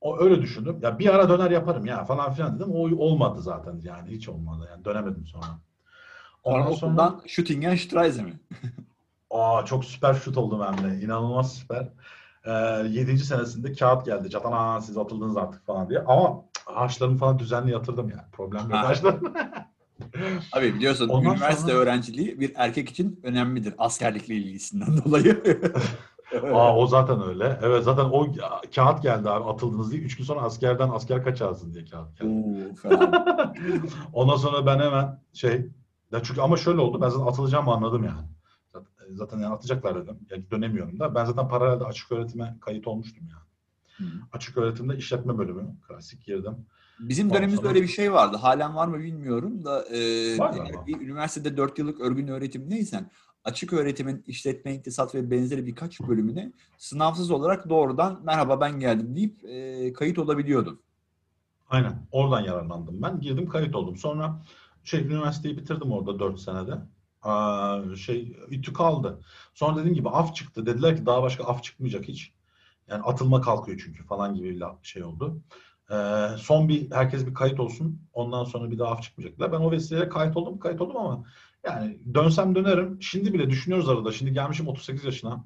O 0.00 0.18
öyle 0.18 0.42
düşündüm. 0.42 0.78
Ya 0.82 0.98
bir 0.98 1.14
ara 1.14 1.28
döner 1.28 1.50
yaparım 1.50 1.86
ya 1.86 2.04
falan 2.04 2.32
filan 2.32 2.56
dedim. 2.56 2.72
O 2.72 3.04
olmadı 3.04 3.42
zaten 3.42 3.80
yani. 3.82 4.10
Hiç 4.10 4.28
olmadı 4.28 4.68
yani. 4.70 4.84
Dönemedim 4.84 5.26
sonra. 5.26 5.46
Ondan 6.44 6.72
sonra 6.72 7.20
and 7.66 7.78
Streise 7.78 8.22
mi? 8.22 8.40
Aa 9.30 9.64
çok 9.64 9.84
süper 9.84 10.14
şut 10.14 10.36
oldum 10.36 10.62
hem 10.62 10.90
de. 10.90 11.04
İnanılmaz 11.04 11.54
süper. 11.54 11.88
Ee, 12.44 12.50
7. 12.88 13.18
senesinde 13.18 13.72
kağıt 13.72 14.04
geldi. 14.04 14.30
Çatan 14.30 14.80
siz 14.80 14.98
atıldınız 14.98 15.36
artık 15.36 15.66
falan 15.66 15.88
diye. 15.90 16.00
Ama 16.00 16.44
ağaçlarımı 16.66 17.18
falan 17.18 17.38
düzenli 17.38 17.72
yatırdım 17.72 18.10
yani. 18.10 18.30
Problem 18.32 18.62
yok 18.62 18.72
Ha. 18.72 18.94
Abi 20.52 20.74
biliyorsun 20.74 21.08
Ondan 21.08 21.34
üniversite 21.34 21.62
sonra- 21.70 21.72
öğrenciliği 21.82 22.40
bir 22.40 22.52
erkek 22.56 22.88
için 22.90 23.20
önemlidir 23.22 23.74
askerlikle 23.78 24.34
ilgisinden 24.34 24.88
dolayı. 25.04 25.42
Aa 26.52 26.76
o 26.76 26.86
zaten 26.86 27.22
öyle. 27.28 27.58
Evet 27.62 27.84
zaten 27.84 28.04
o 28.04 28.26
kağıt 28.74 29.02
geldi 29.02 29.30
abi 29.30 29.44
atıldınız 29.50 29.92
diye. 29.92 30.02
Üç 30.02 30.16
gün 30.16 30.24
sonra 30.24 30.40
askerden 30.40 30.88
asker 30.90 31.24
kaçarsın 31.24 31.74
diye 31.74 31.84
kağıt 31.84 32.18
geldi. 32.18 32.30
Oo. 32.84 32.90
Ondan 34.12 34.36
sonra 34.36 34.66
ben 34.66 34.78
hemen 34.78 35.20
şey 35.32 35.66
ya 36.12 36.22
çünkü 36.22 36.40
ama 36.40 36.56
şöyle 36.56 36.80
oldu. 36.80 37.00
Ben 37.00 37.08
zaten 37.08 37.26
atılacağımı 37.26 37.72
anladım 37.72 38.04
yani. 38.04 38.26
Zaten, 38.72 39.14
zaten 39.14 39.38
yani 39.38 39.54
atacaklar 39.54 40.02
dedim. 40.04 40.18
Yani 40.30 40.50
dönemiyorum 40.50 41.00
da. 41.00 41.14
Ben 41.14 41.24
zaten 41.24 41.48
paralelde 41.48 41.84
açık 41.84 42.12
öğretime 42.12 42.56
kayıt 42.60 42.86
olmuştum 42.86 43.24
yani. 43.30 43.46
Hı. 44.10 44.16
Açık 44.32 44.56
öğretimde 44.58 44.96
işletme 44.96 45.38
bölümü. 45.38 45.74
Klasik 45.88 46.24
girdim. 46.24 46.56
Bizim 47.00 47.30
dönemimizde 47.30 47.68
öyle 47.68 47.82
bir 47.82 47.88
şey 47.88 48.12
vardı. 48.12 48.36
Halen 48.36 48.76
var 48.76 48.86
mı 48.86 48.98
bilmiyorum 48.98 49.64
da 49.64 49.84
e, 49.90 49.98
eğer 49.98 50.86
bir 50.86 51.00
üniversitede 51.00 51.56
4 51.56 51.78
yıllık 51.78 52.00
örgün 52.00 52.28
öğretimdeysen 52.28 53.10
açık 53.44 53.72
öğretimin 53.72 54.24
işletme, 54.26 54.74
iktisat 54.74 55.14
ve 55.14 55.30
benzeri 55.30 55.66
birkaç 55.66 56.00
bölümüne 56.00 56.52
sınavsız 56.78 57.30
olarak 57.30 57.68
doğrudan 57.68 58.20
merhaba 58.24 58.60
ben 58.60 58.80
geldim 58.80 59.16
deyip 59.16 59.44
e, 59.44 59.92
kayıt 59.92 60.18
olabiliyordun. 60.18 60.80
Aynen. 61.68 62.06
Oradan 62.12 62.40
yararlandım 62.40 63.02
ben. 63.02 63.20
Girdim 63.20 63.48
kayıt 63.48 63.74
oldum. 63.74 63.96
Sonra 63.96 64.42
şey 64.84 65.00
üniversiteyi 65.00 65.56
bitirdim 65.58 65.92
orada 65.92 66.18
4 66.18 66.40
senede. 66.40 66.78
Aa, 67.22 67.80
şey 67.96 68.36
İTÜ 68.50 68.72
kaldı. 68.72 69.20
Sonra 69.54 69.76
dediğim 69.76 69.94
gibi 69.94 70.08
af 70.08 70.34
çıktı. 70.34 70.66
Dediler 70.66 70.96
ki 70.96 71.06
daha 71.06 71.22
başka 71.22 71.44
af 71.44 71.62
çıkmayacak 71.62 72.08
hiç. 72.08 72.32
Yani 72.88 73.02
atılma 73.02 73.40
kalkıyor 73.40 73.80
çünkü 73.84 74.04
falan 74.04 74.34
gibi 74.34 74.60
bir 74.60 74.66
şey 74.82 75.04
oldu. 75.04 75.40
Ee, 75.92 76.28
son 76.38 76.68
bir 76.68 76.90
herkes 76.90 77.26
bir 77.26 77.34
kayıt 77.34 77.60
olsun. 77.60 78.00
Ondan 78.12 78.44
sonra 78.44 78.70
bir 78.70 78.78
daha 78.78 78.90
af 78.92 79.02
çıkmayacaklar. 79.02 79.52
Ben 79.52 79.60
o 79.60 79.70
vesileyle 79.70 80.08
kayıt 80.08 80.36
oldum, 80.36 80.58
kayıt 80.58 80.80
oldum 80.80 80.96
ama 80.96 81.24
yani 81.64 81.98
dönsem 82.14 82.54
dönerim. 82.54 82.98
Şimdi 83.02 83.34
bile 83.34 83.50
düşünüyoruz 83.50 83.88
arada. 83.88 84.12
Şimdi 84.12 84.32
gelmişim 84.32 84.68
38 84.68 85.04
yaşına. 85.04 85.44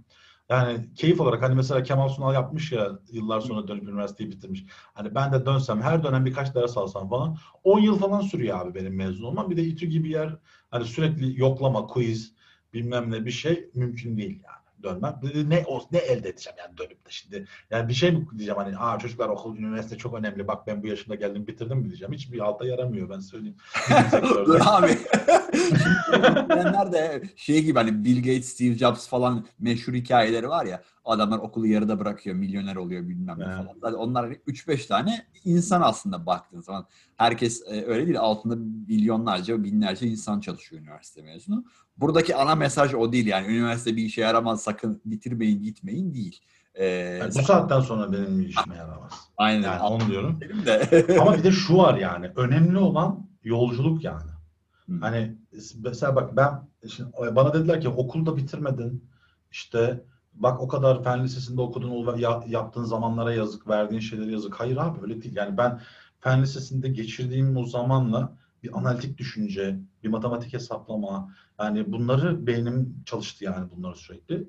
Yani 0.48 0.94
keyif 0.94 1.20
olarak 1.20 1.42
hani 1.42 1.54
mesela 1.54 1.82
Kemal 1.82 2.08
Sunal 2.08 2.34
yapmış 2.34 2.72
ya 2.72 2.98
yıllar 3.12 3.40
sonra 3.40 3.68
dönüp 3.68 3.88
üniversiteyi 3.88 4.30
bitirmiş. 4.30 4.64
Hani 4.94 5.14
ben 5.14 5.32
de 5.32 5.46
dönsem 5.46 5.82
her 5.82 6.02
dönem 6.04 6.24
birkaç 6.26 6.54
ders 6.54 6.76
alsam 6.76 7.08
falan 7.08 7.36
10 7.64 7.80
yıl 7.80 7.98
falan 7.98 8.20
sürüyor 8.20 8.60
abi 8.60 8.74
benim 8.74 8.96
mezun 8.96 9.24
olmam. 9.24 9.50
Bir 9.50 9.56
de 9.56 9.62
İTÜ 9.62 9.86
gibi 9.86 10.10
yer 10.10 10.36
hani 10.70 10.84
sürekli 10.84 11.40
yoklama, 11.40 11.86
quiz 11.86 12.34
bilmem 12.72 13.10
ne 13.10 13.24
bir 13.24 13.30
şey 13.30 13.70
mümkün 13.74 14.16
değil 14.16 14.42
yani 14.44 14.59
dönmem. 14.82 15.20
Ne 15.22 15.64
ne 15.92 15.98
elde 15.98 16.28
edeceğim 16.28 16.56
yani 16.58 16.78
dönüp 16.78 17.06
de 17.06 17.10
şimdi. 17.10 17.46
Yani 17.70 17.88
bir 17.88 17.94
şey 17.94 18.12
mi 18.12 18.26
diyeceğim 18.30 18.56
hani 18.56 18.76
aa 18.78 18.98
çocuklar 18.98 19.28
okul 19.28 19.58
üniversite 19.58 19.98
çok 19.98 20.14
önemli. 20.14 20.48
Bak 20.48 20.66
ben 20.66 20.82
bu 20.82 20.86
yaşımda 20.86 21.14
geldim 21.14 21.46
bitirdim 21.46 21.78
mi 21.78 21.84
diyeceğim. 21.84 22.12
Hiçbir 22.12 22.40
alta 22.40 22.66
yaramıyor 22.66 23.10
ben 23.10 23.20
söyleyeyim. 23.20 23.56
Dur 24.46 24.60
abi. 24.64 24.98
Bilenler 26.50 26.92
de 26.92 27.22
şey 27.36 27.62
gibi 27.62 27.78
hani 27.78 28.04
Bill 28.04 28.16
Gates, 28.16 28.48
Steve 28.48 28.78
Jobs 28.78 29.08
falan 29.08 29.46
meşhur 29.58 29.94
hikayeleri 29.94 30.48
var 30.48 30.66
ya. 30.66 30.82
Adamlar 31.04 31.38
okulu 31.38 31.66
yarıda 31.66 31.98
bırakıyor, 31.98 32.36
milyoner 32.36 32.76
oluyor 32.76 33.08
bilmem 33.08 33.38
ne 33.38 33.44
falan. 33.44 33.74
Zaten 33.80 33.96
onlar 33.96 34.24
hani 34.24 34.34
3-5 34.34 34.86
tane 34.88 35.26
insan 35.44 35.82
aslında 35.82 36.26
baktığın 36.26 36.60
zaman. 36.60 36.86
Herkes 37.16 37.62
e, 37.66 37.84
öyle 37.84 38.06
değil. 38.06 38.20
Altında 38.20 38.56
milyonlarca, 38.88 39.64
binlerce 39.64 40.06
insan 40.06 40.40
çalışıyor 40.40 40.82
üniversite 40.82 41.22
mezunu. 41.22 41.64
Buradaki 42.00 42.36
ana 42.36 42.54
mesaj 42.54 42.94
o 42.94 43.12
değil 43.12 43.26
yani. 43.26 43.46
Üniversite 43.46 43.96
bir 43.96 44.02
işe 44.02 44.20
yaramaz 44.20 44.62
sakın 44.62 45.00
bitirmeyin 45.04 45.62
gitmeyin 45.62 46.14
değil. 46.14 46.40
Ee, 46.74 46.86
Yani 46.86 47.34
bu 47.34 47.42
saatten 47.42 47.80
sonra 47.80 48.12
benim 48.12 48.38
bir 48.38 48.48
işime 48.48 48.76
yaramaz. 48.76 49.12
Aynen. 49.36 49.62
Yani 49.62 49.80
onu 49.82 50.06
diyorum. 50.06 50.40
De. 50.66 51.06
Ama 51.20 51.34
bir 51.38 51.44
de 51.44 51.52
şu 51.52 51.76
var 51.76 51.98
yani 51.98 52.30
önemli 52.36 52.78
olan 52.78 53.26
yolculuk 53.44 54.04
yani. 54.04 54.30
Hı. 54.86 54.92
Hani 55.00 55.36
mesela 55.84 56.16
bak 56.16 56.36
ben 56.36 56.68
şimdi 56.88 57.10
bana 57.36 57.54
dediler 57.54 57.80
ki 57.80 57.88
okulda 57.88 58.36
bitirmedin 58.36 59.04
işte 59.50 60.04
bak 60.34 60.60
o 60.60 60.68
kadar 60.68 61.04
fen 61.04 61.24
lisesinde 61.24 61.60
okudun 61.60 62.16
ya- 62.18 62.44
yaptığın 62.48 62.84
zamanlara 62.84 63.34
yazık 63.34 63.68
verdiğin 63.68 64.00
şeylere 64.00 64.32
yazık. 64.32 64.60
Hayır 64.60 64.76
abi 64.76 64.98
öyle 65.02 65.22
değil. 65.22 65.36
Yani 65.36 65.56
ben 65.56 65.80
fen 66.20 66.42
lisesinde 66.42 66.88
geçirdiğim 66.88 67.56
o 67.56 67.64
zamanla 67.64 68.36
bir 68.62 68.78
analitik 68.78 69.18
düşünce, 69.18 69.80
bir 70.02 70.08
matematik 70.08 70.52
hesaplama 70.52 71.34
yani 71.60 71.92
bunları 71.92 72.46
beynim 72.46 73.02
çalıştı 73.06 73.44
yani 73.44 73.70
bunları 73.70 73.96
sürekli. 73.96 74.48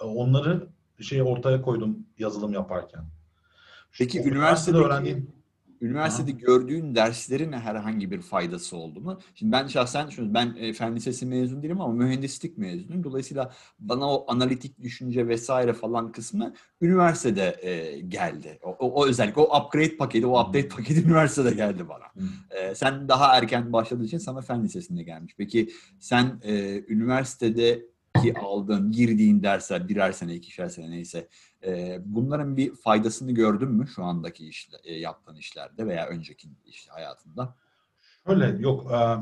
E, 0.00 0.04
Onları 0.04 0.68
şey 1.00 1.22
ortaya 1.22 1.62
koydum 1.62 1.98
yazılım 2.18 2.52
yaparken. 2.52 3.04
Peki 3.98 4.20
O 4.20 4.24
üniversitedeki 4.24 4.84
öğrendiğim 4.84 5.32
Üniversitede 5.84 6.30
gördüğün 6.30 6.94
derslerin 6.94 7.52
herhangi 7.52 8.10
bir 8.10 8.20
faydası 8.20 8.76
oldu 8.76 9.00
mu? 9.00 9.18
Şimdi 9.34 9.52
ben 9.52 9.66
şahsen 9.66 10.08
şunu, 10.08 10.34
ben 10.34 10.54
e, 10.58 10.72
fen 10.72 10.96
lisesi 10.96 11.26
mezun 11.26 11.62
değilim 11.62 11.80
ama 11.80 11.92
mühendislik 11.92 12.58
mezunuyum. 12.58 13.04
Dolayısıyla 13.04 13.52
bana 13.78 14.14
o 14.14 14.24
analitik 14.28 14.82
düşünce 14.82 15.28
vesaire 15.28 15.72
falan 15.72 16.12
kısmı 16.12 16.54
üniversitede 16.80 17.56
e, 17.62 18.00
geldi. 18.00 18.58
O, 18.62 18.70
o, 18.70 18.92
o 18.92 19.06
özellikle 19.06 19.40
o 19.40 19.60
upgrade 19.60 19.96
paketi, 19.96 20.26
o 20.26 20.40
update 20.40 20.68
paketi 20.68 21.02
üniversitede 21.06 21.50
geldi 21.50 21.88
bana. 21.88 22.04
Hı. 22.04 22.56
E, 22.56 22.74
sen 22.74 23.08
daha 23.08 23.36
erken 23.36 23.72
başladığın 23.72 24.04
için 24.04 24.18
sana 24.18 24.40
fen 24.40 24.64
lisesinde 24.64 25.02
gelmiş. 25.02 25.34
Peki 25.38 25.70
sen 26.00 26.40
e, 26.42 26.82
üniversitedeki 26.88 28.38
aldığın, 28.42 28.92
girdiğin 28.92 29.42
dersler 29.42 29.88
birer 29.88 30.12
sene, 30.12 30.34
ikişer 30.34 30.68
sene 30.68 30.90
neyse 30.90 31.28
e, 31.66 31.98
bunların 32.04 32.56
bir 32.56 32.74
faydasını 32.74 33.32
gördün 33.32 33.68
mü 33.72 33.86
şu 33.88 34.04
andaki 34.04 34.48
işle, 34.48 34.76
e, 34.84 34.94
yaptığın 34.94 35.36
işlerde 35.36 35.86
veya 35.86 36.06
önceki 36.06 36.48
iş 36.66 36.88
hayatında? 36.88 37.54
Öyle 38.26 38.46
yok. 38.60 38.92
e, 38.92 39.16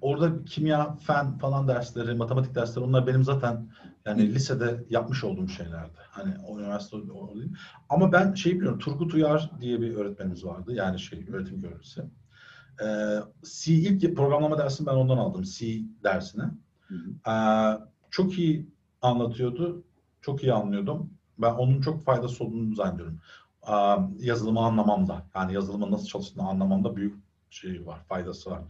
Orada 0.00 0.44
kimya, 0.44 0.96
fen 0.96 1.38
falan 1.38 1.68
dersleri, 1.68 2.14
matematik 2.14 2.54
dersleri 2.54 2.84
onlar 2.84 3.06
benim 3.06 3.24
zaten 3.24 3.70
yani 4.06 4.22
Hı. 4.22 4.26
lisede 4.26 4.84
yapmış 4.90 5.24
olduğum 5.24 5.48
şeylerdi. 5.48 5.98
Hani 6.10 6.34
o 6.46 6.60
üniversite 6.60 6.96
o- 6.96 7.34
değil. 7.34 7.52
Ama 7.88 8.12
ben 8.12 8.34
şey 8.34 8.54
biliyorum. 8.56 8.78
Turgut 8.78 9.14
Uyar 9.14 9.50
diye 9.60 9.80
bir 9.80 9.94
öğretmenimiz 9.96 10.44
vardı. 10.44 10.72
Yani 10.74 10.98
şey 10.98 11.26
öğretim 11.32 11.60
görevlisi. 11.60 12.02
E, 12.84 12.86
C 13.44 13.72
ilk 13.74 14.16
programlama 14.16 14.58
dersini 14.58 14.86
ben 14.86 14.94
ondan 14.94 15.16
aldım. 15.18 15.42
C 15.42 15.80
dersini. 16.04 16.44
E, 17.28 17.34
çok 18.10 18.38
iyi 18.38 18.70
anlatıyordu. 19.02 19.84
Çok 20.20 20.42
iyi 20.42 20.52
anlıyordum. 20.52 21.10
Ben 21.42 21.52
onun 21.52 21.80
çok 21.80 22.04
faydası 22.04 22.44
olduğunu 22.44 22.74
zannediyorum. 22.74 23.20
Yazılımı 24.18 24.60
anlamamda. 24.60 25.26
Yani 25.34 25.54
yazılımın 25.54 25.90
nasıl 25.90 26.06
çalıştığını 26.06 26.48
anlamamda 26.48 26.96
büyük 26.96 27.14
şey 27.50 27.86
var, 27.86 28.04
faydası 28.08 28.50
var. 28.50 28.60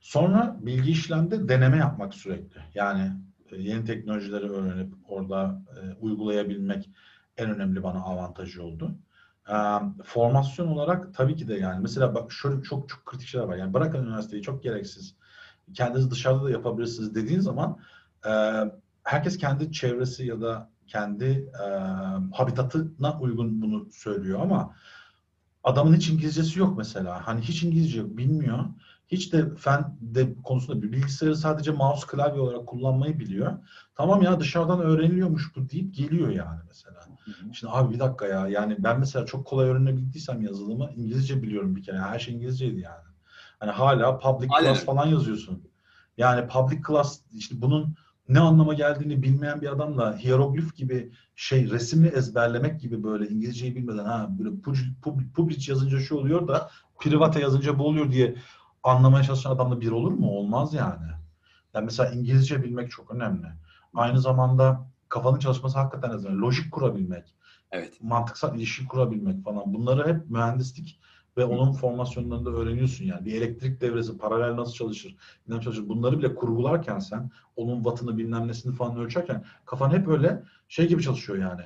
Sonra 0.00 0.56
bilgi 0.60 0.90
işlemde 0.90 1.48
deneme 1.48 1.76
yapmak 1.76 2.14
sürekli. 2.14 2.60
Yani 2.74 3.12
e, 3.52 3.56
yeni 3.56 3.84
teknolojileri 3.84 4.50
öğrenip 4.50 4.94
orada 5.08 5.62
e, 5.76 5.94
uygulayabilmek 6.00 6.90
en 7.36 7.50
önemli 7.50 7.82
bana 7.82 7.98
avantajı 7.98 8.62
oldu. 8.62 8.94
Formasyon 10.04 10.66
olarak 10.66 11.14
tabii 11.14 11.36
ki 11.36 11.48
de 11.48 11.54
yani 11.54 11.80
mesela 11.80 12.14
bak 12.14 12.32
şöyle 12.32 12.62
çok 12.62 12.88
çok 12.88 13.06
kritik 13.06 13.28
şeyler 13.28 13.46
var. 13.46 13.56
Yani 13.56 13.74
bırakın 13.74 14.06
üniversiteyi 14.06 14.42
çok 14.42 14.62
gereksiz. 14.62 15.14
Kendiniz 15.74 16.10
dışarıda 16.10 16.44
da 16.44 16.50
yapabilirsiniz 16.50 17.14
dediğin 17.14 17.40
zaman 17.40 17.78
e, 18.26 18.32
herkes 19.02 19.38
kendi 19.38 19.72
çevresi 19.72 20.26
ya 20.26 20.40
da 20.40 20.70
kendi 20.86 21.50
e, 21.64 21.66
habitatına 22.32 23.20
uygun 23.20 23.62
bunu 23.62 23.88
söylüyor 23.92 24.40
ama 24.40 24.74
adamın 25.64 25.96
hiç 25.96 26.08
İngilizcesi 26.08 26.58
yok 26.58 26.78
mesela. 26.78 27.26
Hani 27.26 27.40
hiç 27.40 27.62
İngilizce 27.62 28.16
bilmiyor. 28.16 28.58
Hiç 29.08 29.32
de 29.32 29.54
fen 29.54 29.96
de 30.00 30.34
konusunda 30.44 30.82
bir 30.82 30.92
bilgisayarı 30.92 31.36
sadece 31.36 31.70
mouse 31.70 32.06
klavye 32.06 32.40
olarak 32.40 32.66
kullanmayı 32.66 33.18
biliyor. 33.18 33.58
Tamam 33.94 34.22
ya 34.22 34.40
dışarıdan 34.40 34.80
öğreniliyormuş 34.80 35.56
bu 35.56 35.70
deyip 35.70 35.94
geliyor 35.94 36.30
yani 36.30 36.60
mesela. 36.68 37.00
Şimdi 37.52 37.72
abi 37.72 37.94
bir 37.94 37.98
dakika 37.98 38.26
ya 38.26 38.48
yani 38.48 38.76
ben 38.78 39.00
mesela 39.00 39.26
çok 39.26 39.46
kolay 39.46 39.68
öğrenebildiysem 39.68 40.42
yazılımı 40.42 40.90
İngilizce 40.96 41.42
biliyorum 41.42 41.76
bir 41.76 41.82
kere. 41.82 41.98
Her 41.98 42.18
şey 42.18 42.34
İngilizceydi 42.34 42.80
yani. 42.80 43.06
Hani 43.58 43.70
hala 43.70 44.18
public 44.18 44.48
Aynen 44.50 44.74
class 44.74 44.84
falan 44.84 45.06
yazıyorsun. 45.06 45.62
Yani 46.16 46.48
public 46.48 46.80
class 46.86 47.20
işte 47.32 47.62
bunun 47.62 47.96
ne 48.28 48.40
anlama 48.40 48.74
geldiğini 48.74 49.22
bilmeyen 49.22 49.60
bir 49.60 49.72
adamla 49.72 50.18
hieroglif 50.18 50.76
gibi 50.76 51.12
şey 51.36 51.70
resmi 51.70 52.08
ezberlemek 52.08 52.80
gibi 52.80 53.02
böyle 53.02 53.28
İngilizceyi 53.28 53.76
bilmeden 53.76 54.04
ha 54.04 54.28
böyle 54.38 54.50
public, 55.34 55.70
yazınca 55.70 55.98
şu 56.00 56.16
oluyor 56.16 56.48
da 56.48 56.70
private 57.00 57.40
yazınca 57.40 57.78
bu 57.78 57.86
oluyor 57.86 58.10
diye 58.10 58.36
anlamaya 58.82 59.24
çalışan 59.24 59.50
adamla 59.50 59.80
bir 59.80 59.90
olur 59.90 60.12
mu? 60.12 60.30
Olmaz 60.30 60.74
yani. 60.74 61.06
Yani 61.74 61.84
mesela 61.84 62.10
İngilizce 62.10 62.62
bilmek 62.62 62.90
çok 62.90 63.10
önemli. 63.14 63.46
Aynı 63.94 64.20
zamanda 64.20 64.86
kafanın 65.08 65.38
çalışması 65.38 65.78
hakikaten 65.78 66.10
önemli. 66.10 66.40
Lojik 66.40 66.72
kurabilmek, 66.72 67.34
Evet. 67.70 67.98
mantıksal 68.02 68.56
ilişki 68.56 68.86
kurabilmek 68.86 69.44
falan. 69.44 69.74
Bunları 69.74 70.14
hep 70.14 70.30
mühendislik 70.30 71.00
ve 71.36 71.44
onun 71.44 71.72
formasyonlarında 71.72 72.50
öğreniyorsun 72.50 73.04
yani. 73.04 73.24
Bir 73.24 73.32
elektrik 73.32 73.80
devresi 73.80 74.18
paralel 74.18 74.56
nasıl 74.56 74.72
çalışır, 74.72 75.16
nasıl 75.48 75.62
çalışır. 75.62 75.88
Bunları 75.88 76.18
bile 76.18 76.34
kurgularken 76.34 76.98
sen 76.98 77.30
onun 77.56 77.76
wattını 77.76 78.18
bilmem 78.18 78.48
nesini 78.48 78.74
falan 78.74 78.96
ölçerken 78.96 79.44
kafan 79.64 79.90
hep 79.90 80.08
öyle 80.08 80.42
şey 80.68 80.88
gibi 80.88 81.02
çalışıyor 81.02 81.38
yani. 81.38 81.62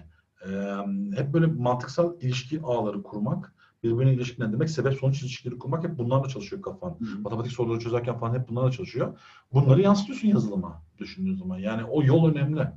Ee, 0.46 1.16
hep 1.16 1.32
böyle 1.32 1.46
mantıksal 1.46 2.20
ilişki 2.20 2.60
ağları 2.62 3.02
kurmak, 3.02 3.54
birbirine 3.82 4.14
ilişkilendirmek, 4.14 4.70
sebep 4.70 4.94
sonuç 4.94 5.22
ilişkileri 5.22 5.58
kurmak 5.58 5.84
hep 5.84 5.98
bunlarla 5.98 6.28
çalışıyor 6.28 6.62
kafan. 6.62 6.90
Hı. 6.90 7.20
Matematik 7.20 7.52
soruları 7.52 7.80
çözerken 7.80 8.18
falan 8.18 8.38
hep 8.38 8.48
bunlarla 8.48 8.70
çalışıyor. 8.70 9.18
Bunları 9.52 9.80
yansıtıyorsun 9.80 10.28
yazılıma 10.28 10.82
düşündüğün 10.98 11.34
zaman. 11.34 11.58
Yani 11.58 11.84
o 11.84 12.02
yol 12.02 12.30
önemli. 12.30 12.68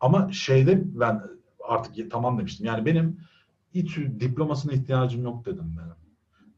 Ama 0.00 0.32
şeyde 0.32 0.82
ben 1.00 1.22
artık 1.68 2.10
tamam 2.10 2.38
demiştim. 2.38 2.66
Yani 2.66 2.86
benim 2.86 3.20
İTÜ 3.74 4.20
diplomasına 4.20 4.72
ihtiyacım 4.72 5.22
yok 5.22 5.46
dedim 5.46 5.76
ben. 5.78 6.07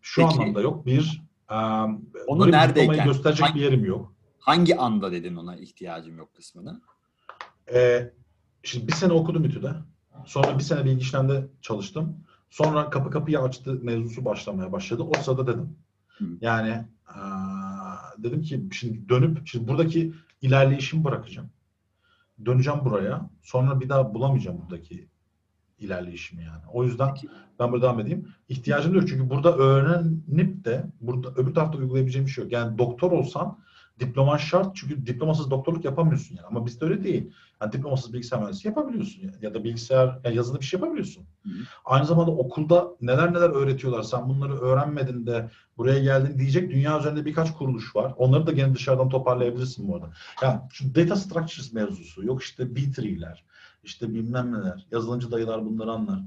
Şu 0.02 0.22
Peki, 0.22 0.34
anlamda 0.34 0.60
yok. 0.60 0.86
Bir, 0.86 1.22
um, 1.50 2.10
onu 2.26 2.50
neredeyken 2.50 3.06
gösterecek 3.06 3.46
hangi, 3.46 3.54
bir 3.54 3.60
yerim 3.60 3.84
yok. 3.84 4.12
Hangi 4.38 4.76
anda 4.76 5.12
dedin 5.12 5.36
ona 5.36 5.56
ihtiyacım 5.56 6.18
yok 6.18 6.34
kısmını? 6.34 6.80
Ee, 7.74 8.12
şimdi 8.62 8.88
bir 8.88 8.92
sene 8.92 9.12
okudum 9.12 9.44
İTÜ'de. 9.44 9.72
Sonra 10.24 10.58
bir 10.58 10.62
sene 10.62 10.84
bilgi 10.84 11.00
işlemde 11.00 11.46
çalıştım. 11.62 12.16
Sonra 12.50 12.90
kapı 12.90 13.10
kapıyı 13.10 13.40
açtı 13.40 13.78
mevzusu 13.82 14.24
başlamaya 14.24 14.72
başladı. 14.72 15.02
O 15.02 15.22
sırada 15.22 15.46
dedim. 15.46 15.76
Hı. 16.08 16.24
Yani 16.40 16.84
ee, 17.08 17.20
dedim 18.18 18.42
ki 18.42 18.68
şimdi 18.72 19.08
dönüp 19.08 19.46
şimdi 19.48 19.68
buradaki 19.68 20.12
ilerleyişimi 20.42 21.04
bırakacağım. 21.04 21.50
Döneceğim 22.46 22.80
buraya. 22.84 23.30
Sonra 23.42 23.80
bir 23.80 23.88
daha 23.88 24.14
bulamayacağım 24.14 24.60
buradaki 24.62 25.08
ilerleyişimi 25.80 26.44
yani. 26.44 26.62
O 26.72 26.84
yüzden 26.84 27.14
ben 27.58 27.72
burada 27.72 27.86
devam 27.86 28.00
edeyim. 28.00 28.28
İhtiyacım 28.48 28.94
yok 28.94 29.08
çünkü 29.08 29.30
burada 29.30 29.56
öğrenip 29.56 30.64
de 30.64 30.86
burada 31.00 31.28
öbür 31.36 31.54
tarafta 31.54 31.78
uygulayabileceğim 31.78 32.26
bir 32.26 32.32
şey 32.32 32.44
yok. 32.44 32.52
Yani 32.52 32.78
doktor 32.78 33.12
olsan 33.12 33.58
diploman 34.00 34.36
şart 34.36 34.76
çünkü 34.76 35.06
diplomasız 35.06 35.50
doktorluk 35.50 35.84
yapamıyorsun 35.84 36.36
yani. 36.36 36.46
Ama 36.46 36.66
bizde 36.66 36.84
öyle 36.84 37.04
değil. 37.04 37.30
Yani 37.62 37.72
diplomasız 37.72 38.12
bilgisayar 38.12 38.38
mühendisi 38.38 38.68
yapabiliyorsun 38.68 39.22
yani. 39.22 39.34
ya 39.42 39.54
da 39.54 39.64
bilgisayar 39.64 40.18
yani 40.24 40.36
yazılı 40.36 40.60
bir 40.60 40.64
şey 40.64 40.80
yapabiliyorsun. 40.80 41.24
Hı 41.42 41.48
hı. 41.48 41.62
Aynı 41.84 42.06
zamanda 42.06 42.30
okulda 42.30 42.88
neler 43.00 43.34
neler 43.34 43.50
öğretiyorlar. 43.50 44.02
Sen 44.02 44.28
bunları 44.28 44.60
öğrenmedin 44.60 45.26
de 45.26 45.50
buraya 45.78 45.98
geldin 45.98 46.38
diyecek 46.38 46.70
dünya 46.70 46.98
üzerinde 46.98 47.24
birkaç 47.24 47.54
kuruluş 47.54 47.96
var. 47.96 48.14
Onları 48.16 48.46
da 48.46 48.52
gene 48.52 48.74
dışarıdan 48.74 49.08
toparlayabilirsin 49.08 49.88
bu 49.88 49.96
arada. 49.96 50.10
Yani 50.42 50.60
şu 50.70 50.94
data 50.94 51.16
structures 51.16 51.72
mevzusu 51.72 52.24
yok 52.24 52.42
işte 52.42 52.62
B3'ler 52.62 53.36
işte 53.84 54.14
bilmem 54.14 54.52
neler. 54.52 54.86
Yazılımcı 54.92 55.30
dayılar 55.30 55.66
bunları 55.66 55.90
anlar. 55.92 56.20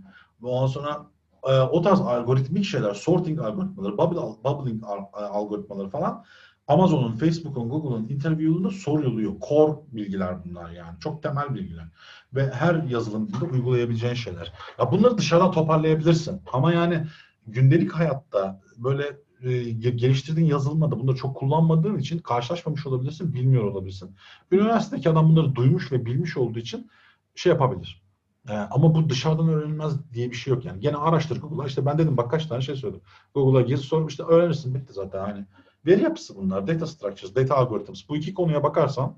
Ondan 0.44 0.68
sonra 0.68 1.06
e, 1.44 1.60
o 1.60 1.82
tarz 1.82 2.02
algoritmik 2.02 2.66
şeyler, 2.66 2.94
sorting 2.94 3.40
algoritmaları, 3.40 3.98
bubbling 3.98 4.84
algoritmaları 5.14 5.90
falan 5.90 6.26
Amazon'un, 6.68 7.16
Facebook'un, 7.16 7.70
Google'un 7.70 8.10
interview'unda 8.10 8.70
soruluyor. 8.70 9.34
Core 9.48 9.74
bilgiler 9.92 10.36
bunlar 10.46 10.72
yani. 10.72 11.00
Çok 11.00 11.24
temel 11.24 11.56
bilgiler. 11.56 11.86
Ve 12.34 12.52
her 12.52 12.76
yazılım 12.84 13.28
dilinde 13.28 13.46
uygulayabileceğin 13.46 14.14
şeyler. 14.14 14.54
Ya 14.80 14.92
bunları 14.92 15.18
dışarıdan 15.18 15.52
toparlayabilirsin. 15.52 16.42
Ama 16.54 16.74
yani 16.74 17.06
gündelik 17.48 17.92
hayatta 17.92 18.62
böyle 18.78 19.04
e, 19.44 19.72
geliştirdiğin 19.72 20.48
yazılımda 20.48 21.00
bunları 21.00 21.16
çok 21.16 21.36
kullanmadığın 21.38 21.98
için 21.98 22.20
karşılaşmamış 22.20 22.86
olabilirsin, 22.86 23.34
bilmiyor 23.34 23.64
olabilirsin. 23.64 24.16
Üniversitedeki 24.52 25.10
adam 25.10 25.30
bunları 25.30 25.56
duymuş 25.56 25.92
ve 25.92 26.06
bilmiş 26.06 26.38
olduğu 26.38 26.60
için 26.60 26.90
şey 27.36 27.52
yapabilir. 27.52 28.04
Ee, 28.50 28.54
ama 28.54 28.96
bu 28.96 29.10
dışarıdan 29.10 29.48
öğrenilmez 29.50 30.14
diye 30.14 30.32
bir 30.32 30.36
şey 30.36 30.54
yok 30.54 30.66
yani. 30.66 30.80
Gene 30.80 30.98
araştır 30.98 31.42
Google'a. 31.42 31.68
İşte 31.68 31.86
ben 31.86 31.98
dedim 31.98 32.18
bak 32.18 32.32
kaç 32.32 32.46
tane 32.46 32.62
şey 32.62 32.76
söyledim. 32.76 33.02
Google'a 33.34 33.62
gir 33.62 33.78
sor 33.78 34.10
işte 34.10 34.24
öğrenirsin 34.24 34.76
bitti 34.76 34.94
zaten 34.94 35.20
hani. 35.20 35.46
Veri 35.86 36.04
yapısı 36.04 36.36
bunlar. 36.36 36.68
Data 36.68 36.88
structures, 36.88 37.36
data 37.36 37.56
algorithms. 37.56 38.10
Bu 38.10 38.18
iki 38.18 38.34
konuya 38.34 38.64
bakarsan 38.64 39.18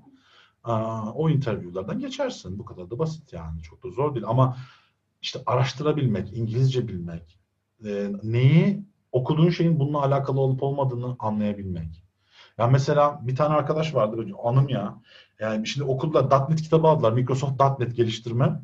o 1.14 1.30
interview'lardan 1.30 1.98
geçersin. 1.98 2.58
Bu 2.58 2.64
kadar 2.64 2.90
da 2.90 2.98
basit 2.98 3.32
yani. 3.32 3.62
Çok 3.62 3.84
da 3.84 3.90
zor 3.90 4.14
değil. 4.14 4.26
Ama 4.28 4.56
işte 5.22 5.40
araştırabilmek, 5.46 6.36
İngilizce 6.36 6.88
bilmek, 6.88 7.38
e, 7.84 8.12
neyi 8.22 8.84
okuduğun 9.12 9.50
şeyin 9.50 9.80
bununla 9.80 10.02
alakalı 10.02 10.40
olup 10.40 10.62
olmadığını 10.62 11.16
anlayabilmek. 11.18 12.05
Ya 12.58 12.66
mesela 12.66 13.20
bir 13.22 13.36
tane 13.36 13.54
arkadaş 13.54 13.94
vardı, 13.94 14.26
anım 14.44 14.68
ya. 14.68 14.94
Yani 15.40 15.66
şimdi 15.66 15.90
okulda 15.90 16.48
.NET 16.48 16.62
kitabı 16.62 16.86
aldılar. 16.86 17.12
Microsoft 17.12 17.80
.NET 17.80 17.96
geliştirme 17.96 18.60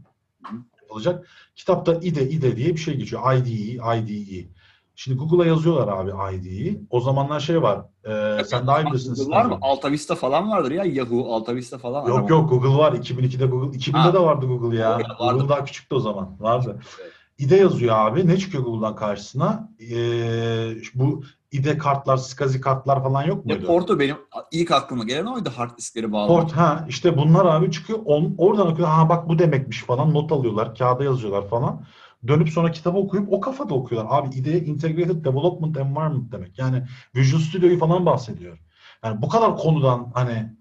olacak. 0.89 1.29
Kitapta 1.57 1.95
IDE, 1.95 2.31
IDE 2.31 2.57
diye 2.57 2.69
bir 2.69 2.81
şey 2.81 2.97
geçiyor. 2.97 3.33
IDE, 3.33 3.99
IDE. 3.99 4.49
Şimdi 4.95 5.19
Google'a 5.19 5.47
yazıyorlar 5.47 5.99
abi 5.99 6.37
IDE'yi. 6.37 6.83
O 6.91 7.01
zamanlar 7.01 7.41
şey 7.41 7.63
var. 7.63 7.81
E, 8.05 8.45
sen 8.45 8.67
daha 8.67 8.81
iyi 8.83 8.87
bilirsin. 8.87 9.15
Google 9.15 9.37
var 9.37 9.45
mı? 9.45 9.59
Alta 9.61 9.91
Vista 9.91 10.15
falan 10.15 10.51
vardır 10.51 10.71
ya. 10.71 10.85
Yahoo, 10.85 11.35
Alta 11.35 11.57
Vista 11.57 11.79
falan. 11.79 12.07
Yok 12.07 12.31
yok 12.31 12.51
Google 12.51 12.79
var. 12.79 12.93
2002'de 12.93 13.47
Google. 13.47 13.79
2000'de 13.79 13.99
ha. 13.99 14.13
de 14.13 14.19
vardı 14.19 14.47
Google 14.47 14.79
ya. 14.79 14.91
Google, 14.91 15.09
vardı. 15.09 15.39
Google 15.39 15.49
daha 15.49 15.65
küçüktü 15.65 15.95
o 15.95 16.01
zaman. 16.01 16.37
Vardı. 16.41 16.79
Evet. 17.03 17.13
IDE 17.39 17.57
yazıyor 17.57 17.97
abi. 17.97 18.29
Ne 18.29 18.37
çıkıyor 18.37 18.65
Google'dan 18.65 18.97
karşısına? 18.97 19.69
Ee, 19.91 20.71
bu 20.95 21.23
IDE 21.53 21.79
kartlar, 21.79 22.17
SCSI 22.17 22.61
kartlar 22.61 23.03
falan 23.03 23.23
yok 23.23 23.47
muydu? 23.47 23.67
Porto 23.67 23.99
benim 23.99 24.17
ilk 24.51 24.71
aklıma 24.71 25.05
gelen 25.05 25.27
oydu 25.27 25.51
hard 25.57 25.79
diskleri 25.79 26.13
bağlı. 26.13 26.29
Port 26.29 26.53
ha 26.53 26.87
işte 26.89 27.17
bunlar 27.17 27.47
abi 27.47 27.71
çıkıyor. 27.71 27.99
On, 28.05 28.35
oradan 28.39 28.67
okuyor. 28.67 28.89
Ha 28.89 29.09
bak 29.09 29.29
bu 29.29 29.39
demekmiş 29.39 29.83
falan 29.83 30.15
not 30.15 30.33
alıyorlar. 30.33 30.75
Kağıda 30.75 31.05
yazıyorlar 31.05 31.49
falan. 31.49 31.85
Dönüp 32.29 32.49
sonra 32.49 32.71
kitabı 32.71 32.99
okuyup 32.99 33.33
o 33.33 33.41
kafada 33.41 33.75
okuyorlar. 33.75 34.19
Abi 34.19 34.37
IDE 34.37 34.65
Integrated 34.65 35.25
Development 35.25 35.77
Environment 35.77 36.33
demek. 36.33 36.59
Yani 36.59 36.83
Visual 37.17 37.41
Studio'yu 37.41 37.79
falan 37.79 38.07
bahsediyor. 38.07 38.59
Yani 39.05 39.23
bu 39.23 39.29
kadar 39.29 39.57
konudan 39.57 40.11
hani 40.15 40.53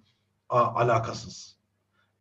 a, 0.49 0.59
alakasız. 0.59 1.60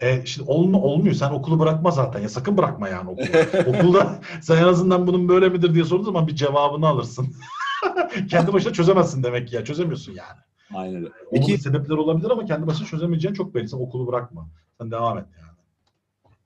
E 0.00 0.26
şimdi 0.26 0.50
olma, 0.50 0.78
olmuyor. 0.78 1.14
Sen 1.14 1.30
okulu 1.30 1.58
bırakma 1.58 1.90
zaten. 1.90 2.20
Ya 2.20 2.28
sakın 2.28 2.56
bırakma 2.56 2.88
yani 2.88 3.10
okulu. 3.10 3.26
Okulda 3.66 4.20
sen 4.42 4.56
en 4.56 4.66
azından 4.68 5.06
bunun 5.06 5.28
böyle 5.28 5.48
midir 5.48 5.74
diye 5.74 5.84
sorduğun 5.84 6.04
zaman 6.04 6.26
bir 6.26 6.34
cevabını 6.34 6.88
alırsın. 6.88 7.34
kendi 8.30 8.52
başına 8.52 8.72
çözemezsin 8.72 9.22
demek 9.22 9.48
ki 9.48 9.56
ya. 9.56 9.64
Çözemiyorsun 9.64 10.12
yani. 10.12 10.40
Aynen 10.74 10.96
öyle. 10.96 11.06
Onun 11.06 11.40
Peki, 11.46 11.58
sebepleri 11.58 11.98
olabilir 11.98 12.30
ama 12.30 12.44
kendi 12.44 12.66
başına 12.66 12.86
çözemeyeceğin 12.86 13.34
çok 13.34 13.54
belli. 13.54 13.68
Sen 13.68 13.78
okulu 13.78 14.06
bırakma. 14.06 14.48
Sen 14.80 14.90
devam 14.90 15.18
et 15.18 15.26
yani. 15.38 15.50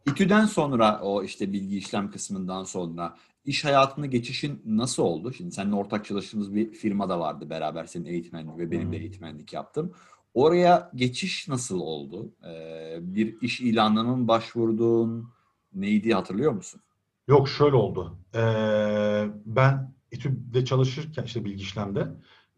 İTÜ'den 0.07 0.47
sonra 0.47 1.01
o 1.03 1.23
işte 1.23 1.53
bilgi 1.53 1.79
işlem 1.79 2.11
kısmından 2.11 2.65
sonra 2.65 3.17
iş 3.45 3.65
hayatına 3.65 4.07
geçişin 4.07 4.63
nasıl 4.67 5.03
oldu? 5.03 5.33
Şimdi 5.33 5.53
seninle 5.53 5.75
ortak 5.75 6.05
çalıştığımız 6.05 6.55
bir 6.55 6.73
firma 6.73 7.09
da 7.09 7.21
vardı 7.21 7.51
beraber 7.51 7.85
senin 7.85 8.05
eğitmenlik 8.05 8.59
ve 8.59 8.71
benim 8.71 8.93
de 8.93 8.97
eğitmenlik 8.97 9.53
yaptım. 9.53 9.93
Oraya 10.35 10.91
geçiş 10.95 11.49
nasıl 11.49 11.81
oldu? 11.81 12.33
Ee, 12.45 12.97
bir 13.01 13.41
iş 13.41 13.61
ilanına 13.61 14.17
mı 14.17 14.29
başvurdun? 14.29 15.29
Neydi 15.75 16.15
hatırlıyor 16.15 16.53
musun? 16.53 16.81
Yok 17.29 17.49
şöyle 17.49 17.77
oldu. 17.77 18.19
Ee, 18.35 19.29
ben 19.47 19.95
İTÜ'de 20.11 20.65
çalışırken 20.65 21.25
işte 21.25 21.45
bilgi 21.45 21.63
işlemde 21.63 22.09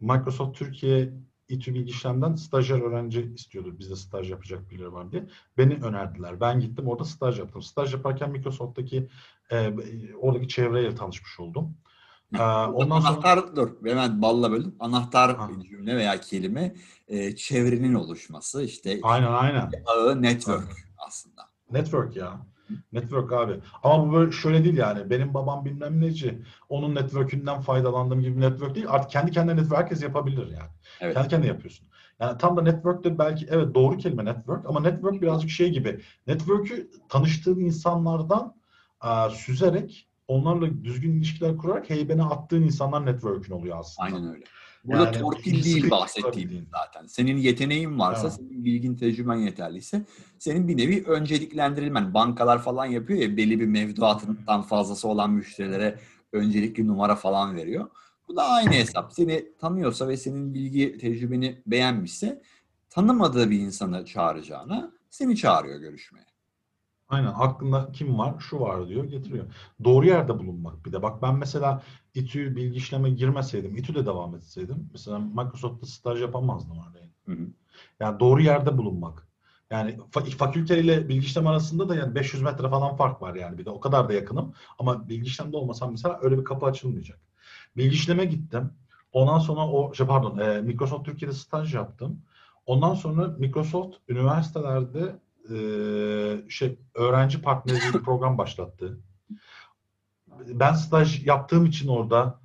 Microsoft 0.00 0.58
Türkiye 0.58 1.12
İTÜ 1.48 1.74
bilgi 1.74 1.90
işlemden 1.90 2.34
stajyer 2.34 2.80
öğrenci 2.80 3.32
istiyordu. 3.34 3.78
Bizde 3.78 3.96
staj 3.96 4.30
yapacak 4.30 4.70
birileri 4.70 4.92
var 4.92 5.12
diye. 5.12 5.26
Beni 5.58 5.74
önerdiler. 5.74 6.40
Ben 6.40 6.60
gittim 6.60 6.88
orada 6.88 7.04
staj 7.04 7.38
yaptım. 7.38 7.62
Staj 7.62 7.94
yaparken 7.94 8.30
Microsoft'taki 8.30 9.08
e, 9.52 9.74
oradaki 10.20 10.48
çevreyle 10.48 10.94
tanışmış 10.94 11.40
oldum. 11.40 11.76
Ee, 12.34 12.42
ondan 12.42 12.96
anahtar 12.96 13.38
sonra... 13.38 13.56
dur 13.56 13.70
hemen 13.84 14.22
balla 14.22 14.52
bölüm. 14.52 14.74
Anahtar 14.80 15.36
ha. 15.36 15.48
cümle 15.68 15.96
veya 15.96 16.20
kelime 16.20 16.74
e, 17.08 17.36
çevrenin 17.36 17.94
oluşması 17.94 18.62
işte. 18.62 19.00
Aynen 19.02 19.32
aynen. 19.32 19.72
Ağı 19.86 20.22
network 20.22 20.68
aynen. 20.68 21.06
aslında. 21.06 21.42
Network 21.70 22.16
ya. 22.16 22.40
Network 22.92 23.32
abi. 23.32 23.60
Ama 23.82 24.08
bu 24.08 24.12
böyle 24.12 24.32
şöyle 24.32 24.64
değil 24.64 24.76
yani. 24.76 25.10
Benim 25.10 25.34
babam 25.34 25.64
bilmem 25.64 26.00
neci. 26.00 26.42
Onun 26.68 26.94
network'ünden 26.94 27.60
faydalandığım 27.60 28.20
gibi 28.20 28.36
bir 28.36 28.40
network 28.40 28.74
değil. 28.74 28.86
Artık 28.88 29.10
kendi 29.10 29.30
kendine 29.30 29.56
network 29.56 29.78
herkes 29.78 30.02
yapabilir 30.02 30.46
yani. 30.46 30.70
Evet. 31.00 31.14
Kendi 31.14 31.28
kendine 31.28 31.48
yapıyorsun. 31.48 31.86
Yani 32.20 32.38
tam 32.38 32.56
da 32.56 32.62
network 32.62 33.04
de 33.04 33.18
belki 33.18 33.46
evet 33.50 33.74
doğru 33.74 33.96
kelime 33.96 34.24
network 34.24 34.66
ama 34.66 34.80
network 34.80 35.22
birazcık 35.22 35.50
şey 35.50 35.70
gibi. 35.70 36.00
Network'ü 36.26 36.90
tanıştığın 37.08 37.60
insanlardan 37.60 38.54
a, 39.00 39.30
süzerek 39.30 40.08
onlarla 40.28 40.84
düzgün 40.84 41.12
ilişkiler 41.12 41.56
kurarak 41.56 41.90
heybene 41.90 42.22
attığın 42.22 42.62
insanlar 42.62 43.06
network'ün 43.06 43.52
oluyor 43.52 43.78
aslında. 43.78 44.06
Aynen 44.06 44.34
öyle. 44.34 44.44
Burada 44.84 45.04
yani, 45.04 45.18
torpil 45.18 45.64
değil 45.64 45.90
bahsettiğim 45.90 46.68
zaten. 46.72 47.06
Senin 47.06 47.36
yeteneğin 47.36 47.98
varsa, 47.98 48.22
evet. 48.22 48.32
senin 48.32 48.64
bilgin, 48.64 48.94
tecrüben 48.94 49.36
yeterliyse 49.36 50.04
senin 50.38 50.68
bir 50.68 50.76
nevi 50.76 51.04
önceliklendirilmen. 51.06 52.14
Bankalar 52.14 52.62
falan 52.62 52.86
yapıyor 52.86 53.18
ya 53.18 53.36
belli 53.36 53.60
bir 53.60 53.66
mevduatından 53.66 54.62
fazlası 54.62 55.08
olan 55.08 55.30
müşterilere 55.30 55.98
öncelikli 56.32 56.86
numara 56.86 57.16
falan 57.16 57.56
veriyor. 57.56 57.90
Bu 58.28 58.36
da 58.36 58.44
aynı 58.44 58.72
hesap. 58.72 59.12
Seni 59.12 59.56
tanıyorsa 59.58 60.08
ve 60.08 60.16
senin 60.16 60.54
bilgi, 60.54 60.98
tecrübeni 60.98 61.62
beğenmişse 61.66 62.42
tanımadığı 62.90 63.50
bir 63.50 63.58
insanı 63.58 64.04
çağıracağına 64.04 64.92
seni 65.10 65.36
çağırıyor 65.36 65.80
görüşmeye. 65.80 66.26
Aynen 67.08 67.32
aklında 67.36 67.92
kim 67.92 68.18
var 68.18 68.34
şu 68.40 68.60
var 68.60 68.88
diyor 68.88 69.04
getiriyor. 69.04 69.46
Doğru 69.84 70.06
yerde 70.06 70.38
bulunmak 70.38 70.84
bir 70.86 70.92
de. 70.92 71.02
Bak 71.02 71.22
ben 71.22 71.34
mesela 71.34 71.82
İTÜ 72.14 72.56
bilgi 72.56 72.76
işleme 72.76 73.10
girmeseydim, 73.10 73.76
İTÜ'de 73.76 74.06
devam 74.06 74.34
etseydim 74.34 74.88
mesela 74.92 75.18
Microsoft'ta 75.18 75.86
staj 75.86 76.20
yapamazdım 76.20 76.76
örneğin. 76.90 77.10
Hı 77.26 77.32
hı. 77.32 77.48
Yani 78.00 78.20
doğru 78.20 78.42
yerde 78.42 78.78
bulunmak. 78.78 79.28
Yani 79.70 79.90
fa- 80.12 80.30
fakülte 80.30 80.80
ile 80.80 81.08
bilgi 81.08 81.26
işlem 81.26 81.46
arasında 81.46 81.88
da 81.88 81.94
yani 81.94 82.14
500 82.14 82.42
metre 82.42 82.68
falan 82.70 82.96
fark 82.96 83.22
var 83.22 83.34
yani 83.34 83.58
bir 83.58 83.64
de 83.64 83.70
o 83.70 83.80
kadar 83.80 84.08
da 84.08 84.12
yakınım. 84.12 84.54
Ama 84.78 85.08
bilgi 85.08 85.26
işlemde 85.26 85.56
olmasam 85.56 85.90
mesela 85.90 86.18
öyle 86.22 86.38
bir 86.38 86.44
kapı 86.44 86.66
açılmayacak. 86.66 87.20
Bilgi 87.76 87.94
işleme 87.94 88.24
gittim. 88.24 88.70
Ondan 89.12 89.38
sonra 89.38 89.60
o 89.68 89.94
şey 89.94 90.06
pardon 90.06 90.38
e, 90.38 90.60
Microsoft 90.62 91.04
Türkiye'de 91.04 91.34
staj 91.34 91.74
yaptım. 91.74 92.22
Ondan 92.66 92.94
sonra 92.94 93.26
Microsoft 93.38 93.96
üniversitelerde 94.08 95.16
e, 95.50 96.50
şey 96.50 96.78
öğrenci 96.94 97.42
partneri 97.42 97.94
bir 97.94 98.02
program 98.02 98.38
başlattı. 98.38 99.00
Ben 100.46 100.72
staj 100.72 101.26
yaptığım 101.26 101.66
için 101.66 101.88
orada 101.88 102.40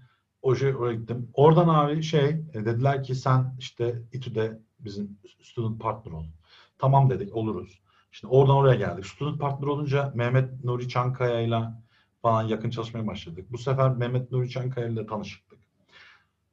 şey 0.60 0.76
oraya 0.76 0.94
gittim. 0.94 1.30
Oradan 1.34 1.68
abi 1.68 2.04
şey 2.04 2.26
e, 2.30 2.54
dediler 2.54 3.04
ki 3.04 3.16
sen 3.16 3.56
işte 3.60 4.02
İTÜ'de 4.14 4.60
bizim 4.80 5.18
student 5.42 5.82
partner 5.82 6.12
ol. 6.12 6.26
Tamam 6.78 7.10
dedik 7.10 7.36
oluruz. 7.36 7.82
Şimdi 8.12 8.34
oradan 8.34 8.56
oraya 8.56 8.76
geldik. 8.76 9.06
Student 9.06 9.40
partner 9.40 9.68
olunca 9.68 10.12
Mehmet 10.16 10.64
Nuri 10.64 10.90
Çankaya 10.90 11.42
ile 11.42 11.62
falan 12.22 12.44
yakın 12.44 12.70
çalışmaya 12.70 13.08
başladık. 13.08 13.48
Bu 13.52 13.58
sefer 13.58 13.92
Mehmet 13.92 14.32
Nuri 14.32 14.50
Çankaya 14.50 14.88
ile 14.88 15.06
tanıştık. 15.06 15.60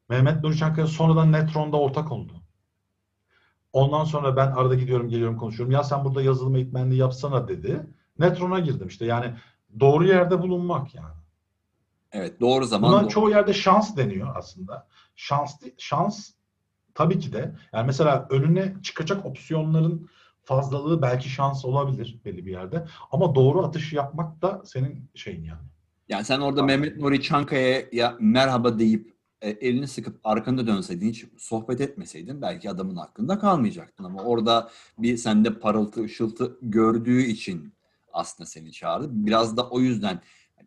Mehmet 0.09 0.43
Nuri 0.45 0.57
Çankaya 0.57 0.87
sonradan 0.87 1.33
Netron'da 1.33 1.77
ortak 1.77 2.13
oldu. 2.13 2.33
Ondan 3.73 4.05
sonra 4.05 4.37
ben 4.37 4.47
arada 4.47 4.75
gidiyorum 4.75 5.09
geliyorum 5.09 5.37
konuşuyorum. 5.37 5.73
Ya 5.73 5.85
sen 5.85 6.05
burada 6.05 6.23
yazılım 6.23 6.57
eğitmenliği 6.57 7.01
yapsana 7.01 7.49
dedi. 7.49 7.87
Netron'a 8.19 8.59
girdim 8.59 8.89
işte. 8.89 9.07
Yani 9.07 9.35
doğru 9.81 10.07
yerde 10.07 10.43
bulunmak 10.43 10.95
yani. 10.95 11.15
Evet 12.13 12.41
doğru 12.41 12.65
zaman. 12.65 12.93
Buna 12.93 13.03
doğru. 13.03 13.09
çoğu 13.09 13.31
yerde 13.31 13.53
şans 13.53 13.97
deniyor 13.97 14.37
aslında. 14.37 14.87
Şans 15.17 15.57
şans 15.79 16.31
tabii 16.95 17.19
ki 17.19 17.33
de. 17.33 17.57
Yani 17.73 17.87
mesela 17.87 18.27
önüne 18.31 18.75
çıkacak 18.83 19.27
opsiyonların 19.27 20.09
fazlalığı 20.43 21.03
belki 21.03 21.29
şans 21.29 21.65
olabilir 21.65 22.21
belli 22.25 22.47
bir 22.47 22.51
yerde. 22.53 22.87
Ama 23.13 23.35
doğru 23.35 23.65
atışı 23.65 23.97
yapmak 23.97 24.43
da 24.43 24.63
senin 24.65 25.11
şeyin 25.15 25.45
yani. 25.45 25.69
Yani 26.09 26.25
sen 26.25 26.41
orada. 26.41 26.63
Mehmet 26.63 26.97
Nuri 26.97 27.23
Çankaya'ya 27.23 28.17
merhaba 28.21 28.79
deyip 28.79 29.18
e, 29.43 29.51
elini 29.51 29.89
sıkıp 29.89 30.21
arkanda 30.25 30.67
dönseydin, 30.67 31.09
hiç 31.09 31.25
sohbet 31.39 31.81
etmeseydin 31.81 32.43
belki 32.43 32.71
adamın 32.71 32.97
hakkında 32.97 33.39
kalmayacaktın. 33.39 34.05
Ama 34.05 34.23
orada 34.23 34.71
bir 34.99 35.17
sende 35.17 35.59
parıltı, 35.59 36.03
ışıltı 36.03 36.59
gördüğü 36.63 37.23
için 37.23 37.75
aslında 38.13 38.47
seni 38.47 38.73
çağırdı. 38.73 39.09
Biraz 39.11 39.57
da 39.57 39.69
o 39.71 39.81
yüzden 39.81 40.21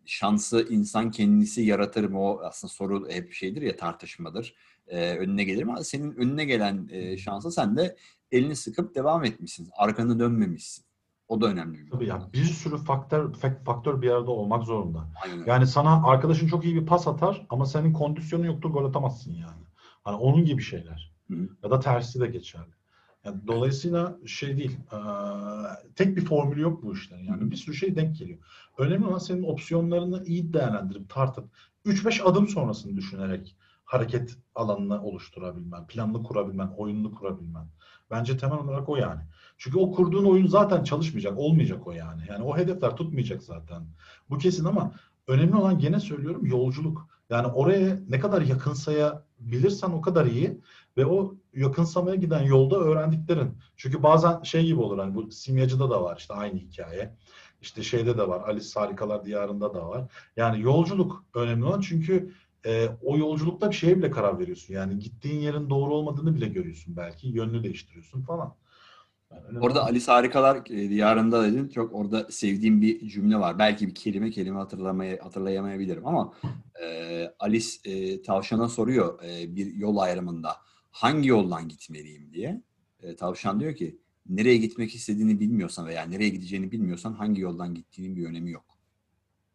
şansı 0.04 0.66
insan 0.70 1.10
kendisi 1.10 1.62
yaratır 1.62 2.04
mı? 2.04 2.20
O 2.20 2.40
aslında 2.42 2.72
soru 2.72 3.08
hep 3.10 3.32
şeydir 3.32 3.62
ya 3.62 3.76
tartışmadır. 3.76 4.54
E, 4.86 5.16
önüne 5.16 5.44
gelir 5.44 5.64
mi? 5.64 5.84
Senin 5.84 6.12
önüne 6.12 6.44
gelen 6.44 6.88
e, 6.90 7.18
şansa 7.18 7.50
sen 7.50 7.76
de 7.76 7.96
elini 8.32 8.56
sıkıp 8.56 8.94
devam 8.94 9.24
etmişsin. 9.24 9.68
Arkanı 9.72 10.18
dönmemişsin. 10.18 10.84
O 11.32 11.40
da 11.40 11.46
önemli 11.46 11.78
bir 11.78 11.90
Tabii 11.90 12.06
yani 12.06 12.22
bir 12.32 12.44
sürü 12.44 12.76
faktör 12.76 13.32
fak- 13.32 13.64
faktör 13.64 14.02
bir 14.02 14.10
arada 14.10 14.30
olmak 14.30 14.64
zorunda. 14.64 15.08
Aynen. 15.24 15.44
Yani 15.46 15.66
sana 15.66 16.06
arkadaşın 16.06 16.46
çok 16.46 16.64
iyi 16.64 16.74
bir 16.74 16.86
pas 16.86 17.08
atar 17.08 17.46
ama 17.48 17.66
senin 17.66 17.92
kondisyonun 17.92 18.44
yoktur 18.44 18.70
gol 18.70 18.84
atamazsın 18.84 19.32
yani. 19.32 19.62
Hani 20.04 20.16
onun 20.16 20.44
gibi 20.44 20.62
şeyler. 20.62 21.12
Hı. 21.30 21.48
Ya 21.62 21.70
da 21.70 21.80
tersi 21.80 22.20
de 22.20 22.26
geçerli. 22.26 22.72
Yani 23.24 23.36
dolayısıyla 23.46 24.18
şey 24.26 24.56
değil. 24.56 24.78
eee, 24.92 24.98
tek 25.96 26.16
bir 26.16 26.24
formülü 26.24 26.60
yok 26.60 26.82
bu 26.82 26.92
işlerin. 26.92 27.24
Yani 27.24 27.42
hı. 27.42 27.50
bir 27.50 27.56
sürü 27.56 27.74
şey 27.76 27.96
denk 27.96 28.16
geliyor. 28.16 28.38
Önemli 28.78 29.06
olan 29.06 29.18
senin 29.18 29.42
opsiyonlarını 29.42 30.24
iyi 30.26 30.52
değerlendirip 30.52 31.08
tartıp 31.08 31.44
3-5 31.86 32.22
adım 32.24 32.48
sonrasını 32.48 32.96
düşünerek 32.96 33.56
hareket 33.84 34.36
alanını 34.54 35.02
oluşturabilmen, 35.02 35.86
planını 35.86 36.22
kurabilmen, 36.22 36.68
oyununu 36.76 37.14
kurabilmen. 37.14 37.66
Bence 38.12 38.36
temel 38.36 38.58
olarak 38.58 38.88
o 38.88 38.96
yani. 38.96 39.20
Çünkü 39.58 39.78
o 39.78 39.92
kurduğun 39.92 40.24
oyun 40.24 40.46
zaten 40.46 40.84
çalışmayacak, 40.84 41.38
olmayacak 41.38 41.86
o 41.86 41.92
yani. 41.92 42.22
Yani 42.28 42.44
o 42.44 42.56
hedefler 42.56 42.96
tutmayacak 42.96 43.42
zaten. 43.42 43.86
Bu 44.30 44.38
kesin 44.38 44.64
ama 44.64 44.92
önemli 45.26 45.56
olan 45.56 45.78
gene 45.78 46.00
söylüyorum 46.00 46.46
yolculuk. 46.46 47.08
Yani 47.30 47.46
oraya 47.46 47.98
ne 48.08 48.20
kadar 48.20 48.42
yakınsayabilirsen 48.42 49.90
o 49.90 50.00
kadar 50.00 50.26
iyi 50.26 50.60
ve 50.96 51.06
o 51.06 51.34
yakınsamaya 51.54 52.16
giden 52.16 52.42
yolda 52.42 52.76
öğrendiklerin. 52.76 53.58
Çünkü 53.76 54.02
bazen 54.02 54.42
şey 54.42 54.64
gibi 54.64 54.80
olur 54.80 54.98
hani 54.98 55.14
bu 55.14 55.30
simyacıda 55.30 55.90
da 55.90 56.02
var 56.02 56.16
işte 56.18 56.34
aynı 56.34 56.58
hikaye. 56.58 57.16
İşte 57.62 57.82
şeyde 57.82 58.18
de 58.18 58.28
var 58.28 58.48
Alice 58.48 58.80
Harikalar 58.80 59.24
Diyarı'nda 59.24 59.74
da 59.74 59.88
var. 59.88 60.04
Yani 60.36 60.62
yolculuk 60.62 61.24
önemli 61.34 61.64
olan 61.64 61.80
çünkü 61.80 62.32
e, 62.66 62.88
o 63.02 63.18
yolculukta 63.18 63.70
bir 63.70 63.76
şeye 63.76 63.98
bile 63.98 64.10
karar 64.10 64.38
veriyorsun. 64.38 64.74
Yani 64.74 64.98
gittiğin 64.98 65.40
yerin 65.40 65.70
doğru 65.70 65.94
olmadığını 65.94 66.36
bile 66.36 66.48
görüyorsun 66.48 66.96
belki. 66.96 67.28
Yönünü 67.28 67.62
değiştiriyorsun 67.62 68.22
falan. 68.22 68.54
Yani 69.30 69.60
Orada 69.60 69.84
Alice 69.84 70.12
Harikalar 70.12 70.56
e, 70.70 70.90
Diyarı'nda 70.90 71.44
dedin. 71.44 71.68
Çok 71.68 71.94
orada 71.94 72.26
sevdiğim 72.30 72.82
bir 72.82 73.08
cümle 73.08 73.36
var. 73.36 73.58
Belki 73.58 73.86
bir 73.86 73.94
kelime 73.94 74.30
kelime 74.30 74.58
hatırlamaya, 74.58 75.24
hatırlayamayabilirim 75.24 76.06
ama 76.06 76.34
e, 76.84 77.26
Alice 77.38 77.68
e, 77.84 78.22
tavşana 78.22 78.68
soruyor 78.68 79.22
e, 79.22 79.56
bir 79.56 79.74
yol 79.74 79.96
ayrımında 79.96 80.56
hangi 80.90 81.28
yoldan 81.28 81.68
gitmeliyim 81.68 82.32
diye. 82.32 82.62
E, 83.02 83.16
tavşan 83.16 83.60
diyor 83.60 83.74
ki 83.74 83.98
nereye 84.28 84.56
gitmek 84.56 84.94
istediğini 84.94 85.40
bilmiyorsan 85.40 85.86
veya 85.86 86.02
nereye 86.02 86.28
gideceğini 86.28 86.72
bilmiyorsan 86.72 87.12
hangi 87.12 87.40
yoldan 87.40 87.74
gittiğinin 87.74 88.16
bir 88.16 88.26
önemi 88.26 88.50
yok. 88.50 88.64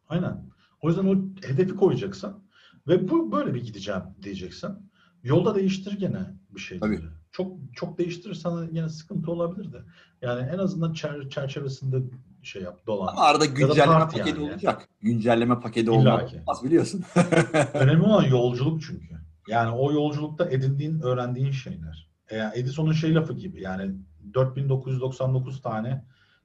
Aynen. 0.08 0.44
O 0.80 0.88
yüzden 0.88 1.04
o 1.06 1.14
hedefi 1.48 1.76
koyacaksın 1.76 2.47
ve 2.88 3.08
bu 3.08 3.32
böyle 3.32 3.54
bir 3.54 3.64
gideceğim 3.64 4.02
diyeceksin. 4.22 4.90
Yolda 5.22 5.54
değiştir 5.54 5.98
gene 5.98 6.20
bir 6.50 6.60
şeyleri. 6.60 6.96
Tabii. 6.96 7.08
Çok 7.32 7.52
çok 7.74 7.98
değiştirirsen 7.98 8.68
yine 8.72 8.88
sıkıntı 8.88 9.30
olabilir 9.30 9.72
de. 9.72 9.78
Yani 10.22 10.48
en 10.54 10.58
azından 10.58 10.92
çer- 10.92 11.30
çerçevesinde 11.30 11.96
şey 12.42 12.62
yap, 12.62 12.86
dolan. 12.86 13.06
Ama 13.06 13.20
arada 13.20 13.40
da 13.40 13.46
güncelleme 13.46 13.92
part 13.92 14.12
paketi 14.12 14.40
yani. 14.40 14.50
olacak. 14.52 14.88
Güncelleme 15.00 15.60
paketi 15.60 15.90
olmaz, 15.90 16.64
biliyorsun. 16.64 17.04
Önemli 17.74 18.02
olan 18.02 18.24
yolculuk 18.24 18.82
çünkü. 18.82 19.18
Yani 19.48 19.70
o 19.70 19.92
yolculukta 19.92 20.50
edindiğin, 20.50 21.00
öğrendiğin 21.00 21.50
şeyler. 21.50 22.10
E, 22.28 22.50
Edison'un 22.54 22.92
şey 22.92 23.14
lafı 23.14 23.32
gibi 23.32 23.62
yani 23.62 23.94
4999 24.34 25.62
tane 25.62 26.04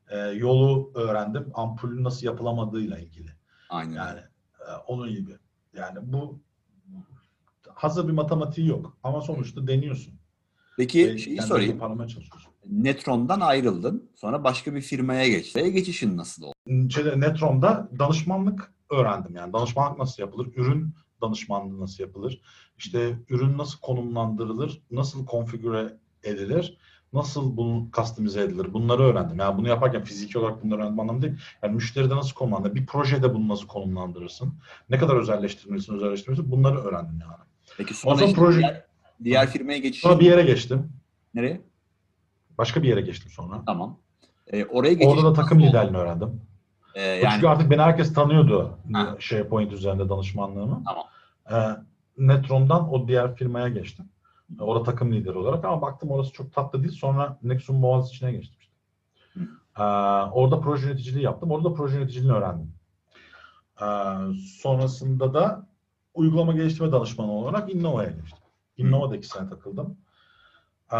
e, 0.09 0.17
yolu 0.19 0.91
öğrendim 0.95 1.45
ampulün 1.53 2.03
nasıl 2.03 2.25
yapılamadığıyla 2.25 2.99
ilgili. 2.99 3.31
Aynen. 3.69 3.95
Yani 3.95 4.19
e, 4.59 4.71
onun 4.87 5.09
gibi. 5.09 5.31
Yani 5.73 5.99
bu 6.01 6.39
hazır 7.73 8.07
bir 8.07 8.13
matematiği 8.13 8.67
yok 8.67 8.97
ama 9.03 9.21
sonuçta 9.21 9.67
deniyorsun. 9.67 10.13
Peki 10.77 11.07
Ve 11.07 11.17
şeyi 11.17 11.41
sorayım. 11.41 11.79
Netron'dan 12.69 13.39
ayrıldın. 13.39 14.09
Sonra 14.15 14.43
başka 14.43 14.75
bir 14.75 14.81
firmaya 14.81 15.27
geçtin. 15.27 15.73
Geçişin 15.73 16.17
nasıl 16.17 16.43
oldu? 16.43 16.89
Şeyde, 16.89 17.19
Netron'da 17.19 17.89
danışmanlık 17.99 18.73
öğrendim. 18.89 19.35
Yani 19.35 19.53
danışmanlık 19.53 19.99
nasıl 19.99 20.23
yapılır? 20.23 20.47
Ürün 20.55 20.93
danışmanlığı 21.21 21.79
nasıl 21.79 22.03
yapılır? 22.03 22.41
İşte 22.77 23.19
ürün 23.29 23.57
nasıl 23.57 23.79
konumlandırılır? 23.79 24.81
Nasıl 24.91 25.25
konfigüre 25.25 25.97
edilir? 26.23 26.77
Nasıl 27.13 27.57
bunu 27.57 27.87
customize 27.95 28.41
edilir? 28.41 28.73
Bunları 28.73 29.03
öğrendim. 29.03 29.39
Yani 29.39 29.57
bunu 29.57 29.67
yaparken 29.67 30.03
fiziki 30.03 30.39
olarak 30.39 30.63
bunları 30.63 30.79
öğrendim 30.81 30.99
anlamı 30.99 31.21
değil. 31.21 31.33
Yani 31.63 31.75
müşteride 31.75 32.15
nasıl 32.15 32.33
konumlandırır? 32.35 32.75
Bir 32.75 32.85
projede 32.85 33.33
bunu 33.33 33.47
nasıl 33.47 33.67
konumlandırırsın? 33.67 34.53
Ne 34.89 34.97
kadar 34.97 35.15
özelleştirmelisin, 35.15 35.95
özelleştirmelisin? 35.95 36.51
Bunları 36.51 36.79
öğrendim 36.79 37.19
yani. 37.21 37.33
Peki 37.77 37.93
sonra, 37.93 38.25
işte 38.25 38.41
proje- 38.41 38.57
diğer, 38.57 38.85
diğer 39.23 39.47
firmaya 39.47 39.77
geçişin 39.77 40.07
Sonra 40.09 40.19
bir 40.19 40.25
yere 40.25 40.41
geçtim. 40.43 40.89
nereye? 41.33 41.61
Başka 42.57 42.83
bir 42.83 42.87
yere 42.87 43.01
geçtim 43.01 43.31
sonra. 43.31 43.61
Tamam. 43.65 43.97
Ee, 44.47 44.65
oraya 44.65 44.93
geçiş 44.93 45.07
Orada 45.07 45.25
da 45.25 45.33
takım 45.33 45.59
liderliğini 45.59 45.97
öğrendim. 45.97 46.41
Ee, 46.95 47.01
Yani, 47.01 47.23
yani 47.23 47.33
Çünkü 47.33 47.47
artık 47.47 47.71
beni 47.71 47.81
herkes 47.81 48.13
tanıyordu 48.13 48.77
Ha. 48.93 49.15
SharePoint 49.19 49.71
üzerinde 49.73 50.09
danışmanlığımı. 50.09 50.83
Tamam. 50.85 51.03
Ee, 51.51 51.77
Netron'dan 52.17 52.93
o 52.93 53.07
diğer 53.07 53.35
firmaya 53.35 53.69
geçtim. 53.69 54.05
Orada 54.59 54.83
takım 54.83 55.13
lideri 55.13 55.37
olarak 55.37 55.65
ama 55.65 55.81
baktım 55.81 56.11
orası 56.11 56.31
çok 56.31 56.53
tatlı 56.53 56.83
değil. 56.83 56.93
Sonra 56.93 57.37
Nexus 57.43 57.75
Boğaziçi'ne 57.81 58.31
geçtim. 58.31 58.57
işte. 58.59 58.73
Ee, 59.77 59.83
orada 60.31 60.59
proje 60.59 60.87
yöneticiliği 60.87 61.23
yaptım. 61.23 61.51
Orada 61.51 61.73
proje 61.73 61.97
yöneticiliğini 61.97 62.33
öğrendim. 62.35 62.73
Ee, 63.81 63.85
sonrasında 64.61 65.33
da 65.33 65.67
uygulama 66.13 66.53
geliştirme 66.53 66.91
danışmanı 66.91 67.31
olarak 67.31 67.73
Innova'ya 67.75 68.09
geçtim. 68.09 68.39
Innova'da 68.77 69.15
iki 69.17 69.27
sene 69.27 69.49
takıldım. 69.49 69.97
Ee, 70.93 70.97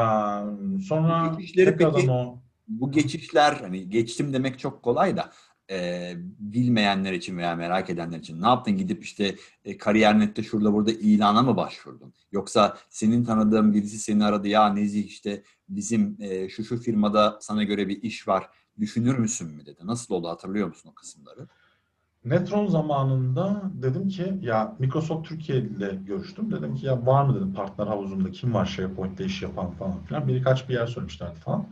sonra 0.88 1.34
Bu 1.34 1.38
tekrardan 1.56 1.94
peki- 1.96 2.12
o 2.12 2.38
bu 2.68 2.92
geçişler 2.92 3.54
hani 3.54 3.90
geçtim 3.90 4.34
demek 4.34 4.60
çok 4.60 4.84
kolay 4.84 5.18
da 5.18 5.30
e, 5.72 6.14
bilmeyenler 6.40 7.14
için 7.14 7.38
veya 7.38 7.56
merak 7.56 7.90
edenler 7.90 8.20
için 8.20 8.42
ne 8.42 8.48
yaptın 8.48 8.78
gidip 8.78 9.04
işte 9.04 9.36
e, 9.66 9.78
Kariyer.net'te 9.78 10.44
şurada 10.44 10.74
burada 10.74 10.92
ilana 10.92 11.42
mı 11.42 11.58
başvurdun? 11.58 12.14
Yoksa 12.32 12.78
senin 12.90 13.24
tanıdığın 13.24 13.74
birisi 13.74 13.98
seni 14.00 14.26
aradı 14.26 14.48
ya 14.48 14.74
Nezih 14.74 15.06
işte 15.06 15.44
bizim 15.70 16.18
e, 16.20 16.50
şu 16.50 16.64
şu 16.64 16.78
firmada 16.78 17.38
sana 17.42 17.64
göre 17.64 17.88
bir 17.88 18.04
iş 18.04 18.28
var 18.28 18.50
düşünür 18.80 19.18
müsün 19.18 19.56
mü 19.56 19.66
dedi. 19.66 19.80
Nasıl 19.84 20.14
oldu 20.14 20.28
hatırlıyor 20.28 20.68
musun 20.68 20.90
o 20.92 20.94
kısımları? 20.94 21.48
Netron 22.26 22.68
zamanında 22.68 23.62
dedim 23.74 24.08
ki 24.08 24.34
ya 24.42 24.76
Microsoft 24.80 25.30
Türkiye 25.30 25.58
ile 25.58 26.00
görüştüm. 26.06 26.52
Dedim 26.52 26.76
ki 26.76 26.86
ya 26.86 27.06
var 27.06 27.24
mı 27.24 27.36
dedim 27.36 27.54
partner 27.54 27.88
havuzumda 27.88 28.32
kim 28.32 28.54
var 28.54 28.66
SharePoint'te 28.66 29.26
iş 29.26 29.42
yapan 29.42 29.72
falan 29.72 30.04
filan. 30.04 30.28
Birkaç 30.28 30.70
bir 30.70 30.74
yer 30.74 30.88
söylemişlerdi 30.88 31.40
falan. 31.40 31.68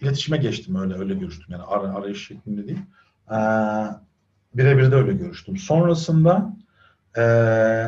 İletişime 0.00 0.36
geçtim 0.36 0.76
öyle 0.76 0.94
öyle 0.94 1.14
görüştüm 1.14 1.46
yani 1.48 1.62
ar 1.62 1.84
arayış 1.84 2.26
şeklinde 2.26 2.68
değil. 2.68 2.78
Ee, 3.30 3.36
Birebir 4.54 4.92
de 4.92 4.94
öyle 4.94 5.12
görüştüm. 5.12 5.56
Sonrasında 5.56 6.56
ee, 7.18 7.86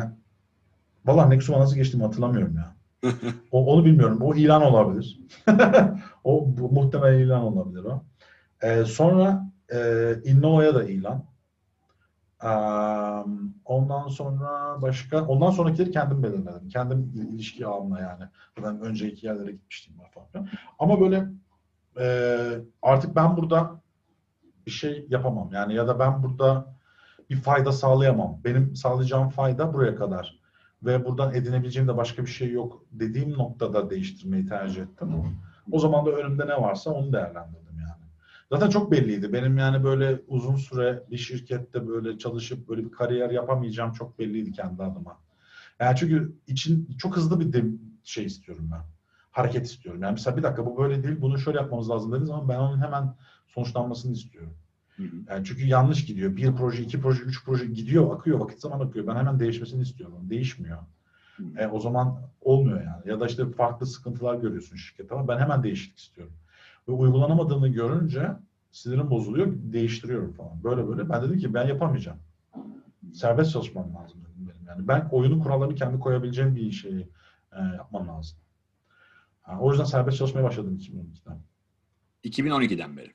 valla 1.05 1.25
Nexum'a 1.25 1.59
nasıl 1.59 1.75
geçtiğimi 1.75 2.05
hatırlamıyorum 2.05 2.55
ya. 2.57 2.75
o, 3.51 3.65
onu 3.65 3.85
bilmiyorum. 3.85 4.21
O 4.21 4.35
ilan 4.35 4.61
olabilir. 4.61 5.19
o 6.23 6.45
bu, 6.47 6.71
muhtemelen 6.71 7.19
ilan 7.19 7.41
olabilir 7.41 7.83
o. 7.83 8.03
Ee, 8.61 8.85
sonra 8.85 9.51
e, 9.73 9.79
Innova'ya 10.23 10.75
da 10.75 10.83
ilan. 10.83 11.25
Ondan 13.65 14.07
sonra 14.07 14.81
başka, 14.81 15.25
ondan 15.25 15.51
sonrakileri 15.51 15.91
kendim 15.91 16.23
belirledim. 16.23 16.69
Kendim 16.69 17.11
ilişki 17.33 17.67
ağımla 17.67 17.99
yani. 17.99 18.23
Ben 18.63 18.81
önce 18.81 19.11
iki 19.11 19.25
yerlere 19.25 19.51
gitmiştim 19.51 19.93
falan. 20.13 20.49
Ama 20.79 21.01
böyle 21.01 21.27
e, 21.99 22.37
artık 22.81 23.15
ben 23.15 23.37
burada 23.37 23.81
bir 24.65 24.71
şey 24.71 25.07
yapamam. 25.09 25.49
Yani 25.53 25.73
ya 25.73 25.87
da 25.87 25.99
ben 25.99 26.23
burada 26.23 26.75
bir 27.29 27.35
fayda 27.35 27.71
sağlayamam. 27.71 28.39
Benim 28.43 28.75
sağlayacağım 28.75 29.29
fayda 29.29 29.73
buraya 29.73 29.95
kadar. 29.95 30.39
Ve 30.83 31.05
buradan 31.05 31.33
edinebileceğim 31.33 31.87
de 31.87 31.97
başka 31.97 32.21
bir 32.21 32.29
şey 32.29 32.51
yok 32.51 32.85
dediğim 32.91 33.33
noktada 33.33 33.89
değiştirmeyi 33.89 34.45
tercih 34.45 34.81
ettim. 34.81 35.09
O 35.71 35.79
zaman 35.79 36.05
da 36.05 36.11
önümde 36.11 36.47
ne 36.47 36.61
varsa 36.61 36.91
onu 36.91 37.13
değerlendirdim 37.13 37.79
yani. 37.79 38.03
Zaten 38.51 38.69
çok 38.69 38.91
belliydi. 38.91 39.33
Benim 39.33 39.57
yani 39.57 39.83
böyle 39.83 40.21
uzun 40.27 40.55
süre 40.55 41.03
bir 41.11 41.17
şirkette 41.17 41.87
böyle 41.87 42.17
çalışıp 42.17 42.69
böyle 42.69 42.85
bir 42.85 42.91
kariyer 42.91 43.29
yapamayacağım 43.29 43.91
çok 43.91 44.19
belliydi 44.19 44.51
kendi 44.51 44.83
adıma. 44.83 45.17
Yani 45.79 45.97
çünkü 45.97 46.35
için 46.47 46.89
çok 46.97 47.15
hızlı 47.15 47.39
bir 47.39 47.65
şey 48.03 48.25
istiyorum 48.25 48.69
ben. 48.71 48.92
Hareket 49.33 49.65
istiyorum. 49.65 50.01
Yani 50.01 50.11
mesela 50.11 50.37
bir 50.37 50.43
dakika 50.43 50.65
bu 50.65 50.77
böyle 50.77 51.03
değil, 51.03 51.21
bunu 51.21 51.39
şöyle 51.39 51.57
yapmamız 51.57 51.89
lazım 51.89 52.11
dediğiniz 52.11 52.27
zaman 52.27 52.49
ben 52.49 52.59
onun 52.59 52.81
hemen 52.81 53.15
sonuçlanmasını 53.47 54.13
istiyorum. 54.13 54.53
Yani 55.29 55.45
çünkü 55.45 55.65
yanlış 55.65 56.05
gidiyor. 56.05 56.35
Bir 56.35 56.55
proje, 56.55 56.83
iki 56.83 57.01
proje, 57.01 57.23
üç 57.23 57.45
proje 57.45 57.65
gidiyor, 57.65 58.15
akıyor, 58.15 58.39
vakit 58.39 58.59
zaman 58.59 58.87
akıyor. 58.87 59.07
Ben 59.07 59.15
hemen 59.15 59.39
değişmesini 59.39 59.81
istiyorum. 59.81 60.29
Değişmiyor. 60.29 60.77
E, 61.57 61.67
o 61.67 61.79
zaman 61.79 62.21
olmuyor 62.41 62.83
yani. 62.83 63.09
Ya 63.09 63.19
da 63.19 63.27
işte 63.27 63.51
farklı 63.51 63.85
sıkıntılar 63.85 64.35
görüyorsun 64.35 64.75
şirket 64.75 65.11
ama 65.11 65.27
ben 65.27 65.39
hemen 65.39 65.63
değişiklik 65.63 65.99
istiyorum. 65.99 66.33
Ve 66.87 66.91
uygulanamadığını 66.91 67.67
görünce 67.67 68.29
sinirim 68.71 69.09
bozuluyor, 69.09 69.47
değiştiriyorum 69.53 70.33
falan. 70.33 70.63
Böyle 70.63 70.87
böyle. 70.87 71.09
Ben 71.09 71.21
dedim 71.21 71.37
ki 71.37 71.53
ben 71.53 71.67
yapamayacağım. 71.67 72.17
Serbest 73.13 73.51
çalışmam 73.51 73.95
lazım 73.95 74.21
dedim 74.21 74.53
benim. 74.53 74.67
Yani 74.67 74.87
ben 74.87 75.09
oyunun 75.11 75.39
kurallarını 75.39 75.75
kendi 75.75 75.99
koyabileceğim 75.99 76.55
bir 76.55 76.71
şeyi 76.71 77.09
e, 77.51 77.61
yapmam 77.61 78.07
lazım. 78.07 78.37
Yani 79.47 79.61
o 79.61 79.69
yüzden 79.69 79.85
serbest 79.85 80.17
çalışmaya 80.17 80.43
başladım 80.43 80.77
2012'den. 80.81 81.39
2012'den 82.23 82.97
beri. 82.97 83.13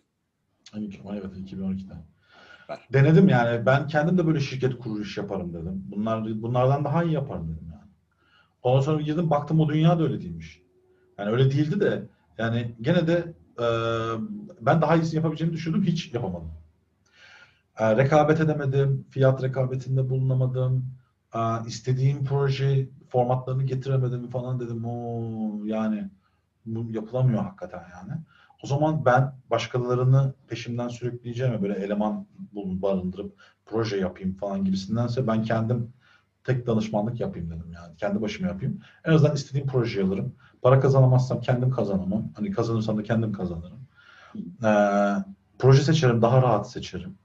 Evet 0.77 0.95
2012'de. 0.95 1.95
Ver. 2.71 2.89
Denedim 2.93 3.29
yani. 3.29 3.67
Ben 3.67 3.87
kendim 3.87 4.19
de 4.19 4.27
böyle 4.27 4.41
şirket 4.41 4.79
kurur 4.79 5.01
iş 5.01 5.17
yaparım 5.17 5.55
dedim. 5.55 5.85
Bunlar 5.89 6.43
bunlardan 6.43 6.85
daha 6.85 7.05
iyi 7.05 7.13
yaparım 7.13 7.49
dedim 7.49 7.69
yani. 7.73 7.91
Ondan 8.63 8.81
sonra 8.81 9.03
girdim 9.03 9.31
baktım 9.31 9.61
o 9.61 9.69
dünya 9.69 9.99
da 9.99 10.03
öyle 10.03 10.21
değilmiş. 10.21 10.63
Yani 11.19 11.31
öyle 11.31 11.51
değildi 11.51 11.81
de 11.81 12.09
yani 12.39 12.77
gene 12.81 13.07
de 13.07 13.35
e, 13.61 13.67
ben 14.61 14.83
daha 14.83 14.97
iyisini 14.97 15.17
yapabileceğimi 15.17 15.55
düşündüm. 15.57 15.83
Hiç 15.83 16.15
yapamadım. 16.15 16.53
E, 17.79 17.97
rekabet 17.97 18.41
edemedim. 18.41 19.07
Fiyat 19.11 19.43
rekabetinde 19.43 20.11
bulunamadım. 20.11 20.95
E, 21.35 21.39
istediğim 21.67 22.25
proje 22.25 22.89
formatlarını 23.09 23.63
getiremedim 23.65 24.31
falan 24.31 24.61
dedim. 24.61 24.85
O 24.85 25.23
yani 25.65 26.11
bu 26.75 26.93
yapılamıyor 26.93 27.43
hakikaten 27.43 27.83
yani. 27.93 28.21
O 28.63 28.67
zaman 28.67 29.05
ben 29.05 29.35
başkalarını 29.51 30.35
peşimden 30.49 30.89
sürükleyeceğime 30.89 31.63
böyle 31.63 31.75
eleman 31.75 32.27
bulun, 32.53 32.83
barındırıp 32.83 33.39
proje 33.67 33.97
yapayım 33.97 34.35
falan 34.35 34.65
gibisindense 34.65 35.27
ben 35.27 35.43
kendim 35.43 35.93
tek 36.45 36.67
danışmanlık 36.67 37.21
yapayım 37.21 37.51
dedim 37.51 37.73
yani. 37.75 37.97
Kendi 37.97 38.23
başıma 38.23 38.49
yapayım. 38.49 38.81
En 39.05 39.13
azından 39.13 39.35
istediğim 39.35 39.67
projeyi 39.67 40.07
alırım. 40.07 40.35
Para 40.63 40.81
kazanamazsam 40.81 41.41
kendim 41.41 41.71
kazanamam. 41.71 42.33
Hani 42.35 42.51
kazanırsam 42.51 42.99
da 42.99 43.03
kendim 43.03 43.33
kazanırım. 43.33 43.81
Ee, 44.65 44.71
proje 45.59 45.83
seçerim, 45.83 46.23
daha 46.23 46.43
rahat 46.43 46.71
seçerim. 46.71 47.19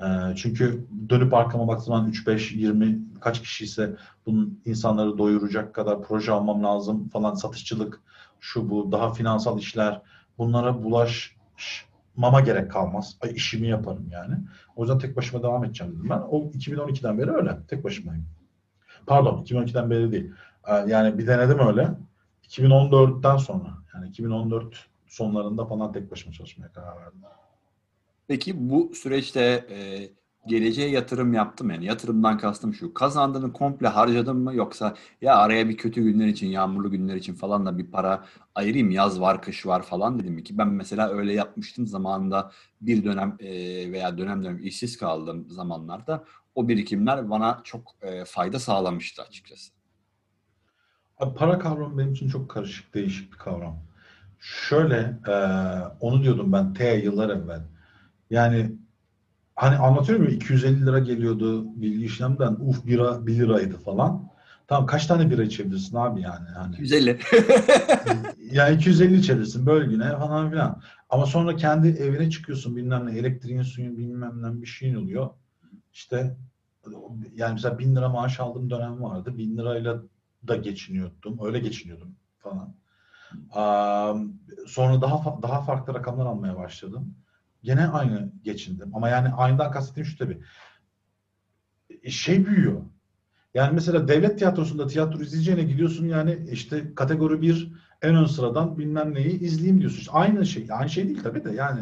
Ee, 0.00 0.06
çünkü 0.36 0.86
dönüp 1.08 1.34
arkama 1.34 1.68
baktığım 1.68 1.86
zaman 1.86 2.08
3, 2.08 2.26
5, 2.26 2.52
20 2.52 3.00
kaç 3.20 3.40
kişi 3.40 3.64
ise 3.64 3.96
bunun 4.26 4.60
insanları 4.64 5.18
doyuracak 5.18 5.74
kadar 5.74 6.02
proje 6.02 6.32
almam 6.32 6.64
lazım 6.64 7.08
falan 7.08 7.34
satışçılık, 7.34 8.00
şu 8.40 8.70
bu, 8.70 8.92
daha 8.92 9.12
finansal 9.12 9.58
işler, 9.58 10.02
bunlara 10.38 10.82
bulaşmama 10.84 12.40
gerek 12.44 12.70
kalmaz. 12.70 13.16
Ay, 13.20 13.32
işimi 13.34 13.68
yaparım 13.68 14.08
yani. 14.10 14.34
O 14.76 14.82
yüzden 14.82 14.98
tek 14.98 15.16
başıma 15.16 15.42
devam 15.42 15.64
edeceğim 15.64 15.92
dedim 15.92 16.10
ben. 16.10 16.20
O 16.30 16.38
2012'den 16.38 17.18
beri 17.18 17.30
öyle. 17.30 17.58
Tek 17.68 17.84
başımayım. 17.84 18.26
Pardon 19.06 19.44
2012'den 19.44 19.90
beri 19.90 20.12
değil. 20.12 20.32
Ee, 20.68 20.74
yani 20.74 21.18
bir 21.18 21.26
denedim 21.26 21.58
öyle. 21.58 21.88
2014'ten 22.48 23.36
sonra 23.36 23.68
yani 23.94 24.08
2014 24.08 24.86
sonlarında 25.06 25.66
falan 25.66 25.92
tek 25.92 26.10
başıma 26.10 26.32
çalışmaya 26.32 26.72
karar 26.72 26.96
verdim. 26.96 27.20
Peki 28.28 28.70
bu 28.70 28.94
süreçte 28.94 29.66
e, 29.70 29.76
geleceğe 30.46 30.90
yatırım 30.90 31.34
yaptım 31.34 31.70
yani 31.70 31.84
yatırımdan 31.84 32.38
kastım 32.38 32.74
şu 32.74 32.94
kazandığını 32.94 33.52
komple 33.52 33.88
harcadım 33.88 34.38
mı 34.38 34.54
yoksa 34.54 34.94
ya 35.20 35.36
araya 35.36 35.68
bir 35.68 35.76
kötü 35.76 36.02
günler 36.02 36.26
için 36.26 36.46
yağmurlu 36.46 36.90
günler 36.90 37.16
için 37.16 37.34
falan 37.34 37.66
da 37.66 37.78
bir 37.78 37.90
para 37.90 38.24
ayırayım 38.54 38.90
yaz 38.90 39.20
var 39.20 39.42
kış 39.42 39.66
var 39.66 39.82
falan 39.82 40.18
dedim 40.18 40.42
ki 40.44 40.58
ben 40.58 40.68
mesela 40.68 41.08
öyle 41.08 41.32
yapmıştım 41.32 41.86
zamanında 41.86 42.52
bir 42.80 43.04
dönem 43.04 43.36
e, 43.40 43.48
veya 43.92 44.18
dönem 44.18 44.44
dönem 44.44 44.58
işsiz 44.62 44.98
kaldığım 44.98 45.50
zamanlarda 45.50 46.24
o 46.54 46.68
birikimler 46.68 47.30
bana 47.30 47.60
çok 47.64 47.94
e, 48.02 48.24
fayda 48.24 48.58
sağlamıştı 48.58 49.22
açıkçası. 49.22 49.72
Abi 51.18 51.34
para 51.34 51.58
kavramı 51.58 51.98
benim 51.98 52.12
için 52.12 52.28
çok 52.28 52.50
karışık 52.50 52.94
değişik 52.94 53.32
bir 53.32 53.38
kavram. 53.38 53.82
Şöyle 54.38 55.18
e, 55.28 55.34
onu 56.00 56.22
diyordum 56.22 56.52
ben 56.52 56.74
T 56.74 56.94
yıllar 56.94 57.28
evvel. 57.30 57.62
Yani 58.30 58.72
hani 59.60 59.76
anlatıyorum 59.76 60.24
ya 60.24 60.30
250 60.30 60.86
lira 60.86 60.98
geliyordu 60.98 61.64
bilgi 61.80 62.04
işlemden 62.04 62.56
uf 62.60 62.86
bira 62.86 63.26
1 63.26 63.38
liraydı 63.38 63.76
falan. 63.78 64.30
Tamam 64.66 64.86
kaç 64.86 65.06
tane 65.06 65.30
bira 65.30 65.42
içebilirsin 65.42 65.96
abi 65.96 66.20
yani? 66.20 66.48
Hani, 66.48 66.74
250. 66.74 67.18
yani 68.52 68.76
250 68.76 69.16
içebilirsin 69.16 69.66
bölgüne 69.66 70.16
falan 70.18 70.50
filan. 70.50 70.82
Ama 71.10 71.26
sonra 71.26 71.56
kendi 71.56 71.88
evine 71.88 72.30
çıkıyorsun 72.30 72.76
bilmem 72.76 73.06
ne 73.06 73.18
elektriğin 73.18 73.62
suyun 73.62 73.96
bilmem 73.98 74.42
ne 74.42 74.62
bir 74.62 74.66
şeyin 74.66 74.94
oluyor. 74.94 75.30
İşte 75.92 76.36
yani 77.34 77.52
mesela 77.52 77.78
bin 77.78 77.96
lira 77.96 78.08
maaş 78.08 78.40
aldığım 78.40 78.70
dönem 78.70 79.02
vardı. 79.02 79.38
Bin 79.38 79.56
lirayla 79.56 80.02
da 80.48 80.56
geçiniyordum. 80.56 81.38
Öyle 81.42 81.58
geçiniyordum 81.58 82.16
falan. 82.38 82.74
Um, 83.32 84.40
sonra 84.66 85.02
daha 85.02 85.42
daha 85.42 85.60
farklı 85.62 85.94
rakamlar 85.94 86.26
almaya 86.26 86.56
başladım. 86.56 87.14
Gene 87.62 87.86
aynı 87.86 88.32
geçindim. 88.44 88.90
Ama 88.94 89.08
yani 89.08 89.28
aynıdan 89.28 89.70
kastettiğim 89.70 90.06
şu 90.06 90.18
tabii. 90.18 90.40
E, 92.02 92.10
şey 92.10 92.46
büyüyor. 92.46 92.82
Yani 93.54 93.74
mesela 93.74 94.08
devlet 94.08 94.38
tiyatrosunda 94.38 94.86
tiyatro 94.86 95.20
izleyeceğine 95.20 95.62
gidiyorsun 95.62 96.06
yani 96.06 96.38
işte 96.50 96.94
kategori 96.94 97.42
bir 97.42 97.72
en 98.02 98.16
ön 98.16 98.26
sıradan 98.26 98.78
bilmem 98.78 99.14
neyi 99.14 99.40
izleyeyim 99.40 99.80
diyorsun. 99.80 99.98
İşte 99.98 100.12
aynı 100.12 100.46
şey. 100.46 100.66
Aynı 100.70 100.90
şey 100.90 101.08
değil 101.08 101.22
tabii 101.22 101.44
de 101.44 101.50
yani. 101.50 101.80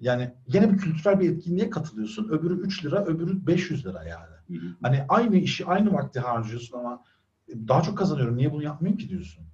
Yani 0.00 0.34
yine 0.46 0.72
bir 0.72 0.78
kültürel 0.78 1.20
bir 1.20 1.30
etkinliğe 1.30 1.70
katılıyorsun. 1.70 2.28
Öbürü 2.28 2.60
3 2.60 2.84
lira, 2.84 3.04
öbürü 3.04 3.46
500 3.46 3.86
lira 3.86 4.04
yani. 4.04 4.70
Hani 4.82 5.04
aynı 5.08 5.36
işi 5.36 5.66
aynı 5.66 5.92
vakti 5.92 6.20
harcıyorsun 6.20 6.78
ama 6.78 7.04
daha 7.50 7.82
çok 7.82 7.98
kazanıyorum. 7.98 8.36
Niye 8.36 8.52
bunu 8.52 8.62
yapmayayım 8.62 8.98
ki 8.98 9.08
diyorsun. 9.08 9.44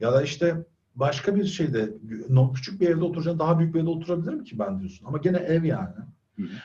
Ya 0.00 0.12
da 0.12 0.22
işte 0.22 0.64
başka 0.94 1.36
bir 1.36 1.44
şeyde 1.44 1.94
küçük 2.54 2.80
bir 2.80 2.88
evde 2.88 3.04
oturacağım 3.04 3.38
daha 3.38 3.58
büyük 3.58 3.74
bir 3.74 3.80
evde 3.80 3.90
oturabilirim 3.90 4.44
ki 4.44 4.58
ben 4.58 4.80
diyorsun. 4.80 5.06
Ama 5.06 5.18
gene 5.18 5.36
ev 5.36 5.64
yani. 5.64 5.94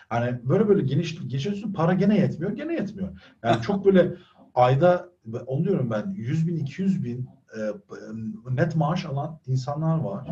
Hani 0.10 0.40
böyle 0.44 0.68
böyle 0.68 0.82
geniş 0.82 1.28
geçiyorsun 1.28 1.74
para 1.74 1.94
gene 1.94 2.18
yetmiyor 2.18 2.52
gene 2.52 2.74
yetmiyor. 2.74 3.10
Yani 3.44 3.62
çok 3.62 3.86
böyle 3.86 4.14
ayda 4.56 5.10
onu 5.48 5.64
diyorum 5.64 5.92
ben 5.92 6.14
100 6.16 6.48
bin 6.48 6.56
200 6.56 7.04
bin 7.04 7.30
e, 7.58 7.60
net 8.52 8.76
maaş 8.76 9.06
alan 9.06 9.40
insanlar 9.48 9.98
var. 9.98 10.28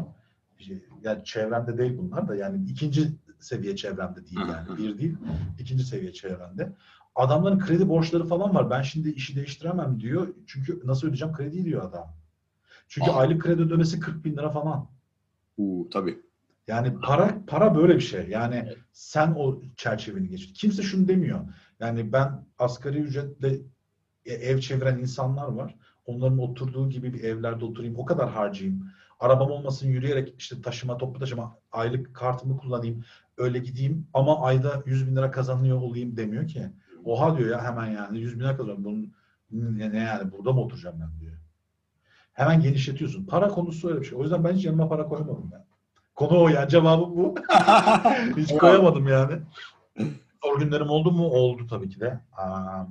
Yani 1.03 1.23
çevremde 1.23 1.77
değil 1.77 1.97
bunlar 1.97 2.27
da 2.27 2.35
yani 2.35 2.69
ikinci 2.69 3.11
seviye 3.39 3.75
çevremde 3.75 4.25
değil 4.25 4.41
yani 4.49 4.77
bir 4.77 4.97
değil 4.97 5.17
ikinci 5.59 5.83
seviye 5.83 6.13
çevremde. 6.13 6.73
Adamların 7.15 7.59
kredi 7.59 7.89
borçları 7.89 8.25
falan 8.25 8.55
var. 8.55 8.69
Ben 8.69 8.81
şimdi 8.81 9.09
işi 9.09 9.35
değiştiremem 9.35 9.99
diyor. 9.99 10.27
Çünkü 10.47 10.81
nasıl 10.83 11.07
ödeyeceğim 11.07 11.33
kredi 11.33 11.65
diyor 11.65 11.83
adam. 11.89 12.13
Çünkü 12.91 13.11
Aa. 13.11 13.15
aylık 13.15 13.41
kredi 13.41 13.61
ödemesi 13.61 13.99
40 13.99 14.25
bin 14.25 14.37
lira 14.37 14.49
falan. 14.49 14.87
Uuu 15.57 15.89
tabii. 15.89 16.19
Yani 16.67 16.99
para 16.99 17.37
para 17.47 17.75
böyle 17.75 17.95
bir 17.95 18.01
şey. 18.01 18.27
Yani 18.29 18.63
evet. 18.65 18.77
sen 18.91 19.33
o 19.37 19.61
çerçeveni 19.75 20.29
geç. 20.29 20.53
Kimse 20.53 20.83
şunu 20.83 21.07
demiyor. 21.07 21.39
Yani 21.79 22.13
ben 22.13 22.45
asgari 22.59 22.97
ücretle 22.97 23.59
e, 24.25 24.33
ev 24.33 24.59
çeviren 24.59 24.97
insanlar 24.97 25.47
var. 25.47 25.75
Onların 26.05 26.37
oturduğu 26.37 26.89
gibi 26.89 27.13
bir 27.13 27.23
evlerde 27.23 27.65
oturayım. 27.65 27.95
O 27.97 28.05
kadar 28.05 28.29
harcayayım. 28.29 28.89
Arabam 29.19 29.51
olmasın 29.51 29.87
yürüyerek 29.87 30.35
işte 30.37 30.61
taşıma, 30.61 30.97
toplu 30.97 31.19
taşıma, 31.19 31.57
aylık 31.71 32.15
kartımı 32.15 32.57
kullanayım. 32.57 33.03
Öyle 33.37 33.59
gideyim 33.59 34.07
ama 34.13 34.41
ayda 34.41 34.83
100 34.85 35.07
bin 35.07 35.15
lira 35.15 35.31
kazanıyor 35.31 35.77
olayım 35.77 36.17
demiyor 36.17 36.47
ki. 36.47 36.69
Oha 37.05 37.37
diyor 37.37 37.49
ya 37.49 37.63
hemen 37.63 37.87
yani 37.87 38.19
100 38.19 38.35
bin 38.35 38.39
lira 38.39 38.57
kazanıyorum. 38.57 38.83
Bunun 39.51 39.79
ne 39.79 39.97
yani 39.97 40.31
burada 40.31 40.53
mı 40.53 40.61
oturacağım 40.61 40.99
ben 41.01 41.19
diyor. 41.19 41.40
Hemen 42.41 42.61
genişletiyorsun. 42.61 43.25
Para 43.25 43.47
konusu 43.47 43.89
öyle 43.89 44.01
bir 44.01 44.05
şey. 44.05 44.17
O 44.17 44.21
yüzden 44.21 44.43
ben 44.43 44.53
hiç 44.53 44.65
yanıma 44.65 44.89
para 44.89 45.07
koymadım 45.07 45.49
yani. 45.53 45.63
Konu 46.15 46.41
o 46.41 46.47
yani 46.49 46.69
cevabım 46.69 47.17
bu. 47.17 47.35
hiç 48.37 48.57
koyamadım 48.57 49.07
yani. 49.07 49.33
Zor 50.43 50.59
günlerim 50.59 50.89
oldu 50.89 51.11
mu? 51.11 51.23
Oldu 51.25 51.67
tabii 51.69 51.89
ki 51.89 51.99
de. 51.99 52.19
Aa, 52.37 52.83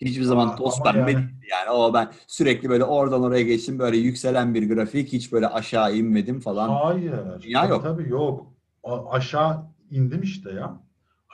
Hiçbir 0.00 0.22
zaman 0.22 0.56
toz 0.56 0.82
pembe 0.82 1.12
yani. 1.12 1.24
yani. 1.50 1.70
O 1.70 1.94
ben 1.94 2.12
sürekli 2.26 2.68
böyle 2.68 2.84
oradan 2.84 3.22
oraya 3.22 3.42
geçtim 3.42 3.78
böyle 3.78 3.96
yükselen 3.96 4.54
bir 4.54 4.74
grafik 4.74 5.12
hiç 5.12 5.32
böyle 5.32 5.48
aşağı 5.48 5.96
inmedim 5.96 6.40
falan. 6.40 6.68
Hayır. 6.68 7.42
Dünya 7.42 7.60
tabii, 7.60 7.70
yok. 7.70 7.82
Tabii 7.82 8.08
yok. 8.08 8.46
A- 8.84 9.10
aşağı 9.10 9.66
indim 9.90 10.22
işte 10.22 10.50
ya. 10.50 10.80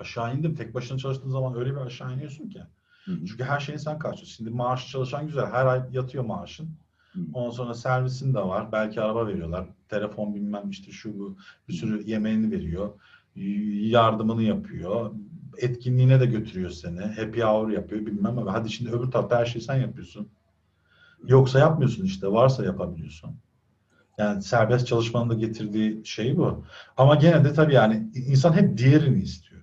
Aşağı 0.01 0.37
indim. 0.37 0.55
Tek 0.55 0.75
başına 0.75 0.99
çalıştığın 0.99 1.31
zaman 1.31 1.57
öyle 1.57 1.71
bir 1.71 1.81
aşağı 1.81 2.15
iniyorsun 2.15 2.49
ki. 2.49 2.61
Hı-hı. 3.05 3.27
Çünkü 3.27 3.45
her 3.45 3.61
şeyini 3.61 3.81
sen 3.81 3.99
karşılıyorsun. 3.99 4.37
Şimdi 4.37 4.51
maaş 4.51 4.91
çalışan 4.91 5.27
güzel. 5.27 5.47
Her 5.47 5.67
ay 5.67 5.83
yatıyor 5.93 6.25
maaşın. 6.25 6.82
Ondan 7.35 7.51
sonra 7.51 7.75
servisin 7.75 8.35
de 8.35 8.39
var. 8.39 8.73
Belki 8.73 9.01
araba 9.01 9.27
veriyorlar. 9.27 9.67
Telefon 9.89 10.35
bilmem 10.35 10.71
işte 10.71 10.93
şu 10.93 11.19
bu. 11.19 11.37
Bir 11.69 11.73
sürü 11.73 12.11
yemeğini 12.11 12.51
veriyor. 12.51 12.91
Yardımını 13.91 14.43
yapıyor 14.43 15.13
etkinliğine 15.59 16.21
de 16.21 16.27
götürüyor 16.27 16.71
seni. 16.71 17.01
Happy 17.01 17.43
hour 17.43 17.71
yapıyor 17.71 18.07
bilmem 18.07 18.39
ama 18.39 18.53
hadi 18.53 18.71
şimdi 18.71 18.91
öbür 18.91 19.11
tarafta 19.11 19.39
her 19.39 19.47
şeyi 19.47 19.63
sen 19.63 19.77
yapıyorsun. 19.77 20.29
Yoksa 21.27 21.59
yapmıyorsun 21.59 22.05
işte. 22.05 22.27
Varsa 22.27 22.65
yapabiliyorsun. 22.65 23.37
Yani 24.19 24.43
serbest 24.43 24.87
çalışmanın 24.87 25.31
da 25.31 25.35
getirdiği 25.35 26.07
şey 26.07 26.37
bu. 26.37 26.65
Ama 26.97 27.15
gene 27.15 27.45
de 27.45 27.53
tabii 27.53 27.75
yani 27.75 28.11
insan 28.15 28.53
hep 28.53 28.79
diğerini 28.79 29.23
istiyor. 29.23 29.63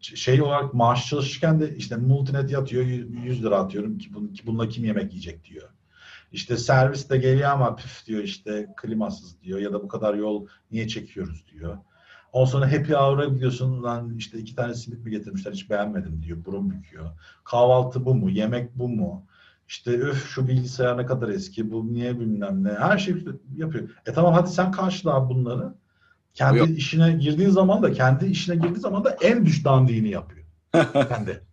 Şey 0.00 0.42
olarak 0.42 0.74
maaş 0.74 1.08
çalışırken 1.08 1.60
de 1.60 1.76
işte 1.76 1.96
multinet 1.96 2.50
yatıyor 2.50 2.84
100 2.84 3.44
lira 3.44 3.58
atıyorum 3.58 3.98
ki 3.98 4.10
bununla 4.46 4.68
kim 4.68 4.84
yemek 4.84 5.12
yiyecek 5.12 5.44
diyor. 5.44 5.68
İşte 6.32 6.56
servis 6.56 7.10
de 7.10 7.18
geliyor 7.18 7.50
ama 7.50 7.76
püf 7.76 8.06
diyor 8.06 8.22
işte 8.22 8.66
klimasız 8.76 9.42
diyor 9.42 9.58
ya 9.58 9.72
da 9.72 9.82
bu 9.82 9.88
kadar 9.88 10.14
yol 10.14 10.46
niye 10.70 10.88
çekiyoruz 10.88 11.44
diyor. 11.52 11.78
Ondan 12.32 12.50
sonra 12.50 12.72
happy 12.72 12.92
hour'a 12.92 13.24
gidiyorsun 13.24 13.82
lan 13.82 14.14
işte 14.16 14.38
iki 14.38 14.54
tane 14.54 14.74
simit 14.74 15.04
mi 15.04 15.10
getirmişler 15.10 15.52
hiç 15.52 15.70
beğenmedim 15.70 16.22
diyor. 16.22 16.44
Burun 16.44 16.70
büküyor. 16.70 17.10
Kahvaltı 17.44 18.04
bu 18.04 18.14
mu? 18.14 18.30
Yemek 18.30 18.78
bu 18.78 18.88
mu? 18.88 19.26
İşte 19.68 19.90
öf 19.90 20.26
şu 20.26 20.48
bilgisayar 20.48 20.98
ne 20.98 21.06
kadar 21.06 21.28
eski, 21.28 21.70
bu 21.70 21.94
niye 21.94 22.20
bilmem 22.20 22.64
ne. 22.64 22.72
Her 22.72 22.98
şey 22.98 23.14
yapıyor. 23.56 23.88
E 24.06 24.12
tamam 24.12 24.34
hadi 24.34 24.50
sen 24.50 24.72
karşıla 24.72 25.28
bunları. 25.28 25.74
Kendi 26.34 26.58
Yok. 26.58 26.70
işine 26.70 27.12
girdiği 27.12 27.50
zaman 27.50 27.82
da 27.82 27.92
kendi 27.92 28.26
işine 28.26 28.56
girdiği 28.56 28.80
zaman 28.80 29.04
da 29.04 29.10
en 29.10 29.46
düş 29.46 29.64
dandiğini 29.64 30.08
yapıyor. 30.08 30.46
kendi. 31.08 31.45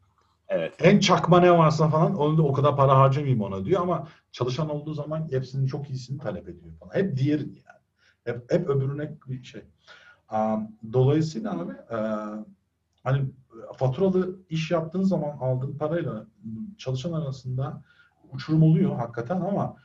Evet. 0.56 0.74
En 0.80 1.00
çakma 1.00 1.40
ne 1.40 1.58
varsa 1.58 1.90
falan 1.90 2.16
onu 2.16 2.38
da 2.38 2.42
o 2.44 2.54
kadar 2.54 2.76
para 2.76 2.98
harcamayayım 2.98 3.42
ona 3.42 3.66
diyor 3.66 3.82
ama 3.82 4.08
çalışan 4.32 4.70
olduğu 4.70 4.94
zaman 4.94 5.28
hepsinin 5.32 5.66
çok 5.66 5.90
iyisini 5.90 6.18
talep 6.18 6.50
ediyor 6.50 6.74
falan. 6.80 6.94
Hep 6.94 7.18
diğer 7.18 7.40
yani. 7.40 7.84
Hep, 8.24 8.52
hep 8.52 8.70
öbürüne 8.70 9.12
bir 9.28 9.44
şey. 9.44 9.62
Dolayısıyla 10.94 11.62
abi 11.62 11.72
e, 11.72 11.98
hani 13.04 13.32
faturalı 13.76 14.40
iş 14.50 14.72
yaptığın 14.72 15.04
zaman 15.04 15.38
aldığın 15.38 15.78
parayla 15.78 16.26
çalışan 16.78 17.14
arasında 17.14 17.84
uçurum 18.32 18.64
oluyor 18.64 18.96
hakikaten 18.96 19.42
ama 19.42 19.76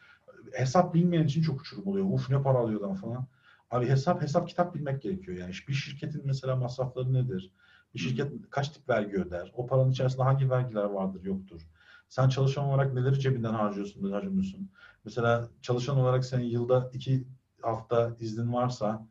hesap 0.52 0.94
bilmeyen 0.94 1.24
için 1.24 1.42
çok 1.42 1.60
uçurum 1.60 1.86
oluyor. 1.86 2.06
Uf 2.10 2.30
ne 2.30 2.42
para 2.42 2.58
alıyorlar 2.58 2.96
falan. 2.96 3.26
Abi 3.70 3.88
hesap 3.88 4.22
hesap 4.22 4.48
kitap 4.48 4.74
bilmek 4.74 5.02
gerekiyor 5.02 5.38
yani. 5.38 5.52
Bir 5.68 5.74
şirketin 5.74 6.22
mesela 6.24 6.56
masrafları 6.56 7.12
nedir? 7.12 7.52
Bir 7.94 7.98
şirket 7.98 8.32
kaç 8.50 8.68
tip 8.68 8.88
vergi 8.88 9.16
öder? 9.16 9.52
O 9.54 9.66
paranın 9.66 9.90
içerisinde 9.90 10.22
hangi 10.22 10.50
vergiler 10.50 10.84
vardır, 10.84 11.24
yoktur? 11.24 11.68
Sen 12.08 12.28
çalışan 12.28 12.64
olarak 12.64 12.94
neleri 12.94 13.20
cebinden 13.20 13.54
harcıyorsun, 13.54 14.12
harcamıyorsun? 14.12 14.70
Mesela 15.04 15.48
çalışan 15.62 15.96
olarak 15.96 16.24
senin 16.24 16.44
yılda 16.44 16.90
iki 16.92 17.24
hafta 17.62 18.16
iznin 18.20 18.52
varsa 18.52 19.06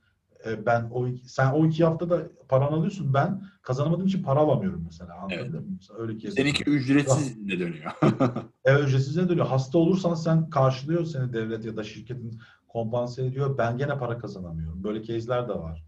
e, 0.45 0.65
ben 0.65 0.89
o 0.91 1.07
sen 1.25 1.51
o 1.51 1.65
iki 1.65 1.85
haftada 1.85 2.27
paranı 2.49 2.75
alıyorsun. 2.75 3.13
Ben 3.13 3.43
kazanamadığım 3.61 4.07
için 4.07 4.23
para 4.23 4.39
alamıyorum 4.39 4.83
mesela. 4.85 5.15
Anladın 5.15 5.35
evet. 5.37 5.53
mı? 5.53 5.77
Öyle 5.97 6.17
ki. 6.17 6.31
Seninki 6.31 6.63
ücretsiz 6.63 7.37
ne 7.37 7.59
dönüyor? 7.59 7.91
evet 8.65 8.87
ücretsiz 8.87 9.15
ne 9.17 9.29
dönüyor. 9.29 9.47
Hasta 9.47 9.77
olursan 9.77 10.13
sen 10.13 10.49
karşılıyor 10.49 11.05
seni 11.05 11.33
devlet 11.33 11.65
ya 11.65 11.77
da 11.77 11.83
şirketin 11.83 12.39
kompanse 12.67 13.25
ediyor. 13.25 13.57
Ben 13.57 13.77
gene 13.77 13.97
para 13.97 14.17
kazanamıyorum. 14.17 14.83
Böyle 14.83 15.03
case'ler 15.03 15.49
de 15.49 15.53
var. 15.53 15.83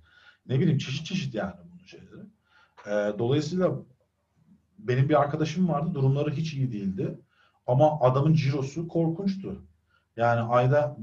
Ne 0.48 0.60
bileyim 0.60 0.78
çeşit 0.78 1.06
çeşit 1.06 1.36
yani 1.36 1.54
bunun 1.64 1.86
şeyleri. 1.86 2.26
E, 2.90 3.20
dolayısıyla 3.20 3.76
benim 4.80 5.10
bir 5.10 5.22
arkadaşım 5.22 5.70
vardı. 5.70 5.94
Durumları 5.94 6.32
hiç 6.32 6.54
iyi 6.54 6.72
değildi. 6.72 7.20
Ama 7.68 8.00
adamın 8.02 8.34
cirosu 8.34 8.88
korkunçtu. 8.88 9.66
Yani 10.18 10.42
ayda 10.42 10.98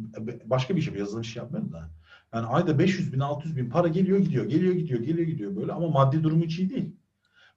başka 0.45 0.77
bir 0.77 0.83
şey 0.83 0.95
yazılım 0.95 1.23
iş 1.23 1.37
yapmıyordu 1.37 1.73
da. 1.73 1.91
Yani 2.35 2.47
ayda 2.47 2.79
500 2.79 3.13
bin, 3.13 3.21
600 3.21 3.57
bin 3.57 3.71
para 3.71 3.89
geliyor 3.89 4.19
gidiyor, 4.19 4.45
geliyor 4.45 4.75
gidiyor, 4.75 5.01
geliyor 5.01 5.29
gidiyor 5.29 5.57
böyle 5.57 5.73
ama 5.73 5.89
maddi 5.89 6.23
durumu 6.23 6.45
hiç 6.45 6.59
iyi 6.59 6.71
değil. 6.71 6.97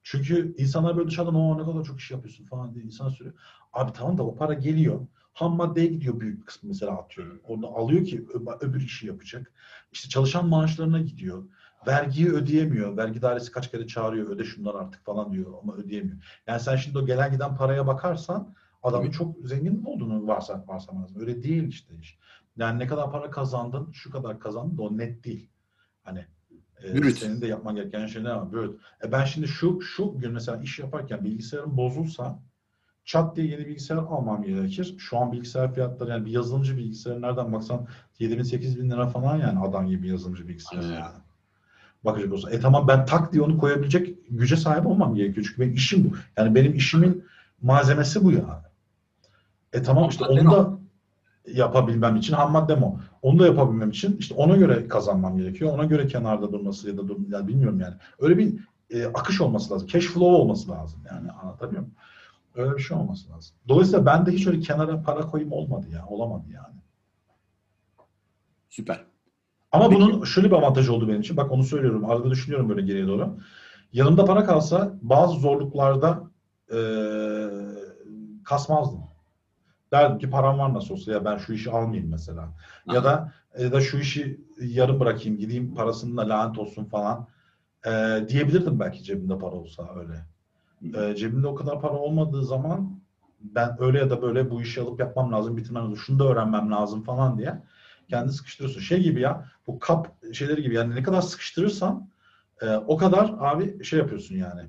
Çünkü 0.04 0.56
insanlar 0.58 0.98
böyle 0.98 1.08
dışarıdan 1.08 1.36
o 1.36 1.58
ne 1.58 1.66
kadar 1.66 1.84
çok 1.84 2.00
iş 2.00 2.12
yapıyorsun 2.12 2.46
falan 2.46 2.74
diye 2.74 2.86
insan 2.86 3.10
söylüyor. 3.10 3.38
Abi 3.74 3.94
tamam 3.94 4.18
da 4.18 4.24
o 4.24 4.36
para 4.36 4.54
geliyor. 4.54 5.08
Ham 5.34 5.56
maddeye 5.56 5.88
gidiyor 5.88 6.20
büyük 6.20 6.48
kısmı 6.48 6.68
mesela 6.68 6.92
atıyorum. 6.92 7.42
Onu 7.44 7.68
alıyor 7.68 8.06
ki 8.06 8.28
öbür 8.62 8.82
işi 8.82 9.08
yapacak. 9.08 9.54
İşte 9.92 10.10
çalışan 10.10 10.48
maaşlarına 10.48 11.00
gidiyor. 11.00 11.44
Vergiyi 11.88 12.30
ödeyemiyor. 12.30 12.98
Vergi 12.98 13.22
dairesi 13.22 13.52
kaç 13.52 13.72
kere 13.72 13.88
çağırıyor 13.88 14.30
öde 14.30 14.44
şundan 14.44 14.76
artık 14.76 15.06
falan 15.06 15.34
diyor 15.34 15.54
ama 15.64 15.74
ödeyemiyor. 15.74 16.18
Yani 16.48 16.60
sen 16.60 16.76
şimdi 16.76 16.98
o 16.98 17.06
gelen 17.06 17.32
giden 17.32 17.56
paraya 17.56 17.88
bakarsan 17.88 18.56
adamın 18.84 19.12
çok 19.12 19.36
zengin 19.44 19.84
olduğunu 19.86 20.28
varsa 20.28 20.64
varsamanız. 20.68 21.18
Öyle 21.18 21.44
değil 21.44 21.68
işte 21.68 21.96
iş. 21.96 22.20
Yani 22.58 22.80
ne 22.80 22.88
kadar 22.88 23.12
para 23.12 23.32
kazandın, 23.32 23.92
şu 23.92 24.12
kadar 24.12 24.40
kazandın 24.40 24.78
da 24.78 24.82
o 24.82 24.98
net 24.98 25.24
değil. 25.24 25.50
Hani 26.04 26.26
e, 26.84 27.12
senin 27.12 27.42
de 27.42 27.48
yapman 27.48 27.76
gereken 27.76 28.08
şeyler 28.08 28.32
var. 28.32 28.52
Böyle. 28.52 28.72
E 29.04 29.12
ben 29.12 29.26
şimdi 29.26 29.48
şu 29.48 29.82
şu 29.82 30.18
gün 30.18 30.32
mesela 30.32 30.62
iş 30.62 30.80
yaparken 30.80 31.26
bilgisayarım 31.26 31.78
bozulsa 31.78 32.40
çat 33.06 33.36
diye 33.36 33.48
yeni 33.48 33.68
bilgisayar 33.68 33.98
almam 33.98 34.44
gerekir. 34.44 34.96
Şu 34.98 35.18
an 35.18 35.32
bilgisayar 35.32 35.74
fiyatları 35.74 36.10
yani 36.10 36.26
bir 36.26 36.32
yazılımcı 36.32 36.78
bilgisayar 36.78 37.22
nereden 37.22 37.54
baksan 37.54 37.88
7 38.20 38.38
bin 38.38 38.44
8 38.44 38.80
bin 38.80 38.90
lira 38.90 39.08
falan 39.08 39.38
yani 39.38 39.60
adam 39.60 39.88
gibi 39.88 40.08
yazılımcı 40.08 40.48
bilgisayar 40.48 40.82
yani. 40.82 41.16
Bakacak 42.06 42.34
olsa. 42.34 42.50
E 42.50 42.60
tamam 42.60 42.88
ben 42.88 43.06
tak 43.06 43.34
diye 43.34 43.44
onu 43.44 43.58
koyabilecek 43.58 44.18
güce 44.30 44.56
sahip 44.56 44.88
olmam 44.88 45.16
gerekiyor. 45.16 45.46
Çünkü 45.50 45.62
benim 45.62 45.74
işim 45.74 46.04
bu. 46.06 46.16
Yani 46.38 46.56
benim 46.56 46.76
işimin 46.76 47.26
malzemesi 47.62 48.24
bu 48.24 48.32
yani. 48.32 48.64
E 49.74 49.84
tamam 49.84 50.10
işte 50.10 50.26
onu 50.26 50.52
da 50.52 50.80
yapabilmem 51.54 52.16
için 52.16 52.34
ham 52.34 52.52
madde 52.52 52.74
o. 52.74 53.00
Onu 53.22 53.40
da 53.40 53.46
yapabilmem 53.46 53.90
için 53.90 54.18
işte 54.18 54.36
ona 54.36 54.56
göre 54.56 54.88
kazanmam 54.88 55.38
gerekiyor. 55.38 55.74
Ona 55.74 55.86
göre 55.86 56.08
kenarda 56.08 56.52
durması 56.52 56.90
ya 56.90 56.98
da 56.98 57.08
dur, 57.08 57.18
yani 57.30 57.48
bilmiyorum 57.48 57.80
yani. 57.80 57.96
Öyle 58.20 58.38
bir 58.38 58.56
e, 58.90 59.06
akış 59.06 59.42
olması 59.42 59.74
lazım. 59.74 59.88
Cash 59.88 60.06
flow 60.06 60.26
olması 60.26 60.72
lazım 60.72 61.00
yani 61.12 61.32
anlatabiliyor 61.32 61.82
muyum? 61.82 61.96
Öyle 62.56 62.78
bir 62.78 62.82
şey 62.82 62.98
olması 62.98 63.32
lazım. 63.32 63.56
Dolayısıyla 63.68 64.06
ben 64.06 64.26
de 64.26 64.32
hiç 64.32 64.48
öyle 64.48 64.60
kenara 64.60 65.02
para 65.02 65.22
koyayım 65.22 65.54
olmadı 65.54 65.88
ya. 65.94 66.06
Olamadı 66.08 66.46
yani. 66.54 66.76
Süper. 68.70 69.09
Ama 69.72 69.90
Peki. 69.90 70.02
bunun 70.02 70.24
şöyle 70.24 70.48
bir 70.48 70.56
avantajı 70.56 70.94
oldu 70.94 71.08
benim 71.08 71.22
için. 71.22 71.38
Bak 71.38 71.52
onu 71.52 71.64
söylüyorum. 71.64 72.10
Arada 72.10 72.30
düşünüyorum 72.30 72.70
böyle 72.70 72.82
geriye 72.82 73.08
doğru. 73.08 73.38
Yanımda 73.94 74.26
para 74.26 74.46
kalsa 74.46 74.94
bazı 75.02 75.40
zorluklarda 75.40 76.24
e, 76.74 76.80
kasmazdım. 78.44 79.00
Derdim 79.92 80.18
ki 80.18 80.30
param 80.30 80.60
var 80.60 80.74
nasıl 80.74 80.94
olsa 80.94 81.12
ya 81.12 81.26
ben 81.26 81.38
şu 81.38 81.54
işi 81.54 81.72
almayayım 81.72 82.12
mesela. 82.12 82.42
Aha. 82.42 82.96
Ya 82.96 83.04
da 83.04 83.34
ya 83.60 83.72
da 83.72 83.82
şu 83.82 83.98
işi 83.98 84.42
yarım 84.62 85.00
bırakayım 85.00 85.38
gideyim 85.38 85.76
parasını 85.76 86.18
da 86.18 86.30
lanet 86.30 86.58
olsun 86.58 86.86
falan 86.86 87.28
e, 87.86 87.92
diyebilirdim 88.28 88.80
belki 88.80 89.04
cebimde 89.04 89.38
para 89.38 89.56
olsa 89.56 89.90
öyle. 89.96 90.26
E, 90.98 91.16
cebimde 91.16 91.48
o 91.48 91.56
kadar 91.56 91.82
para 91.82 91.94
olmadığı 91.94 92.44
zaman 92.44 93.00
ben 93.40 93.76
öyle 93.80 94.00
ya 94.00 94.10
da 94.10 94.22
böyle 94.22 94.50
bu 94.50 94.62
işi 94.62 94.82
alıp 94.82 95.00
yapmam 95.00 95.32
lazım, 95.32 95.58
bitirmem 95.58 95.84
lazım, 95.84 95.98
şunu 95.98 96.20
da 96.20 96.24
öğrenmem 96.24 96.72
lazım 96.72 97.04
falan 97.04 97.38
diye 97.38 97.62
kendi 98.10 98.32
sıkıştırıyorsun. 98.32 98.82
Şey 98.82 99.00
gibi 99.04 99.22
ya 99.22 99.46
bu 99.68 99.80
kap 99.80 100.08
şeyleri 100.34 100.62
gibi 100.62 100.76
yani 100.76 100.96
ne 100.96 101.04
kadar 101.04 101.22
sıkıştırırsan 101.22 102.10
e, 102.62 102.70
o 102.76 102.98
kadar 102.98 103.34
abi 103.40 103.84
şey 103.84 104.00
yapıyorsun 104.00 104.36
yani 104.36 104.62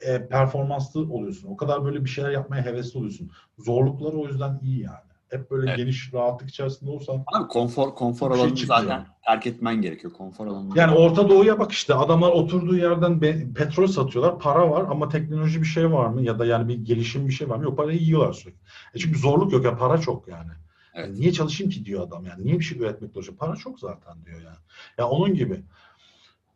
e, 0.00 0.28
performanslı 0.28 1.00
oluyorsun. 1.12 1.48
O 1.48 1.56
kadar 1.56 1.84
böyle 1.84 2.04
bir 2.04 2.10
şeyler 2.10 2.30
yapmaya 2.30 2.64
hevesli 2.64 2.98
oluyorsun. 2.98 3.30
Zorlukları 3.58 4.16
o 4.16 4.26
yüzden 4.28 4.60
iyi 4.62 4.80
yani. 4.82 4.96
hep 5.30 5.50
böyle 5.50 5.66
Evet. 5.68 5.76
geniş 5.76 6.14
rahatlık 6.14 6.48
içerisinde 6.50 6.90
olsan 6.90 7.24
Abi 7.34 7.48
konfor 7.48 7.94
konfor 7.94 8.30
şey 8.32 8.40
alanını 8.40 8.56
çıkmıyor. 8.56 8.82
zaten 8.82 9.06
terk 9.26 9.46
etmen 9.46 9.82
gerekiyor. 9.82 10.12
Konfor 10.12 10.46
alanını. 10.46 10.78
yani 10.78 10.94
Orta 10.96 11.28
Doğu'ya 11.28 11.58
bak 11.58 11.72
işte 11.72 11.94
adamlar 11.94 12.28
oturduğu 12.30 12.76
yerden 12.76 13.20
petrol 13.54 13.86
satıyorlar. 13.86 14.38
Para 14.38 14.70
var 14.70 14.84
ama 14.90 15.08
teknoloji 15.08 15.60
bir 15.62 15.66
şey 15.66 15.92
var 15.92 16.06
mı? 16.06 16.22
Ya 16.22 16.38
da 16.38 16.46
yani 16.46 16.68
bir 16.68 16.74
gelişim 16.84 17.28
bir 17.28 17.32
şey 17.32 17.48
var 17.48 17.56
mı? 17.56 17.64
Yok 17.64 17.76
parayı 17.76 17.98
yiyorlar 17.98 18.32
sürekli. 18.32 18.58
E 18.94 18.98
çünkü 18.98 19.18
zorluk 19.18 19.52
yok 19.52 19.64
ya 19.64 19.76
para 19.76 19.98
çok 19.98 20.28
yani. 20.28 20.50
Evet. 20.94 21.08
Yani 21.08 21.20
niye 21.20 21.32
çalışayım 21.32 21.70
ki 21.70 21.84
diyor 21.84 22.06
adam 22.06 22.26
yani. 22.26 22.44
Niye 22.44 22.58
bir 22.58 22.64
şey 22.64 22.78
üretmekle 22.78 23.18
uğraşayım? 23.18 23.38
Para 23.38 23.56
çok 23.56 23.80
zaten 23.80 24.24
diyor 24.24 24.40
yani. 24.40 24.56
Ya 24.98 25.08
onun 25.08 25.34
gibi. 25.34 25.62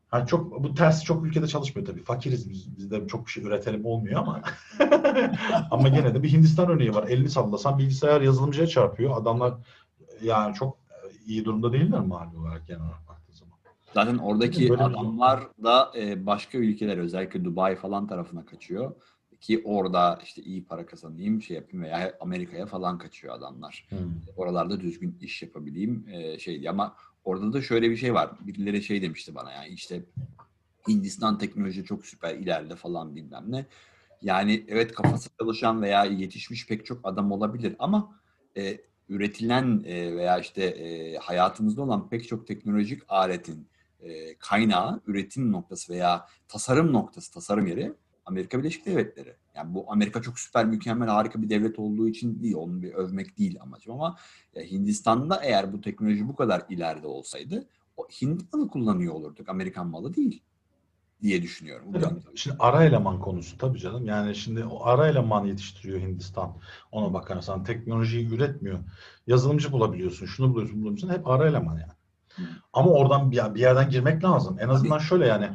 Ha 0.09 0.26
çok 0.26 0.64
bu 0.64 0.74
tersi 0.74 1.05
çok 1.05 1.26
ülkede 1.26 1.47
çalışmıyor 1.47 1.87
tabii. 1.87 2.03
Fakiriz 2.03 2.51
biz. 2.51 2.76
Bizde 2.76 3.07
çok 3.07 3.26
bir 3.26 3.30
şey 3.30 3.45
üretelim 3.45 3.85
olmuyor 3.87 4.20
ama. 4.20 4.43
ama 5.70 5.89
gene 5.89 6.14
de 6.14 6.22
bir 6.22 6.32
Hindistan 6.32 6.70
örneği 6.70 6.95
var. 6.95 7.09
Elini 7.09 7.30
sallasan 7.30 7.78
bilgisayar 7.78 8.20
yazılımcıya 8.20 8.66
çarpıyor. 8.66 9.16
Adamlar 9.16 9.55
yani 10.22 10.55
çok 10.55 10.78
iyi 11.26 11.45
durumda 11.45 11.72
değiller 11.72 12.01
mali 12.01 12.37
olarak 12.37 12.66
genel 12.66 12.80
olarak 12.80 13.22
zaman. 13.30 13.53
Zaten 13.95 14.18
oradaki 14.18 14.74
adamlar 14.74 15.41
da 15.62 15.93
e, 15.97 16.26
başka 16.26 16.59
ülkeler 16.59 16.99
özellikle 16.99 17.45
Dubai 17.45 17.76
falan 17.76 18.07
tarafına 18.07 18.47
kaçıyor. 18.47 18.93
Ki 19.45 19.63
orada 19.65 20.19
işte 20.25 20.43
iyi 20.43 20.65
para 20.65 20.87
kazanayım, 20.87 21.43
şey 21.43 21.57
yapayım 21.57 21.85
veya 21.85 22.17
Amerika'ya 22.21 22.67
falan 22.67 22.99
kaçıyor 22.99 23.35
adamlar. 23.35 23.89
Oralarda 24.37 24.81
düzgün 24.81 25.19
iş 25.21 25.43
yapabileyim 25.43 26.09
e, 26.09 26.39
şey 26.39 26.61
diye. 26.61 26.71
Ama 26.71 26.97
orada 27.25 27.53
da 27.53 27.63
şöyle 27.63 27.91
bir 27.91 27.97
şey 27.97 28.15
var. 28.15 28.31
Birileri 28.41 28.83
şey 28.83 29.03
demişti 29.03 29.35
bana 29.35 29.53
yani 29.53 29.69
işte 29.69 30.03
Hindistan 30.89 31.39
teknoloji 31.39 31.85
çok 31.85 32.07
süper 32.07 32.35
ileride 32.35 32.77
falan 32.77 33.17
bilmem 33.17 33.45
ne. 33.49 33.67
Yani 34.23 34.65
evet 34.69 34.95
kafası 34.95 35.31
çalışan 35.39 35.83
veya 35.83 36.05
yetişmiş 36.05 36.67
pek 36.67 36.87
çok 36.87 37.01
adam 37.05 37.33
olabilir 37.33 37.77
ama 37.79 38.21
e, 38.57 38.81
üretilen 39.09 39.83
e, 39.87 40.17
veya 40.17 40.39
işte 40.39 40.65
e, 40.65 41.17
hayatımızda 41.17 41.83
olan 41.83 42.09
pek 42.09 42.29
çok 42.29 42.47
teknolojik 42.47 43.03
aletin 43.09 43.69
e, 44.01 44.39
kaynağı, 44.39 45.01
üretim 45.07 45.53
noktası 45.53 45.93
veya 45.93 46.29
tasarım 46.49 46.93
noktası, 46.93 47.33
tasarım 47.33 47.67
yeri 47.67 47.93
Amerika 48.27 48.59
Birleşik 48.59 48.87
Devletleri. 48.87 49.37
Yani 49.55 49.75
bu 49.75 49.93
Amerika 49.93 50.22
çok 50.22 50.39
süper, 50.39 50.66
mükemmel, 50.66 51.09
harika 51.09 51.43
bir 51.43 51.51
devlet 51.51 51.79
olduğu 51.79 52.09
için 52.09 52.43
değil, 52.43 52.55
onu 52.55 52.83
bir 52.83 52.93
övmek 52.93 53.39
değil 53.39 53.59
amacım 53.61 53.93
ama 53.93 54.16
ya 54.55 54.62
Hindistan'da 54.62 55.41
eğer 55.43 55.72
bu 55.72 55.81
teknoloji 55.81 56.29
bu 56.29 56.37
kadar 56.37 56.62
ileride 56.68 57.07
olsaydı 57.07 57.66
o 57.97 58.09
Hint 58.09 58.53
malı 58.53 58.68
kullanıyor 58.68 59.14
olurduk, 59.14 59.49
Amerikan 59.49 59.87
malı 59.87 60.14
değil 60.14 60.43
diye 61.22 61.43
düşünüyorum. 61.43 61.93
Tabii, 61.93 62.05
Şimdi 62.35 62.57
ara 62.59 62.85
eleman 62.85 63.20
konusu 63.20 63.59
tabii 63.59 63.79
canım. 63.79 64.07
Yani 64.07 64.35
şimdi 64.35 64.64
o 64.64 64.85
ara 64.85 65.09
eleman 65.09 65.45
yetiştiriyor 65.45 66.01
Hindistan. 66.01 66.57
Ona 66.93 67.14
bakarsan 67.14 67.64
teknolojiyi 67.64 68.29
üretmiyor. 68.29 68.79
Yazılımcı 69.27 69.72
bulabiliyorsun, 69.72 70.27
şunu 70.27 70.55
buluyorsun, 70.55 70.83
bulabiliyorsun. 70.83 71.18
Hep 71.18 71.27
ara 71.27 71.49
eleman 71.49 71.79
yani. 71.79 71.93
Ama 72.72 72.91
oradan 72.91 73.31
bir, 73.31 73.55
bir 73.55 73.61
yerden 73.61 73.91
girmek 73.91 74.25
lazım. 74.25 74.57
En 74.61 74.68
azından 74.68 74.99
şöyle 74.99 75.27
yani 75.27 75.51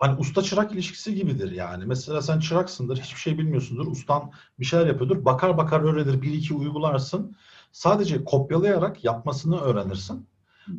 hani 0.00 0.18
usta 0.18 0.42
çırak 0.42 0.72
ilişkisi 0.72 1.14
gibidir 1.14 1.52
yani. 1.52 1.86
Mesela 1.86 2.22
sen 2.22 2.38
çıraksındır, 2.40 3.00
hiçbir 3.00 3.20
şey 3.20 3.38
bilmiyorsundur. 3.38 3.86
Ustan 3.86 4.32
bir 4.58 4.64
şeyler 4.64 4.86
yapıyordur. 4.86 5.24
Bakar 5.24 5.58
bakar 5.58 5.80
öğrenir, 5.80 6.22
bir 6.22 6.32
iki 6.32 6.54
uygularsın. 6.54 7.36
Sadece 7.72 8.24
kopyalayarak 8.24 9.04
yapmasını 9.04 9.60
öğrenirsin. 9.60 10.26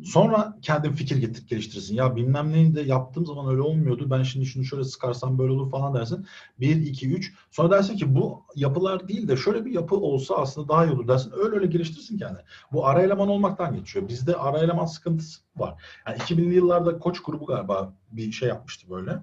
Sonra 0.04 0.58
kendin 0.62 0.92
fikir 0.92 1.16
getir, 1.16 1.46
geliştirirsin. 1.46 1.94
Ya 1.94 2.16
bilmem 2.16 2.52
neyi 2.52 2.74
de 2.74 2.80
yaptığım 2.80 3.26
zaman 3.26 3.50
öyle 3.50 3.60
olmuyordu. 3.60 4.10
Ben 4.10 4.22
şimdi 4.22 4.46
şunu 4.46 4.64
şöyle 4.64 4.84
sıkarsam 4.84 5.38
böyle 5.38 5.52
olur 5.52 5.70
falan 5.70 5.94
dersin. 5.94 6.26
Bir, 6.60 6.76
iki, 6.76 7.08
üç. 7.08 7.32
Sonra 7.50 7.70
dersin 7.70 7.96
ki 7.96 8.14
bu 8.14 8.42
yapılar 8.56 9.08
değil 9.08 9.28
de 9.28 9.36
şöyle 9.36 9.64
bir 9.64 9.70
yapı 9.70 9.96
olsa 9.96 10.34
aslında 10.36 10.68
daha 10.68 10.86
iyi 10.86 10.92
olur 10.92 11.08
dersin. 11.08 11.32
Öyle 11.36 11.54
öyle 11.54 11.66
geliştirirsin 11.66 12.18
kendini. 12.18 12.42
Bu 12.72 12.86
ara 12.86 13.02
eleman 13.02 13.28
olmaktan 13.28 13.76
geçiyor. 13.76 14.08
Bizde 14.08 14.36
ara 14.36 14.58
eleman 14.58 14.86
sıkıntısı 14.86 15.40
var. 15.56 15.82
Yani 16.06 16.18
2000'li 16.18 16.54
yıllarda 16.54 16.98
Koç 16.98 17.22
grubu 17.22 17.46
galiba 17.46 17.94
bir 18.12 18.32
şey 18.32 18.48
yapmıştı 18.48 18.90
böyle. 18.90 19.22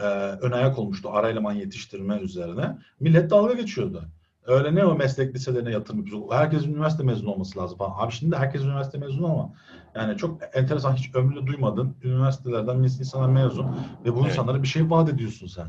Ee, 0.00 0.04
ön 0.40 0.50
ayak 0.50 0.78
olmuştu 0.78 1.08
ara 1.12 1.28
eleman 1.30 1.52
yetiştirme 1.52 2.18
üzerine. 2.18 2.78
Millet 3.00 3.30
dalga 3.30 3.52
geçiyordu. 3.52 4.04
Öyle 4.46 4.74
ne 4.74 4.84
o 4.84 4.94
meslek 4.94 5.34
liselerine 5.34 5.70
yatırım 5.70 5.98
yapıyoruz. 6.00 6.26
Herkes 6.32 6.66
üniversite 6.66 7.02
mezunu 7.02 7.30
olması 7.30 7.58
lazım 7.58 7.78
falan. 7.78 7.92
Abi 7.96 8.12
şimdi 8.12 8.32
de 8.32 8.36
herkes 8.36 8.62
üniversite 8.62 8.98
mezunu 8.98 9.26
ama 9.26 9.52
yani 9.94 10.16
çok 10.16 10.40
enteresan 10.52 10.94
hiç 10.94 11.14
ömründe 11.14 11.46
duymadın. 11.46 11.96
Üniversitelerden 12.02 12.76
insanlar 12.76 13.28
mezun 13.28 13.66
ve 14.04 14.14
bu 14.14 14.20
Evet. 14.20 14.30
insanlara 14.30 14.62
bir 14.62 14.68
şey 14.68 14.90
vaat 14.90 15.08
ediyorsun 15.08 15.46
sen. 15.46 15.66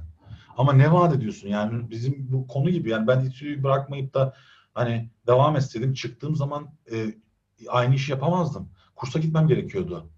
Ama 0.57 0.73
ne 0.73 0.93
vaat 0.93 1.15
ediyorsun? 1.15 1.47
Yani 1.47 1.89
bizim 1.89 2.27
bu 2.31 2.47
konu 2.47 2.69
gibi 2.69 2.89
yani 2.89 3.07
ben 3.07 3.19
İTÜ'yü 3.19 3.63
bırakmayıp 3.63 4.13
da 4.13 4.33
hani 4.73 5.09
devam 5.27 5.55
etseydim 5.55 5.93
çıktığım 5.93 6.35
zaman 6.35 6.67
e, 6.91 7.05
aynı 7.67 7.95
işi 7.95 8.11
yapamazdım. 8.11 8.69
Kursa 8.95 9.19
gitmem 9.19 9.47
gerekiyordu. 9.47 10.09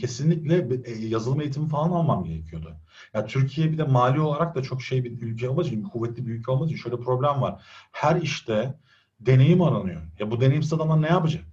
Kesinlikle 0.00 0.80
e, 0.84 1.06
yazılım 1.06 1.40
eğitimi 1.40 1.68
falan 1.68 1.90
almam 1.90 2.24
gerekiyordu. 2.24 2.76
Ya 3.14 3.26
Türkiye 3.26 3.72
bir 3.72 3.78
de 3.78 3.84
mali 3.84 4.20
olarak 4.20 4.54
da 4.54 4.62
çok 4.62 4.82
şey 4.82 5.04
bir 5.04 5.22
ülke 5.22 5.48
olmadığı 5.48 5.66
için, 5.68 5.82
kuvvetli 5.82 6.26
bir 6.26 6.32
ülke 6.32 6.50
olmadığı 6.50 6.68
için 6.68 6.82
şöyle 6.82 6.96
problem 6.96 7.40
var. 7.40 7.62
Her 7.92 8.20
işte 8.20 8.74
deneyim 9.20 9.62
aranıyor. 9.62 10.02
Ya 10.18 10.30
bu 10.30 10.40
deneyimsiz 10.40 10.72
adamlar 10.72 11.02
ne 11.02 11.06
yapacak? 11.06 11.44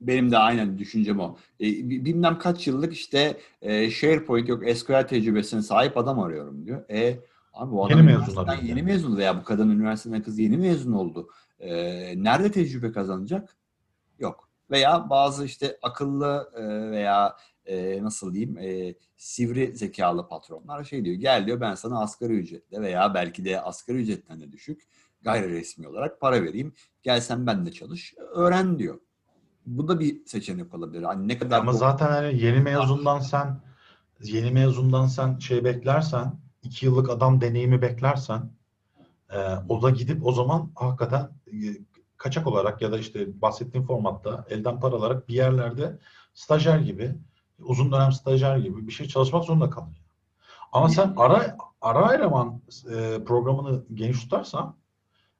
Benim 0.00 0.30
de 0.30 0.38
aynen 0.38 0.78
düşüncem 0.78 1.20
o. 1.20 1.36
E, 1.60 1.64
bi- 1.64 2.04
bilmem 2.04 2.38
kaç 2.38 2.66
yıllık 2.66 2.92
işte 2.92 3.36
e, 3.62 3.90
SharePoint 3.90 4.48
yok 4.48 4.62
SQL 4.76 5.06
tecrübesine 5.08 5.62
sahip 5.62 5.96
adam 5.96 6.20
arıyorum 6.20 6.66
diyor. 6.66 6.90
E 6.90 7.18
abi 7.52 7.72
bu 7.72 7.84
adam 7.84 7.98
Yeni 7.98 8.06
mezun 8.06 8.46
yeni 8.62 8.82
mezun 8.82 9.16
veya 9.16 9.40
bu 9.40 9.44
kadın 9.44 9.70
üniversiteden 9.70 10.22
kız 10.22 10.38
yeni 10.38 10.56
mezun 10.56 10.92
oldu. 10.92 11.28
E, 11.60 11.72
nerede 12.22 12.50
tecrübe 12.50 12.92
kazanacak? 12.92 13.56
Yok. 14.18 14.48
Veya 14.72 15.10
bazı 15.10 15.44
işte 15.44 15.78
akıllı 15.82 16.50
e, 16.56 16.90
veya 16.90 17.36
e, 17.66 18.02
nasıl 18.02 18.34
diyeyim 18.34 18.58
e, 18.58 18.94
sivri 19.16 19.76
zekalı 19.76 20.28
patronlar 20.28 20.84
şey 20.84 21.04
diyor 21.04 21.16
gel 21.16 21.46
diyor 21.46 21.60
ben 21.60 21.74
sana 21.74 22.00
asgari 22.02 22.32
ücretle 22.32 22.80
veya 22.80 23.14
belki 23.14 23.44
de 23.44 23.60
asgari 23.60 23.98
ücretten 23.98 24.40
de 24.40 24.52
düşük 24.52 24.82
gayri 25.22 25.50
resmi 25.50 25.88
olarak 25.88 26.20
para 26.20 26.42
vereyim. 26.42 26.72
Gel 27.02 27.20
sen 27.20 27.46
ben 27.46 27.66
de 27.66 27.72
çalış 27.72 28.14
öğren 28.34 28.78
diyor. 28.78 29.00
Bu 29.66 29.88
da 29.88 30.00
bir 30.00 30.26
seçenek 30.26 30.74
olabilir. 30.74 31.02
Hani 31.02 31.28
ne 31.28 31.38
kadar 31.38 31.60
Ama 31.60 31.72
bu- 31.72 31.76
zaten 31.76 32.06
hani 32.06 32.42
yeni 32.42 32.60
mezundan 32.60 33.18
sen 33.20 33.60
yeni 34.22 34.50
mezundan 34.50 35.06
sen 35.06 35.38
şey 35.38 35.64
beklersen 35.64 36.32
iki 36.62 36.86
yıllık 36.86 37.10
adam 37.10 37.40
deneyimi 37.40 37.82
beklersen 37.82 38.50
e, 39.30 39.38
o 39.68 39.82
da 39.82 39.90
gidip 39.90 40.26
o 40.26 40.32
zaman 40.32 40.72
hakikaten 40.74 41.30
e, 41.46 41.56
kaçak 42.22 42.46
olarak 42.46 42.82
ya 42.82 42.92
da 42.92 42.98
işte 42.98 43.42
bahsettiğim 43.42 43.86
formatta 43.86 44.44
elden 44.50 44.80
para 44.80 44.96
alarak 44.96 45.28
bir 45.28 45.34
yerlerde 45.34 45.98
stajyer 46.34 46.78
gibi 46.78 47.14
uzun 47.58 47.92
dönem 47.92 48.12
stajyer 48.12 48.56
gibi 48.56 48.86
bir 48.86 48.92
şey 48.92 49.08
çalışmak 49.08 49.44
zorunda 49.44 49.70
kalıyor. 49.70 49.96
Ama 50.72 50.88
sen 50.88 51.14
ara 51.16 51.56
ara 51.80 52.14
eleman 52.14 52.60
e, 52.90 53.24
programını 53.24 53.84
geniş 53.94 54.20
tutarsan 54.20 54.76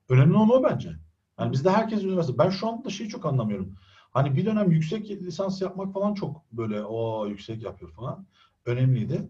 önemli 0.09 0.37
olan 0.37 0.51
o 0.51 0.63
bence. 0.63 0.97
Yani 1.39 1.53
bizde 1.53 1.71
herkes 1.71 2.03
üniversite. 2.03 2.39
Ben 2.39 2.51
şu 2.51 2.69
anda 2.69 2.91
şeyi 2.91 3.09
çok 3.09 3.27
anlamıyorum. 3.27 3.75
Hani 4.11 4.37
bir 4.37 4.47
dönem 4.47 4.71
yüksek 4.71 5.11
lisans 5.11 5.63
yapmak 5.63 5.93
falan 5.93 6.15
çok 6.15 6.53
böyle 6.53 6.85
o 6.85 7.27
yüksek 7.27 7.63
yapıyor 7.63 7.93
falan. 7.93 8.27
Önemliydi. 8.67 9.29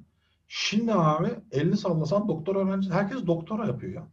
Şimdi 0.48 0.94
abi 0.94 1.28
elini 1.50 1.76
sallasan 1.76 2.28
doktor 2.28 2.56
öğrenci 2.56 2.90
herkes 2.90 3.26
doktora 3.26 3.66
yapıyor 3.66 3.92
ya. 3.92 4.08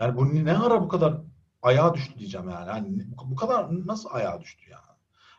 Yani 0.00 0.16
bu 0.16 0.44
ne 0.44 0.58
ara 0.58 0.82
bu 0.82 0.88
kadar 0.88 1.20
ayağa 1.62 1.94
düştü 1.94 2.18
diyeceğim 2.18 2.48
yani. 2.50 2.68
yani 2.68 3.04
bu- 3.30 3.36
kadar 3.36 3.86
nasıl 3.86 4.08
ayağa 4.12 4.40
düştü 4.40 4.70
ya? 4.70 4.78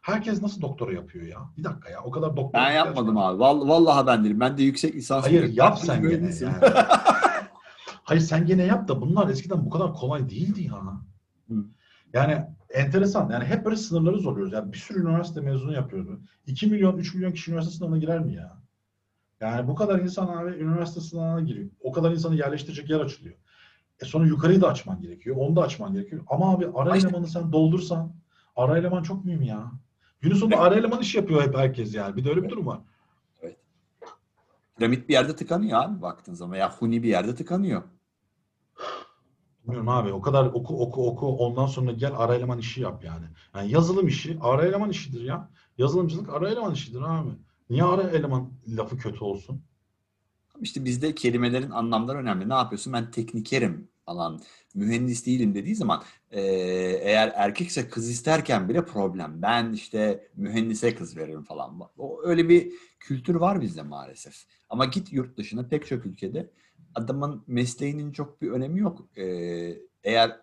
Herkes 0.02 0.42
nasıl 0.42 0.62
doktora 0.62 0.94
yapıyor 0.94 1.26
ya? 1.26 1.38
Bir 1.58 1.64
dakika 1.64 1.90
ya. 1.90 2.04
O 2.04 2.12
kadar 2.12 2.38
doktor 2.38 2.60
ben 2.60 2.72
yapmadım 2.72 3.18
abi. 3.18 3.40
Vallahi, 3.40 3.70
vallahi 3.70 4.08
ben 4.08 4.24
değilim. 4.24 4.40
Ben 4.40 4.58
de 4.58 4.64
yüksek 4.64 4.96
lisans 4.96 5.24
Hayır 5.26 5.36
yapıyorum. 5.44 5.58
yap 5.58 5.80
sen 5.80 6.02
gene 6.02 6.32
yani. 6.42 6.56
Hayır 8.04 8.22
sen 8.22 8.46
gene 8.46 8.64
yap 8.64 8.88
da 8.88 9.02
bunlar 9.02 9.30
eskiden 9.30 9.66
bu 9.66 9.70
kadar 9.70 9.94
kolay 9.94 10.30
değildi 10.30 10.64
ya. 10.64 10.82
Hı. 11.50 11.66
Yani 12.14 12.46
enteresan. 12.70 13.30
Yani 13.30 13.46
hep 13.46 13.66
böyle 13.66 13.76
sınırları 13.76 14.20
zorluyoruz. 14.20 14.54
Yani 14.54 14.74
bir 14.74 14.78
sürü 14.78 15.02
üniversite 15.02 15.42
mezunu 15.42 15.74
yapıyordu. 15.74 16.20
2 16.48 16.68
milyon, 16.68 16.98
3 16.98 17.14
milyon 17.16 17.32
kişi 17.32 17.52
üniversite 17.52 17.76
sınavına 17.78 17.98
girer 17.98 18.20
mi 18.20 18.34
ya? 18.36 18.58
Yani 19.42 19.68
bu 19.68 19.76
kadar 19.76 20.00
insan 20.00 20.28
abi 20.28 20.52
üniversite 20.52 21.02
sınavına 21.02 21.42
giriyor. 21.42 21.70
O 21.82 21.92
kadar 21.92 22.12
insanı 22.12 22.36
yerleştirecek 22.36 22.90
yer 22.90 23.00
açılıyor. 23.00 23.36
E 24.02 24.06
sonra 24.06 24.26
yukarıyı 24.26 24.62
da 24.62 24.68
açman 24.68 25.02
gerekiyor. 25.02 25.36
Onu 25.40 25.56
da 25.56 25.62
açman 25.62 25.94
gerekiyor. 25.94 26.24
Ama 26.28 26.52
abi 26.54 26.68
ara 26.76 26.96
işte- 26.96 27.08
elemanı 27.08 27.28
sen 27.28 27.52
doldursan 27.52 28.14
ara 28.56 28.78
eleman 28.78 29.04
çok 29.04 29.26
mühim 29.26 29.42
ya. 29.42 29.72
Günün 30.22 30.36
sonunda 30.36 30.56
Evet. 30.56 30.66
ara 30.66 30.76
eleman 30.76 31.00
iş 31.02 31.16
yapıyor 31.16 31.42
hep 31.42 31.58
herkes 31.58 31.96
yani. 31.96 32.16
Bir 32.16 32.26
de 32.26 32.30
öyle 32.30 32.44
bir 32.44 32.50
durum 32.50 32.68
var. 32.68 32.80
Piramit 34.78 35.10
bir 35.10 35.14
yerde 35.14 35.36
tıkanıyor 35.36 35.84
abi 35.84 36.02
baktığın 36.02 36.34
zaman. 36.34 36.54
Veya 36.54 36.72
huni 36.72 37.04
bir 37.04 37.08
yerde 37.10 37.36
tıkanıyor. 37.36 37.84
Bilmiyorum 39.64 39.90
abi 39.90 40.14
o 40.14 40.22
kadar 40.22 40.46
oku 40.46 40.82
oku 40.82 41.08
oku 41.08 41.28
ondan 41.38 41.66
sonra 41.66 41.92
gel 41.92 42.12
ara 42.18 42.36
eleman 42.36 42.58
işi 42.60 42.82
yap 42.82 43.04
yani. 43.04 43.26
Yani 43.56 43.72
yazılım 43.72 44.08
işi 44.08 44.38
ara 44.42 44.66
eleman 44.66 44.90
işidir 44.90 45.22
ya. 45.22 45.50
Yazılımcılık 45.78 46.30
ara 46.30 46.50
eleman 46.50 46.74
işidir 46.74 47.02
abi. 47.02 47.30
Niye 47.70 47.84
ara 47.84 48.02
eleman 48.02 48.50
lafı 48.68 48.98
kötü 48.98 49.24
olsun? 49.24 49.62
İşte 50.62 50.86
bizde 50.86 51.16
kelimelerin 51.16 51.72
anlamları 51.72 52.18
önemli. 52.18 52.50
Ne 52.50 52.54
yapıyorsun? 52.54 52.94
Ben 52.94 53.12
teknikerim 53.12 53.88
alan 54.08 54.42
mühendis 54.76 55.26
değilim 55.26 55.56
dediği 55.56 55.76
zaman 55.76 56.04
e, 56.32 56.42
eğer 57.02 57.32
erkekse 57.36 57.90
kız 57.90 58.10
isterken 58.10 58.70
bile 58.70 58.86
problem. 58.86 59.42
Ben 59.42 59.74
işte 59.74 60.28
mühendise 60.36 60.96
kız 60.96 61.18
veririm 61.18 61.44
falan. 61.44 61.80
O, 61.98 62.22
öyle 62.24 62.50
bir 62.50 62.72
kültür 63.00 63.36
var 63.36 63.62
bizde 63.62 63.82
maalesef. 63.82 64.36
Ama 64.70 64.86
git 64.86 65.14
yurt 65.14 65.38
dışına 65.38 65.68
pek 65.68 65.88
çok 65.88 66.06
ülkede 66.06 66.50
adamın 66.96 67.44
mesleğinin 67.48 68.12
çok 68.12 68.42
bir 68.42 68.52
önemi 68.52 68.80
yok. 68.80 69.08
Eğer 70.04 70.40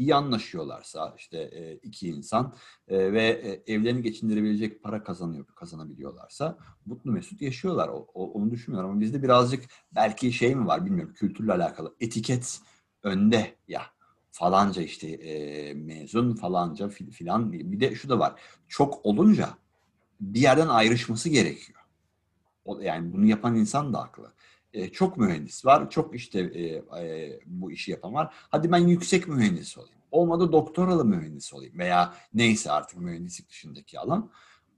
iyi 0.00 0.14
anlaşıyorlarsa 0.14 1.14
işte 1.18 1.38
e, 1.38 1.74
iki 1.74 2.08
insan 2.08 2.54
e, 2.88 3.12
ve 3.12 3.22
e, 3.22 3.72
evlerini 3.74 4.02
geçindirebilecek 4.02 4.82
para 4.82 5.02
kazanıyor 5.02 5.46
kazanabiliyorlarsa 5.46 6.58
mutlu 6.86 7.12
mesut 7.12 7.42
yaşıyorlar. 7.42 7.88
O, 7.88 8.06
onu 8.14 8.50
düşünmüyorum 8.50 8.90
ama 8.90 9.00
bizde 9.00 9.22
birazcık 9.22 9.64
belki 9.94 10.32
şey 10.32 10.54
mi 10.54 10.66
var 10.66 10.86
bilmiyorum 10.86 11.14
kültürle 11.14 11.52
alakalı 11.52 11.94
etiket 12.00 12.60
önde 13.02 13.56
ya 13.68 13.82
falanca 14.30 14.82
işte 14.82 15.08
e, 15.08 15.74
mezun 15.74 16.34
falanca 16.34 16.88
fil, 16.88 17.10
filan 17.10 17.52
bir 17.52 17.80
de 17.80 17.94
şu 17.94 18.08
da 18.08 18.18
var 18.18 18.40
çok 18.68 19.06
olunca 19.06 19.48
bir 20.20 20.40
yerden 20.40 20.68
ayrışması 20.68 21.28
gerekiyor. 21.28 21.80
Yani 22.80 23.12
bunu 23.12 23.26
yapan 23.26 23.56
insan 23.56 23.92
da 23.92 24.00
haklı. 24.02 24.32
Çok 24.92 25.16
mühendis 25.16 25.64
var, 25.64 25.90
çok 25.90 26.14
işte 26.14 26.52
bu 27.46 27.72
işi 27.72 27.90
yapan 27.90 28.14
var. 28.14 28.34
Hadi 28.34 28.72
ben 28.72 28.78
yüksek 28.78 29.28
mühendis 29.28 29.78
olayım. 29.78 30.00
Olmadı 30.10 30.52
doktoralı 30.52 31.04
mühendis 31.04 31.54
olayım 31.54 31.78
veya 31.78 32.14
neyse 32.34 32.70
artık 32.70 32.98
mühendislik 32.98 33.48
dışındaki 33.48 33.98
alan. 33.98 34.30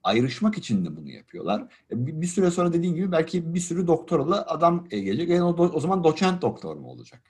Ayrışmak 0.05 0.59
için 0.59 0.85
de 0.85 0.97
bunu 0.97 1.11
yapıyorlar. 1.11 1.61
E, 1.91 2.07
bir, 2.23 2.27
süre 2.27 2.51
sonra 2.51 2.73
dediğin 2.73 2.95
gibi 2.95 3.13
belki 3.13 3.55
bir 3.55 3.61
sürü 3.61 3.87
doktoralı 3.87 4.43
adam 4.43 4.89
gelecek. 4.89 5.29
Yani 5.29 5.43
o, 5.43 5.57
o 5.57 5.81
zaman 5.81 6.05
doçent 6.05 6.43
doktor 6.43 6.77
mu 6.77 6.89
olacak? 6.89 7.23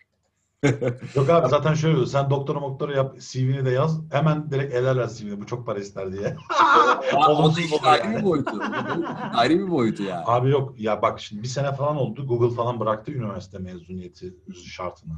Yok 1.15 1.31
abi 1.31 1.49
zaten 1.49 1.75
şöyle 1.75 2.07
sen 2.07 2.31
doktora 2.31 2.61
doktora 2.61 2.97
yap 2.97 3.19
CV'ni 3.19 3.65
de 3.65 3.71
yaz 3.71 4.01
hemen 4.11 4.51
direkt 4.51 4.75
elerler 4.75 5.09
CV'ni 5.09 5.41
bu 5.41 5.47
çok 5.47 5.67
para 5.67 5.79
ister 5.79 6.13
diye. 6.13 6.37
o 7.29 7.57
da 7.57 7.61
işte 7.61 7.81
ayrı 7.83 8.07
yani. 8.07 8.17
bir 8.17 8.25
boyutu. 8.25 8.61
ayrı 9.35 9.59
bir 9.59 9.71
boyutu 9.71 10.03
yani. 10.03 10.25
Abi 10.27 10.51
yok 10.51 10.81
ya 10.81 11.03
bak 11.03 11.21
şimdi 11.21 11.43
bir 11.43 11.49
sene 11.49 11.73
falan 11.73 11.97
oldu 11.97 12.27
Google 12.27 12.57
falan 12.57 12.81
bıraktı 12.81 13.13
üniversite 13.13 13.59
mezuniyeti 13.59 14.35
şartını. 14.65 15.15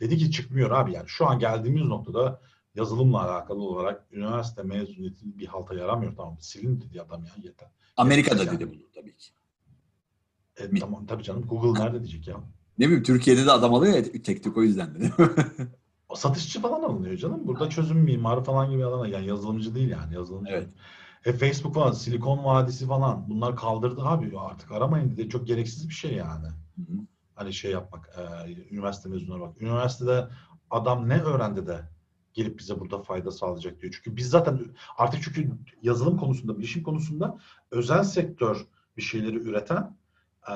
Dedi 0.00 0.18
ki 0.18 0.30
çıkmıyor 0.30 0.70
abi 0.70 0.92
yani 0.92 1.08
şu 1.08 1.26
an 1.26 1.38
geldiğimiz 1.38 1.82
noktada 1.82 2.40
yazılımla 2.74 3.30
alakalı 3.30 3.62
olarak 3.62 4.06
üniversite 4.12 4.62
mezuniyeti 4.62 5.38
bir 5.38 5.46
halta 5.46 5.74
yaramıyor 5.74 6.16
tamam 6.16 6.36
silin 6.40 6.80
dedi 6.80 7.02
adam 7.02 7.24
ya 7.24 7.32
yeter. 7.42 7.68
Amerika'da 7.96 8.44
yani. 8.44 8.60
dedi 8.60 8.70
bunu 8.70 8.90
tabii 8.94 9.16
ki. 9.16 9.30
E, 10.56 10.80
tamam 10.80 11.06
tabii 11.06 11.22
canım 11.22 11.46
Google 11.46 11.84
nerede 11.84 11.98
diyecek 11.98 12.28
ya. 12.28 12.36
Ne 12.78 12.86
bileyim 12.86 13.02
Türkiye'de 13.02 13.46
de 13.46 13.52
adam 13.52 13.74
alıyor 13.74 13.94
ya 13.94 14.02
tek 14.02 14.44
tek 14.44 14.56
o 14.56 14.62
yüzden 14.62 14.94
de. 14.94 15.10
o 16.08 16.14
satışçı 16.14 16.60
falan 16.60 16.82
alınıyor 16.82 17.16
canım. 17.16 17.40
Burada 17.46 17.70
çözüm 17.70 17.98
mimarı 17.98 18.42
falan 18.42 18.70
gibi 18.70 18.84
alana 18.84 19.08
yani 19.08 19.26
yazılımcı 19.26 19.74
değil 19.74 19.88
yani 19.88 20.14
yazılımcı. 20.14 20.52
Evet. 20.52 20.68
E, 21.24 21.32
Facebook 21.32 21.74
falan, 21.74 21.92
Silikon 21.92 22.44
Vadisi 22.44 22.86
falan 22.86 23.28
bunlar 23.28 23.56
kaldırdı 23.56 24.02
abi 24.02 24.38
artık 24.38 24.72
aramayın 24.72 25.10
dedi. 25.10 25.28
Çok 25.28 25.46
gereksiz 25.46 25.88
bir 25.88 25.94
şey 25.94 26.12
yani. 26.12 26.46
Hı 26.46 26.82
hı. 26.82 26.96
Hani 27.34 27.52
şey 27.52 27.70
yapmak, 27.70 28.10
e, 28.18 28.52
üniversite 28.70 29.08
mezunları 29.08 29.40
bak. 29.40 29.62
Üniversitede 29.62 30.28
adam 30.70 31.08
ne 31.08 31.22
öğrendi 31.22 31.66
de 31.66 31.80
gelip 32.34 32.58
bize 32.58 32.80
burada 32.80 33.02
fayda 33.02 33.30
sağlayacak 33.30 33.80
diyor. 33.80 33.92
Çünkü 33.96 34.16
biz 34.16 34.30
zaten 34.30 34.60
artık 34.98 35.22
çünkü 35.22 35.50
yazılım 35.82 36.16
konusunda, 36.16 36.58
bilişim 36.58 36.82
konusunda 36.82 37.38
özel 37.70 38.04
sektör 38.04 38.66
bir 38.96 39.02
şeyleri 39.02 39.36
üreten 39.36 39.96
e, 40.48 40.54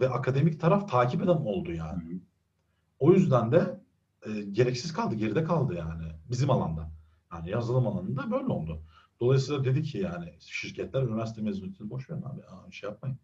ve 0.00 0.08
akademik 0.08 0.60
taraf 0.60 0.90
takip 0.90 1.22
eden 1.22 1.28
oldu 1.28 1.72
yani. 1.72 2.04
Hı 2.04 2.14
hı. 2.14 2.18
O 2.98 3.12
yüzden 3.12 3.52
de 3.52 3.80
e, 4.26 4.40
gereksiz 4.40 4.92
kaldı, 4.92 5.14
geride 5.14 5.44
kaldı 5.44 5.74
yani 5.74 6.04
bizim 6.30 6.50
alanda. 6.50 6.90
Yani 7.32 7.50
yazılım 7.50 7.86
alanında 7.86 8.30
böyle 8.30 8.46
oldu. 8.46 8.82
Dolayısıyla 9.20 9.64
dedi 9.64 9.82
ki 9.82 9.98
yani 9.98 10.34
şirketler 10.40 11.02
üniversite 11.02 11.42
mezuniyetini 11.42 11.90
boş 11.90 12.10
verin 12.10 12.22
abi. 12.22 12.42
Aa, 12.42 12.70
şey 12.70 12.90
yapmayın. 12.90 13.18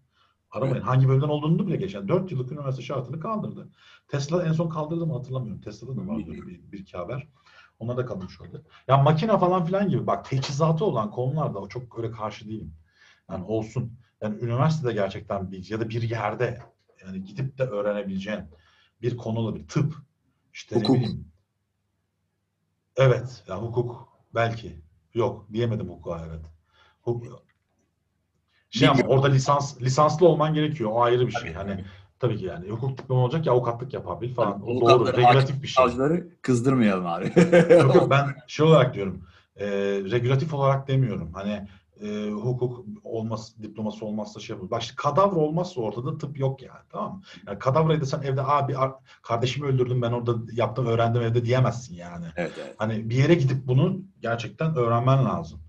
Aramayın. 0.51 0.75
Evet. 0.75 0.87
Hangi 0.87 1.09
bölümden 1.09 1.29
olduğunu 1.29 1.67
bile 1.67 1.77
geçen. 1.77 2.09
Dört 2.09 2.33
yıllık 2.33 2.53
üniversite 2.53 2.83
şartını 2.83 3.21
kaldırdı. 3.21 3.69
Tesla 4.09 4.47
en 4.47 4.53
son 4.53 4.69
kaldırdı 4.69 5.07
mı 5.07 5.13
hatırlamıyorum. 5.13 5.61
Tesla'da 5.61 5.97
da 5.97 6.07
vardı 6.07 6.33
bir, 6.33 6.73
bir 6.73 6.79
iki 6.79 6.97
haber. 6.97 7.29
Onlar 7.79 7.97
da 7.97 8.07
kalmış 8.07 8.41
oldu. 8.41 8.65
Ya 8.89 8.97
makine 8.97 9.39
falan 9.39 9.65
filan 9.65 9.89
gibi 9.89 10.07
bak 10.07 10.25
teçhizatı 10.25 10.85
olan 10.85 11.11
konularda 11.11 11.59
o 11.59 11.69
çok 11.69 11.99
öyle 11.99 12.11
karşı 12.11 12.49
değilim. 12.49 12.75
Yani 13.31 13.45
olsun. 13.45 13.99
Yani 14.23 14.41
üniversitede 14.41 14.93
gerçekten 14.93 15.53
bir 15.53 15.71
ya 15.71 15.81
da 15.81 15.89
bir 15.89 16.03
yerde 16.03 16.59
yani 17.07 17.25
gidip 17.25 17.59
de 17.59 17.63
öğrenebileceğin 17.63 18.45
bir 19.03 19.17
konu 19.17 19.39
olabilir. 19.39 19.69
Tıp, 19.69 19.95
işte 20.53 20.77
hukuk. 20.77 20.91
ne 20.91 21.01
bileyim. 21.01 21.29
Evet, 22.97 23.45
ya 23.49 23.63
hukuk 23.63 24.09
belki. 24.35 24.81
Yok, 25.15 25.47
diyemedim 25.53 25.89
hukuka 25.89 26.27
evet. 26.27 26.45
Hukuk, 27.03 27.47
şey 28.71 28.89
ama 28.89 29.03
orada 29.03 29.27
lisans 29.27 29.81
lisanslı 29.83 30.29
olman 30.29 30.55
gerekiyor. 30.55 30.91
O 30.93 31.03
ayrı 31.03 31.27
bir 31.27 31.33
şey. 31.33 31.53
Hani 31.53 31.85
tabii 32.19 32.37
ki 32.37 32.45
yani 32.45 32.69
hukuk 32.69 32.99
diplomu 32.99 33.23
olacak 33.23 33.47
ya 33.47 33.53
avukatlık 33.53 33.95
yapabil 33.95 34.35
falan. 34.35 34.63
o 34.69 34.81
doğru. 34.81 35.07
Regülatif 35.07 35.63
bir 35.63 35.69
şey. 35.69 35.85
Savcıları 35.85 36.29
kızdırmayalım 36.43 37.07
abi. 37.07 37.33
yok 37.71 37.95
yok 37.95 38.11
ben 38.11 38.37
şey 38.47 38.67
olarak 38.67 38.95
diyorum. 38.95 39.23
E, 39.57 39.67
regülatif 40.11 40.55
olarak 40.55 40.89
demiyorum. 40.89 41.33
Hani 41.33 41.69
e, 42.03 42.31
hukuk 42.31 42.85
olmaz, 43.05 43.55
diploması 43.63 44.07
olmazsa 44.07 44.41
şey 44.41 44.55
yapılır. 44.55 44.71
Bak 44.71 44.83
işte 44.83 44.95
kadavra 44.97 45.37
olmazsa 45.37 45.81
ortada 45.81 46.19
tıp 46.19 46.39
yok 46.39 46.63
yani 46.63 46.81
tamam 46.89 47.13
mı? 47.13 47.23
Yani 47.47 47.59
kadavrayı 47.59 48.01
da 48.01 48.07
sen 48.07 48.23
evde 48.23 48.43
abi 48.43 48.75
kardeşimi 49.23 49.67
öldürdüm 49.67 50.03
ben 50.03 50.13
orada 50.13 50.37
yaptım 50.53 50.87
öğrendim 50.87 51.23
evde 51.23 51.45
diyemezsin 51.45 51.95
yani. 51.95 52.27
Evet, 52.37 52.53
evet. 52.63 52.75
Hani 52.79 53.11
bir 53.11 53.17
yere 53.17 53.35
gidip 53.35 53.67
bunu 53.67 53.99
gerçekten 54.21 54.77
öğrenmen 54.77 55.25
lazım. 55.25 55.61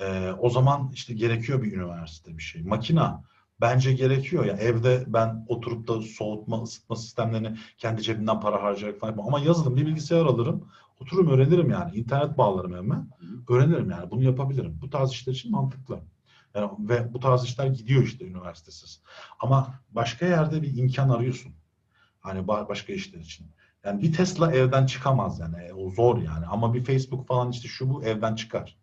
E, 0.00 0.32
o 0.38 0.50
zaman 0.50 0.90
işte 0.94 1.14
gerekiyor 1.14 1.62
bir 1.62 1.72
üniversite 1.72 2.38
bir 2.38 2.42
şey. 2.42 2.62
Makina 2.62 3.22
bence 3.60 3.92
gerekiyor. 3.92 4.44
Yani 4.44 4.60
evde 4.60 5.04
ben 5.06 5.44
oturup 5.48 5.88
da 5.88 6.00
soğutma, 6.00 6.62
ısıtma 6.62 6.96
sistemlerini 6.96 7.56
kendi 7.78 8.02
cebimden 8.02 8.40
para 8.40 8.62
harcayarak 8.62 9.00
falan 9.00 9.10
yapmam. 9.10 9.26
Ama 9.26 9.40
yazılım 9.40 9.76
bir 9.76 9.86
bilgisayar 9.86 10.26
alırım. 10.26 10.68
Otururum 11.02 11.28
öğrenirim 11.28 11.70
yani. 11.70 11.96
İnternet 11.96 12.38
bağlarım 12.38 12.76
hemen. 12.76 13.08
Öğrenirim 13.48 13.90
yani. 13.90 14.10
Bunu 14.10 14.22
yapabilirim. 14.22 14.78
Bu 14.82 14.90
tarz 14.90 15.10
işler 15.10 15.32
için 15.32 15.50
mantıklı. 15.50 16.00
Yani, 16.54 16.70
ve 16.78 17.14
bu 17.14 17.20
tarz 17.20 17.44
işler 17.44 17.66
gidiyor 17.66 18.02
işte 18.02 18.26
üniversitesiz. 18.26 19.00
Ama 19.40 19.74
başka 19.90 20.26
yerde 20.26 20.62
bir 20.62 20.76
imkan 20.76 21.08
arıyorsun. 21.08 21.52
Hani 22.20 22.48
başka 22.48 22.92
işler 22.92 23.18
için. 23.20 23.46
Yani 23.84 24.02
bir 24.02 24.12
Tesla 24.12 24.52
evden 24.52 24.86
çıkamaz 24.86 25.40
yani. 25.40 25.56
E, 25.56 25.72
o 25.72 25.90
zor 25.90 26.18
yani. 26.18 26.46
Ama 26.46 26.74
bir 26.74 26.84
Facebook 26.84 27.26
falan 27.28 27.50
işte 27.50 27.68
şu 27.68 27.90
bu 27.90 28.04
evden 28.04 28.34
çıkar. 28.34 28.76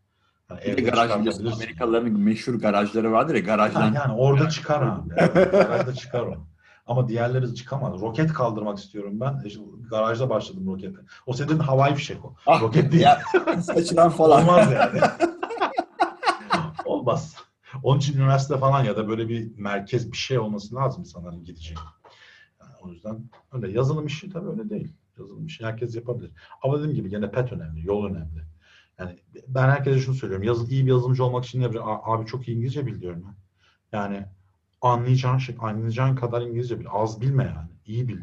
Yani 0.49 0.61
bir 0.65 0.77
de 0.77 0.81
garaj 0.81 1.19
biliyorsun 1.19 1.45
Amerikalıların 1.45 2.11
meşhur 2.11 2.53
garajları 2.53 3.11
vardır 3.11 3.35
ya 3.35 3.41
garajdan. 3.41 3.81
Yani, 3.81 3.95
yani 3.95 4.13
orada 4.13 4.49
çıkar 4.49 4.81
abi. 4.81 5.09
Yani, 5.17 5.31
garajda 5.51 5.93
çıkar 5.93 6.21
o. 6.21 6.47
Ama 6.89 7.07
diğerleri 7.07 7.55
çıkamaz. 7.55 8.01
Roket 8.01 8.33
kaldırmak 8.33 8.77
istiyorum 8.77 9.19
ben. 9.19 9.41
İşte 9.45 9.61
garajda 9.89 10.29
başladım 10.29 10.67
rokete. 10.67 10.99
O 11.25 11.33
senin 11.33 11.59
havai 11.59 11.95
fişek 11.95 12.25
o. 12.25 12.35
Ah, 12.45 12.61
Roket 12.61 12.91
değil. 12.91 13.03
Ya, 13.03 13.21
saçılan 13.61 14.09
falan. 14.09 14.43
Olmaz 14.43 14.71
yani. 14.71 14.99
Olmaz. 16.85 17.35
Onun 17.83 17.99
için 17.99 18.17
üniversite 18.17 18.57
falan 18.57 18.83
ya 18.83 18.97
da 18.97 19.07
böyle 19.07 19.29
bir 19.29 19.57
merkez 19.57 20.11
bir 20.11 20.17
şey 20.17 20.39
olması 20.39 20.75
lazım 20.75 21.01
insanların 21.01 21.43
gideceği. 21.43 21.77
Yani 22.61 22.71
o 22.81 22.89
yüzden 22.89 23.29
öyle 23.51 23.71
yazılım 23.71 24.05
işi 24.05 24.29
tabii 24.29 24.49
öyle 24.49 24.69
değil. 24.69 24.93
Yazılım 25.19 25.45
işi 25.45 25.65
herkes 25.65 25.95
yapabilir. 25.95 26.31
Ama 26.63 26.77
dediğim 26.77 26.95
gibi 26.95 27.09
gene 27.09 27.31
pet 27.31 27.51
önemli, 27.53 27.87
yol 27.87 28.05
önemli. 28.05 28.45
Yani 28.99 29.19
ben 29.47 29.69
herkese 29.69 29.99
şunu 29.99 30.15
söylüyorum. 30.15 30.47
Yazı, 30.47 30.71
iyi 30.71 30.85
bir 30.85 30.91
yazılımcı 30.91 31.23
olmak 31.23 31.45
için 31.45 31.59
ne 31.59 31.63
yapacağım? 31.63 31.87
Abi 32.03 32.25
çok 32.25 32.47
iyi 32.47 32.57
İngilizce 32.57 32.85
bil 32.85 33.01
diyorum 33.01 33.25
ben. 33.27 33.35
Yani 33.97 34.25
anlayacağın 34.81 35.37
şey, 35.37 35.55
anlayacağın 35.59 36.15
kadar 36.15 36.41
İngilizce 36.41 36.79
bil. 36.79 36.85
Az 36.91 37.21
bilme 37.21 37.43
yani. 37.43 37.69
İyi 37.85 38.07
bil. 38.07 38.21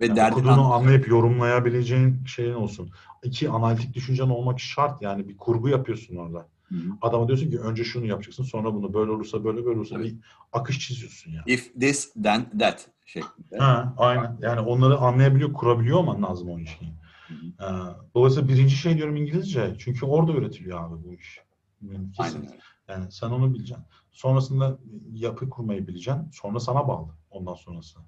Ve 0.00 0.06
yani 0.06 0.32
okuduğunu 0.32 0.72
anlayıp 0.72 1.08
yorumlayabileceğin 1.08 2.24
şeyin 2.24 2.54
olsun. 2.54 2.90
İki, 3.22 3.50
analitik 3.50 3.94
düşüncen 3.94 4.28
olmak 4.28 4.60
şart. 4.60 5.02
Yani 5.02 5.28
bir 5.28 5.36
kurgu 5.36 5.68
yapıyorsun 5.68 6.16
orada. 6.16 6.48
Hı 6.68 6.74
hı. 6.74 6.90
Adama 7.02 7.28
diyorsun 7.28 7.50
ki 7.50 7.60
önce 7.60 7.84
şunu 7.84 8.06
yapacaksın 8.06 8.44
sonra 8.44 8.74
bunu 8.74 8.94
böyle 8.94 9.10
olursa 9.10 9.44
böyle 9.44 9.64
böyle 9.64 9.78
olursa 9.78 10.00
bir 10.00 10.16
akış 10.52 10.78
çiziyorsun 10.78 11.30
yani. 11.30 11.44
If 11.46 11.80
this 11.80 12.12
then 12.22 12.58
that 12.58 12.88
şeklinde. 13.04 13.58
Ha, 13.58 13.94
aynen. 13.96 14.38
Yani 14.40 14.60
onları 14.60 14.98
anlayabiliyor, 14.98 15.52
kurabiliyor 15.52 15.98
olman 15.98 16.22
lazım 16.22 16.48
o 16.48 16.58
işi. 16.58 16.84
Ee, 17.60 17.64
dolayısıyla 18.14 18.48
birinci 18.48 18.76
şey 18.76 18.96
diyorum 18.96 19.16
İngilizce. 19.16 19.74
Çünkü 19.78 20.06
orada 20.06 20.32
üretiliyor 20.32 20.84
abi 20.84 21.04
bu 21.04 21.14
iş. 21.14 21.40
Kesin. 22.16 22.48
Yani 22.88 23.12
sen 23.12 23.30
onu 23.30 23.54
bileceksin. 23.54 23.86
Sonrasında 24.12 24.78
yapı 25.12 25.50
kurmayı 25.50 25.86
bileceksin. 25.86 26.30
Sonra 26.32 26.60
sana 26.60 26.88
bağlı 26.88 27.08
ondan 27.30 27.54
sonrası. 27.54 27.98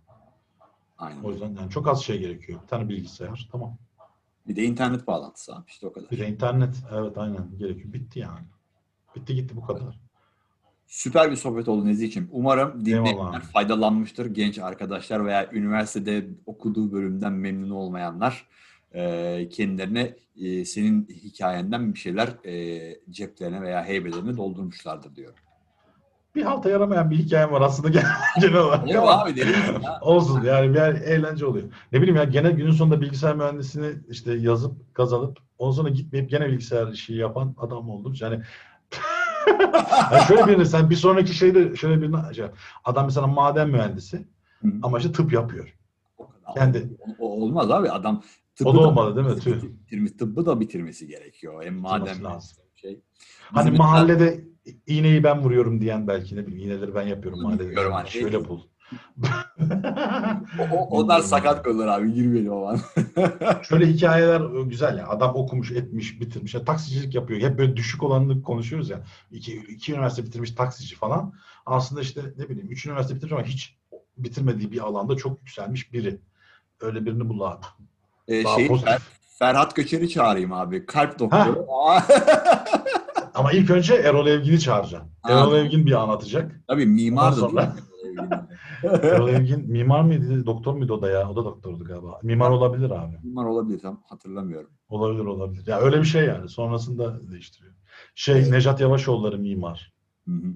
Aynen. 0.98 1.22
O 1.22 1.30
yüzden 1.30 1.54
yani 1.54 1.70
çok 1.70 1.88
az 1.88 2.02
şey 2.02 2.18
gerekiyor. 2.18 2.62
Bir 2.62 2.68
tane 2.68 2.88
bilgisayar 2.88 3.48
tamam. 3.52 3.78
Bir 4.48 4.56
de 4.56 4.62
internet 4.62 5.06
bağlantısı 5.06 5.54
abi 5.54 5.64
işte 5.68 5.86
o 5.86 5.92
kadar. 5.92 6.10
Bir 6.10 6.18
de 6.18 6.28
internet 6.28 6.82
evet 6.92 7.18
aynen 7.18 7.58
gerekiyor. 7.58 7.92
Bitti 7.92 8.18
yani. 8.18 8.46
Bitti 9.16 9.34
gitti 9.34 9.56
bu 9.56 9.66
kadar. 9.66 10.00
Süper 10.86 11.30
bir 11.30 11.36
sohbet 11.36 11.68
oldu 11.68 11.86
Nezih'ciğim. 11.86 12.28
Umarım 12.32 12.84
dinleyenler 12.84 13.42
faydalanmıştır. 13.42 14.26
Genç 14.26 14.58
arkadaşlar 14.58 15.26
veya 15.26 15.52
üniversitede 15.52 16.28
okuduğu 16.46 16.92
bölümden 16.92 17.32
memnun 17.32 17.70
olmayanlar 17.70 18.46
e, 18.94 19.48
kendilerine 19.48 20.16
e, 20.36 20.64
senin 20.64 21.08
hikayenden 21.08 21.94
bir 21.94 21.98
şeyler 21.98 22.28
e, 22.46 23.00
ceplerine 23.10 23.60
veya 23.60 23.84
heybelerine 23.84 24.36
doldurmuşlardır 24.36 25.16
diyorum. 25.16 25.38
Bir 26.34 26.42
halta 26.42 26.70
yaramayan 26.70 27.10
bir 27.10 27.16
hikayem 27.16 27.52
var 27.52 27.60
aslında 27.60 27.88
genel, 28.40 28.54
olarak. 28.54 28.90
Yok 28.90 29.08
abi 29.08 29.36
deli 29.36 29.50
misin 29.50 29.80
ya? 29.82 29.98
Olsun 30.00 30.42
yani 30.42 30.74
bir 30.74 30.78
eğlence 30.78 31.46
oluyor. 31.46 31.68
Ne 31.92 31.98
bileyim 32.00 32.16
ya 32.16 32.24
gene 32.24 32.50
günün 32.50 32.70
sonunda 32.70 33.00
bilgisayar 33.00 33.36
mühendisliğini 33.36 33.96
işte 34.08 34.34
yazıp 34.34 34.94
kazalıp 34.94 35.38
ondan 35.58 35.72
sonra 35.72 35.88
gitmeyip 35.88 36.30
gene 36.30 36.46
bilgisayar 36.46 36.88
işi 36.88 37.14
yapan 37.14 37.54
adam 37.58 37.90
oldum. 37.90 38.14
Yani 38.20 38.42
yani 40.12 40.24
şöyle 40.28 40.58
bir 40.58 40.64
sen 40.64 40.90
bir 40.90 40.96
sonraki 40.96 41.34
şeyde 41.34 41.76
şöyle 41.76 42.02
bir 42.02 42.34
şey, 42.34 42.46
adam 42.84 43.04
mesela 43.04 43.26
maden 43.26 43.70
mühendisi 43.70 44.16
Hı. 44.62 44.68
ama 44.82 44.98
işte 44.98 45.12
tıp 45.12 45.32
yapıyor. 45.32 45.76
O 46.18 46.28
kadar. 46.28 46.54
Kendi. 46.54 46.90
O, 47.18 47.42
olmaz 47.42 47.70
abi 47.70 47.90
adam 47.90 48.22
tıbbı 48.56 48.68
O 48.68 48.74
da 48.74 48.78
da 48.78 48.88
olmadı 48.88 49.16
değil 49.16 49.36
mi? 49.36 49.40
Tüh. 49.40 49.62
bitirmiş, 49.62 50.12
tıbbı 50.12 50.46
da 50.46 50.60
bitirmesi 50.60 51.06
gerekiyor. 51.06 51.64
Hem 51.64 51.84
Bitirmesi 51.84 52.22
lazım. 52.22 52.64
şey. 52.74 53.00
Hani 53.40 53.70
mahallede 53.70 54.51
iğneyi 54.86 55.24
ben 55.24 55.38
vuruyorum 55.42 55.80
diyen 55.80 56.08
belki 56.08 56.36
ne 56.36 56.46
bileyim 56.46 56.70
iğneleri 56.70 56.94
ben 56.94 57.02
yapıyorum 57.02 57.42
mahallede. 57.42 57.64
Bilmiyorum 57.66 57.92
hani. 57.92 58.10
Şöyle 58.10 58.48
bul. 58.48 58.60
O, 60.58 60.62
o- 60.76 60.86
onlar 61.00 61.20
sakat 61.20 61.62
konular 61.64 61.88
abi 61.88 62.12
girmeyelim 62.14 62.52
o 62.52 62.64
an. 62.66 62.78
Şöyle 63.62 63.86
hikayeler 63.86 64.40
güzel 64.64 64.98
ya. 64.98 65.08
Adam 65.08 65.34
okumuş, 65.34 65.72
etmiş, 65.72 66.20
bitirmiş. 66.20 66.54
Ya, 66.54 66.64
taksicilik 66.64 67.14
yapıyor. 67.14 67.40
Hep 67.40 67.58
böyle 67.58 67.76
düşük 67.76 68.02
olanını 68.02 68.42
konuşuyoruz 68.42 68.90
ya. 68.90 69.00
İki, 69.30 69.56
iki 69.56 69.92
üniversite 69.92 70.24
bitirmiş 70.24 70.50
taksici 70.50 70.94
falan. 70.96 71.34
Aslında 71.66 72.00
işte 72.00 72.20
ne 72.38 72.48
bileyim 72.48 72.68
üç 72.70 72.86
üniversite 72.86 73.14
bitirmiş 73.14 73.32
ama 73.32 73.42
hiç 73.42 73.76
bitirmediği 74.16 74.72
bir 74.72 74.80
alanda 74.80 75.16
çok 75.16 75.40
yükselmiş 75.40 75.92
biri. 75.92 76.18
Öyle 76.80 77.06
birini 77.06 77.28
bul 77.28 77.40
abi. 77.40 77.64
Ee, 78.28 78.44
Daha 78.44 78.56
şey, 78.56 78.68
pozitif. 78.68 78.92
Fer- 78.92 79.00
Ferhat 79.38 79.76
Göçer'i 79.76 80.08
çağırayım 80.08 80.52
abi. 80.52 80.86
Kalp 80.86 81.18
doktoru. 81.18 81.66
Ama 83.34 83.52
ilk 83.52 83.70
önce 83.70 83.94
Erol 83.94 84.26
Evgin'i 84.26 84.60
çağıracaksın. 84.60 85.10
Erol 85.28 85.52
Aa. 85.52 85.58
Evgin 85.58 85.86
bir 85.86 85.92
anlatacak. 85.92 86.60
Tabii 86.66 86.86
mimar 86.86 87.36
da 87.36 87.46
Ondan 87.46 87.68
mi? 87.74 87.80
Erol 89.02 89.28
Evgin 89.28 89.70
mimar 89.70 90.00
mıydı? 90.00 90.46
Doktor 90.46 90.74
muydu 90.74 90.94
o 90.94 91.02
da 91.02 91.10
ya? 91.10 91.30
O 91.30 91.36
da 91.36 91.44
doktordu 91.44 91.84
galiba. 91.84 92.20
Mimar 92.22 92.50
olabilir 92.50 92.90
abi. 92.90 93.16
mimar 93.22 93.44
olabilir 93.44 93.78
tam 93.78 94.02
hatırlamıyorum. 94.08 94.70
Olabilir 94.88 95.24
olabilir. 95.24 95.66
Ya 95.66 95.80
öyle 95.80 95.98
bir 96.00 96.04
şey 96.04 96.24
yani. 96.24 96.48
Sonrasında 96.48 97.30
değiştiriyor. 97.30 97.74
Şey 98.14 98.50
Nejat 98.50 98.80
Yavaşoğulları 98.80 99.38
mimar. 99.38 99.92
Hı 100.28 100.34
hı. 100.34 100.52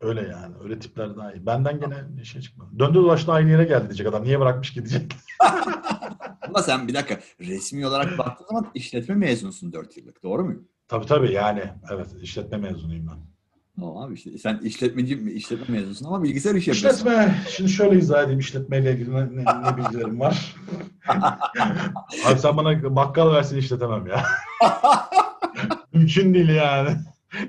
Öyle 0.00 0.20
yani. 0.20 0.54
Öyle 0.64 0.78
tipler 0.78 1.16
daha 1.16 1.32
iyi. 1.32 1.46
Benden 1.46 1.80
gene 1.80 1.96
bir 2.08 2.24
şey 2.24 2.42
çıkmadı. 2.42 2.70
Döndü 2.78 2.94
dolaştı 2.94 3.32
aynı 3.32 3.50
yere 3.50 3.64
geldi 3.64 3.84
diyecek 3.84 4.06
adam. 4.06 4.24
Niye 4.24 4.40
bırakmış 4.40 4.72
ki 4.72 4.86
diyecek. 4.86 5.12
Ama 6.48 6.62
sen 6.62 6.88
bir 6.88 6.94
dakika 6.94 7.20
resmi 7.40 7.86
olarak 7.86 8.18
baktığın 8.18 8.46
zaman 8.46 8.66
işletme 8.74 9.14
mezunusun 9.14 9.72
4 9.72 9.96
yıllık 9.96 10.22
doğru 10.22 10.44
mu? 10.44 10.54
Tabii 10.90 11.06
tabii 11.06 11.32
yani. 11.32 11.64
Evet 11.90 12.06
işletme 12.22 12.58
mezunuyum 12.58 13.06
ben. 13.06 13.16
Tamam 13.80 13.96
abi 13.96 14.14
işte 14.14 14.38
sen 14.38 14.58
işletmeci 14.58 15.16
mi 15.16 15.32
işletme 15.32 15.76
mezunusun 15.76 16.06
ama 16.06 16.22
bilgisayar 16.22 16.54
işi 16.54 16.70
yapıyorsun. 16.70 16.98
İşletme. 16.98 17.42
Şimdi 17.48 17.70
şöyle 17.70 17.98
izah 17.98 18.22
edeyim 18.22 18.38
işletmeyle 18.38 18.92
ilgili 18.92 19.14
ne, 19.14 19.20
ne, 19.20 19.44
ne 19.44 19.76
bilgilerim 19.76 20.20
var. 20.20 20.56
Abi 22.26 22.38
sen 22.38 22.56
bana 22.56 22.96
bakkal 22.96 23.32
versin 23.32 23.56
işletemem 23.56 24.06
ya. 24.06 24.24
Mümkün 25.92 26.34
değil 26.34 26.48
yani. 26.48 26.96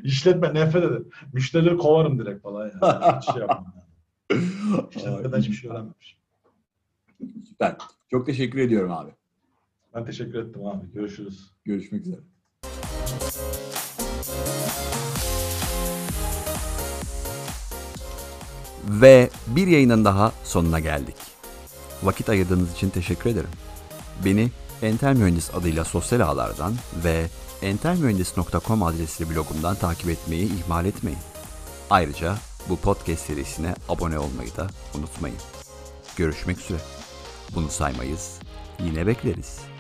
İşletme 0.04 0.54
nefret 0.54 0.84
ederim. 0.84 1.10
Müşterileri 1.34 1.78
kovarım 1.78 2.20
direkt 2.20 2.44
falan 2.44 2.72
yani. 2.82 3.18
Hiç 3.18 3.32
şey 3.32 3.42
yapmam. 3.42 3.74
Yani. 3.76 4.84
İşletmeden 4.96 5.40
hiçbir 5.40 5.54
şey 5.54 5.70
öğrenmemiş. 5.72 6.18
Süper. 7.50 7.76
Çok 8.12 8.26
teşekkür 8.26 8.60
ediyorum 8.60 8.92
abi. 8.92 9.12
Ben 9.96 10.06
teşekkür 10.06 10.40
ettim 10.40 10.66
abi. 10.66 10.92
Görüşürüz. 10.94 11.52
Görüşmek 11.66 12.02
üzere. 12.02 12.22
Ve 18.88 19.30
bir 19.48 19.68
yayının 19.68 20.06
daha 20.06 20.32
sonuna 20.44 20.80
geldik. 20.80 21.16
Vakit 22.04 22.30
ayırdığınız 22.30 22.74
için 22.74 22.90
teşekkür 22.90 23.30
ederim. 23.30 23.50
Beni 24.26 24.52
Entel 24.82 25.16
Mühendis 25.16 25.56
adıyla 25.56 25.86
sosyal 25.86 26.20
ağlardan 26.20 26.76
ve 27.04 27.28
entelmühendis.com 27.62 28.84
adresli 28.84 29.30
blogumdan 29.30 29.76
takip 29.76 30.10
etmeyi 30.10 30.60
ihmal 30.60 30.86
etmeyin. 30.86 31.20
Ayrıca 31.90 32.36
bu 32.70 32.78
podcast 32.78 33.26
serisine 33.26 33.76
abone 33.90 34.20
olmayı 34.20 34.56
da 34.56 34.68
unutmayın. 34.98 35.38
Görüşmek 36.16 36.60
üzere. 36.60 36.80
Bunu 37.56 37.70
saymayız. 37.70 38.40
Yine 38.80 39.08
bekleriz. 39.08 39.71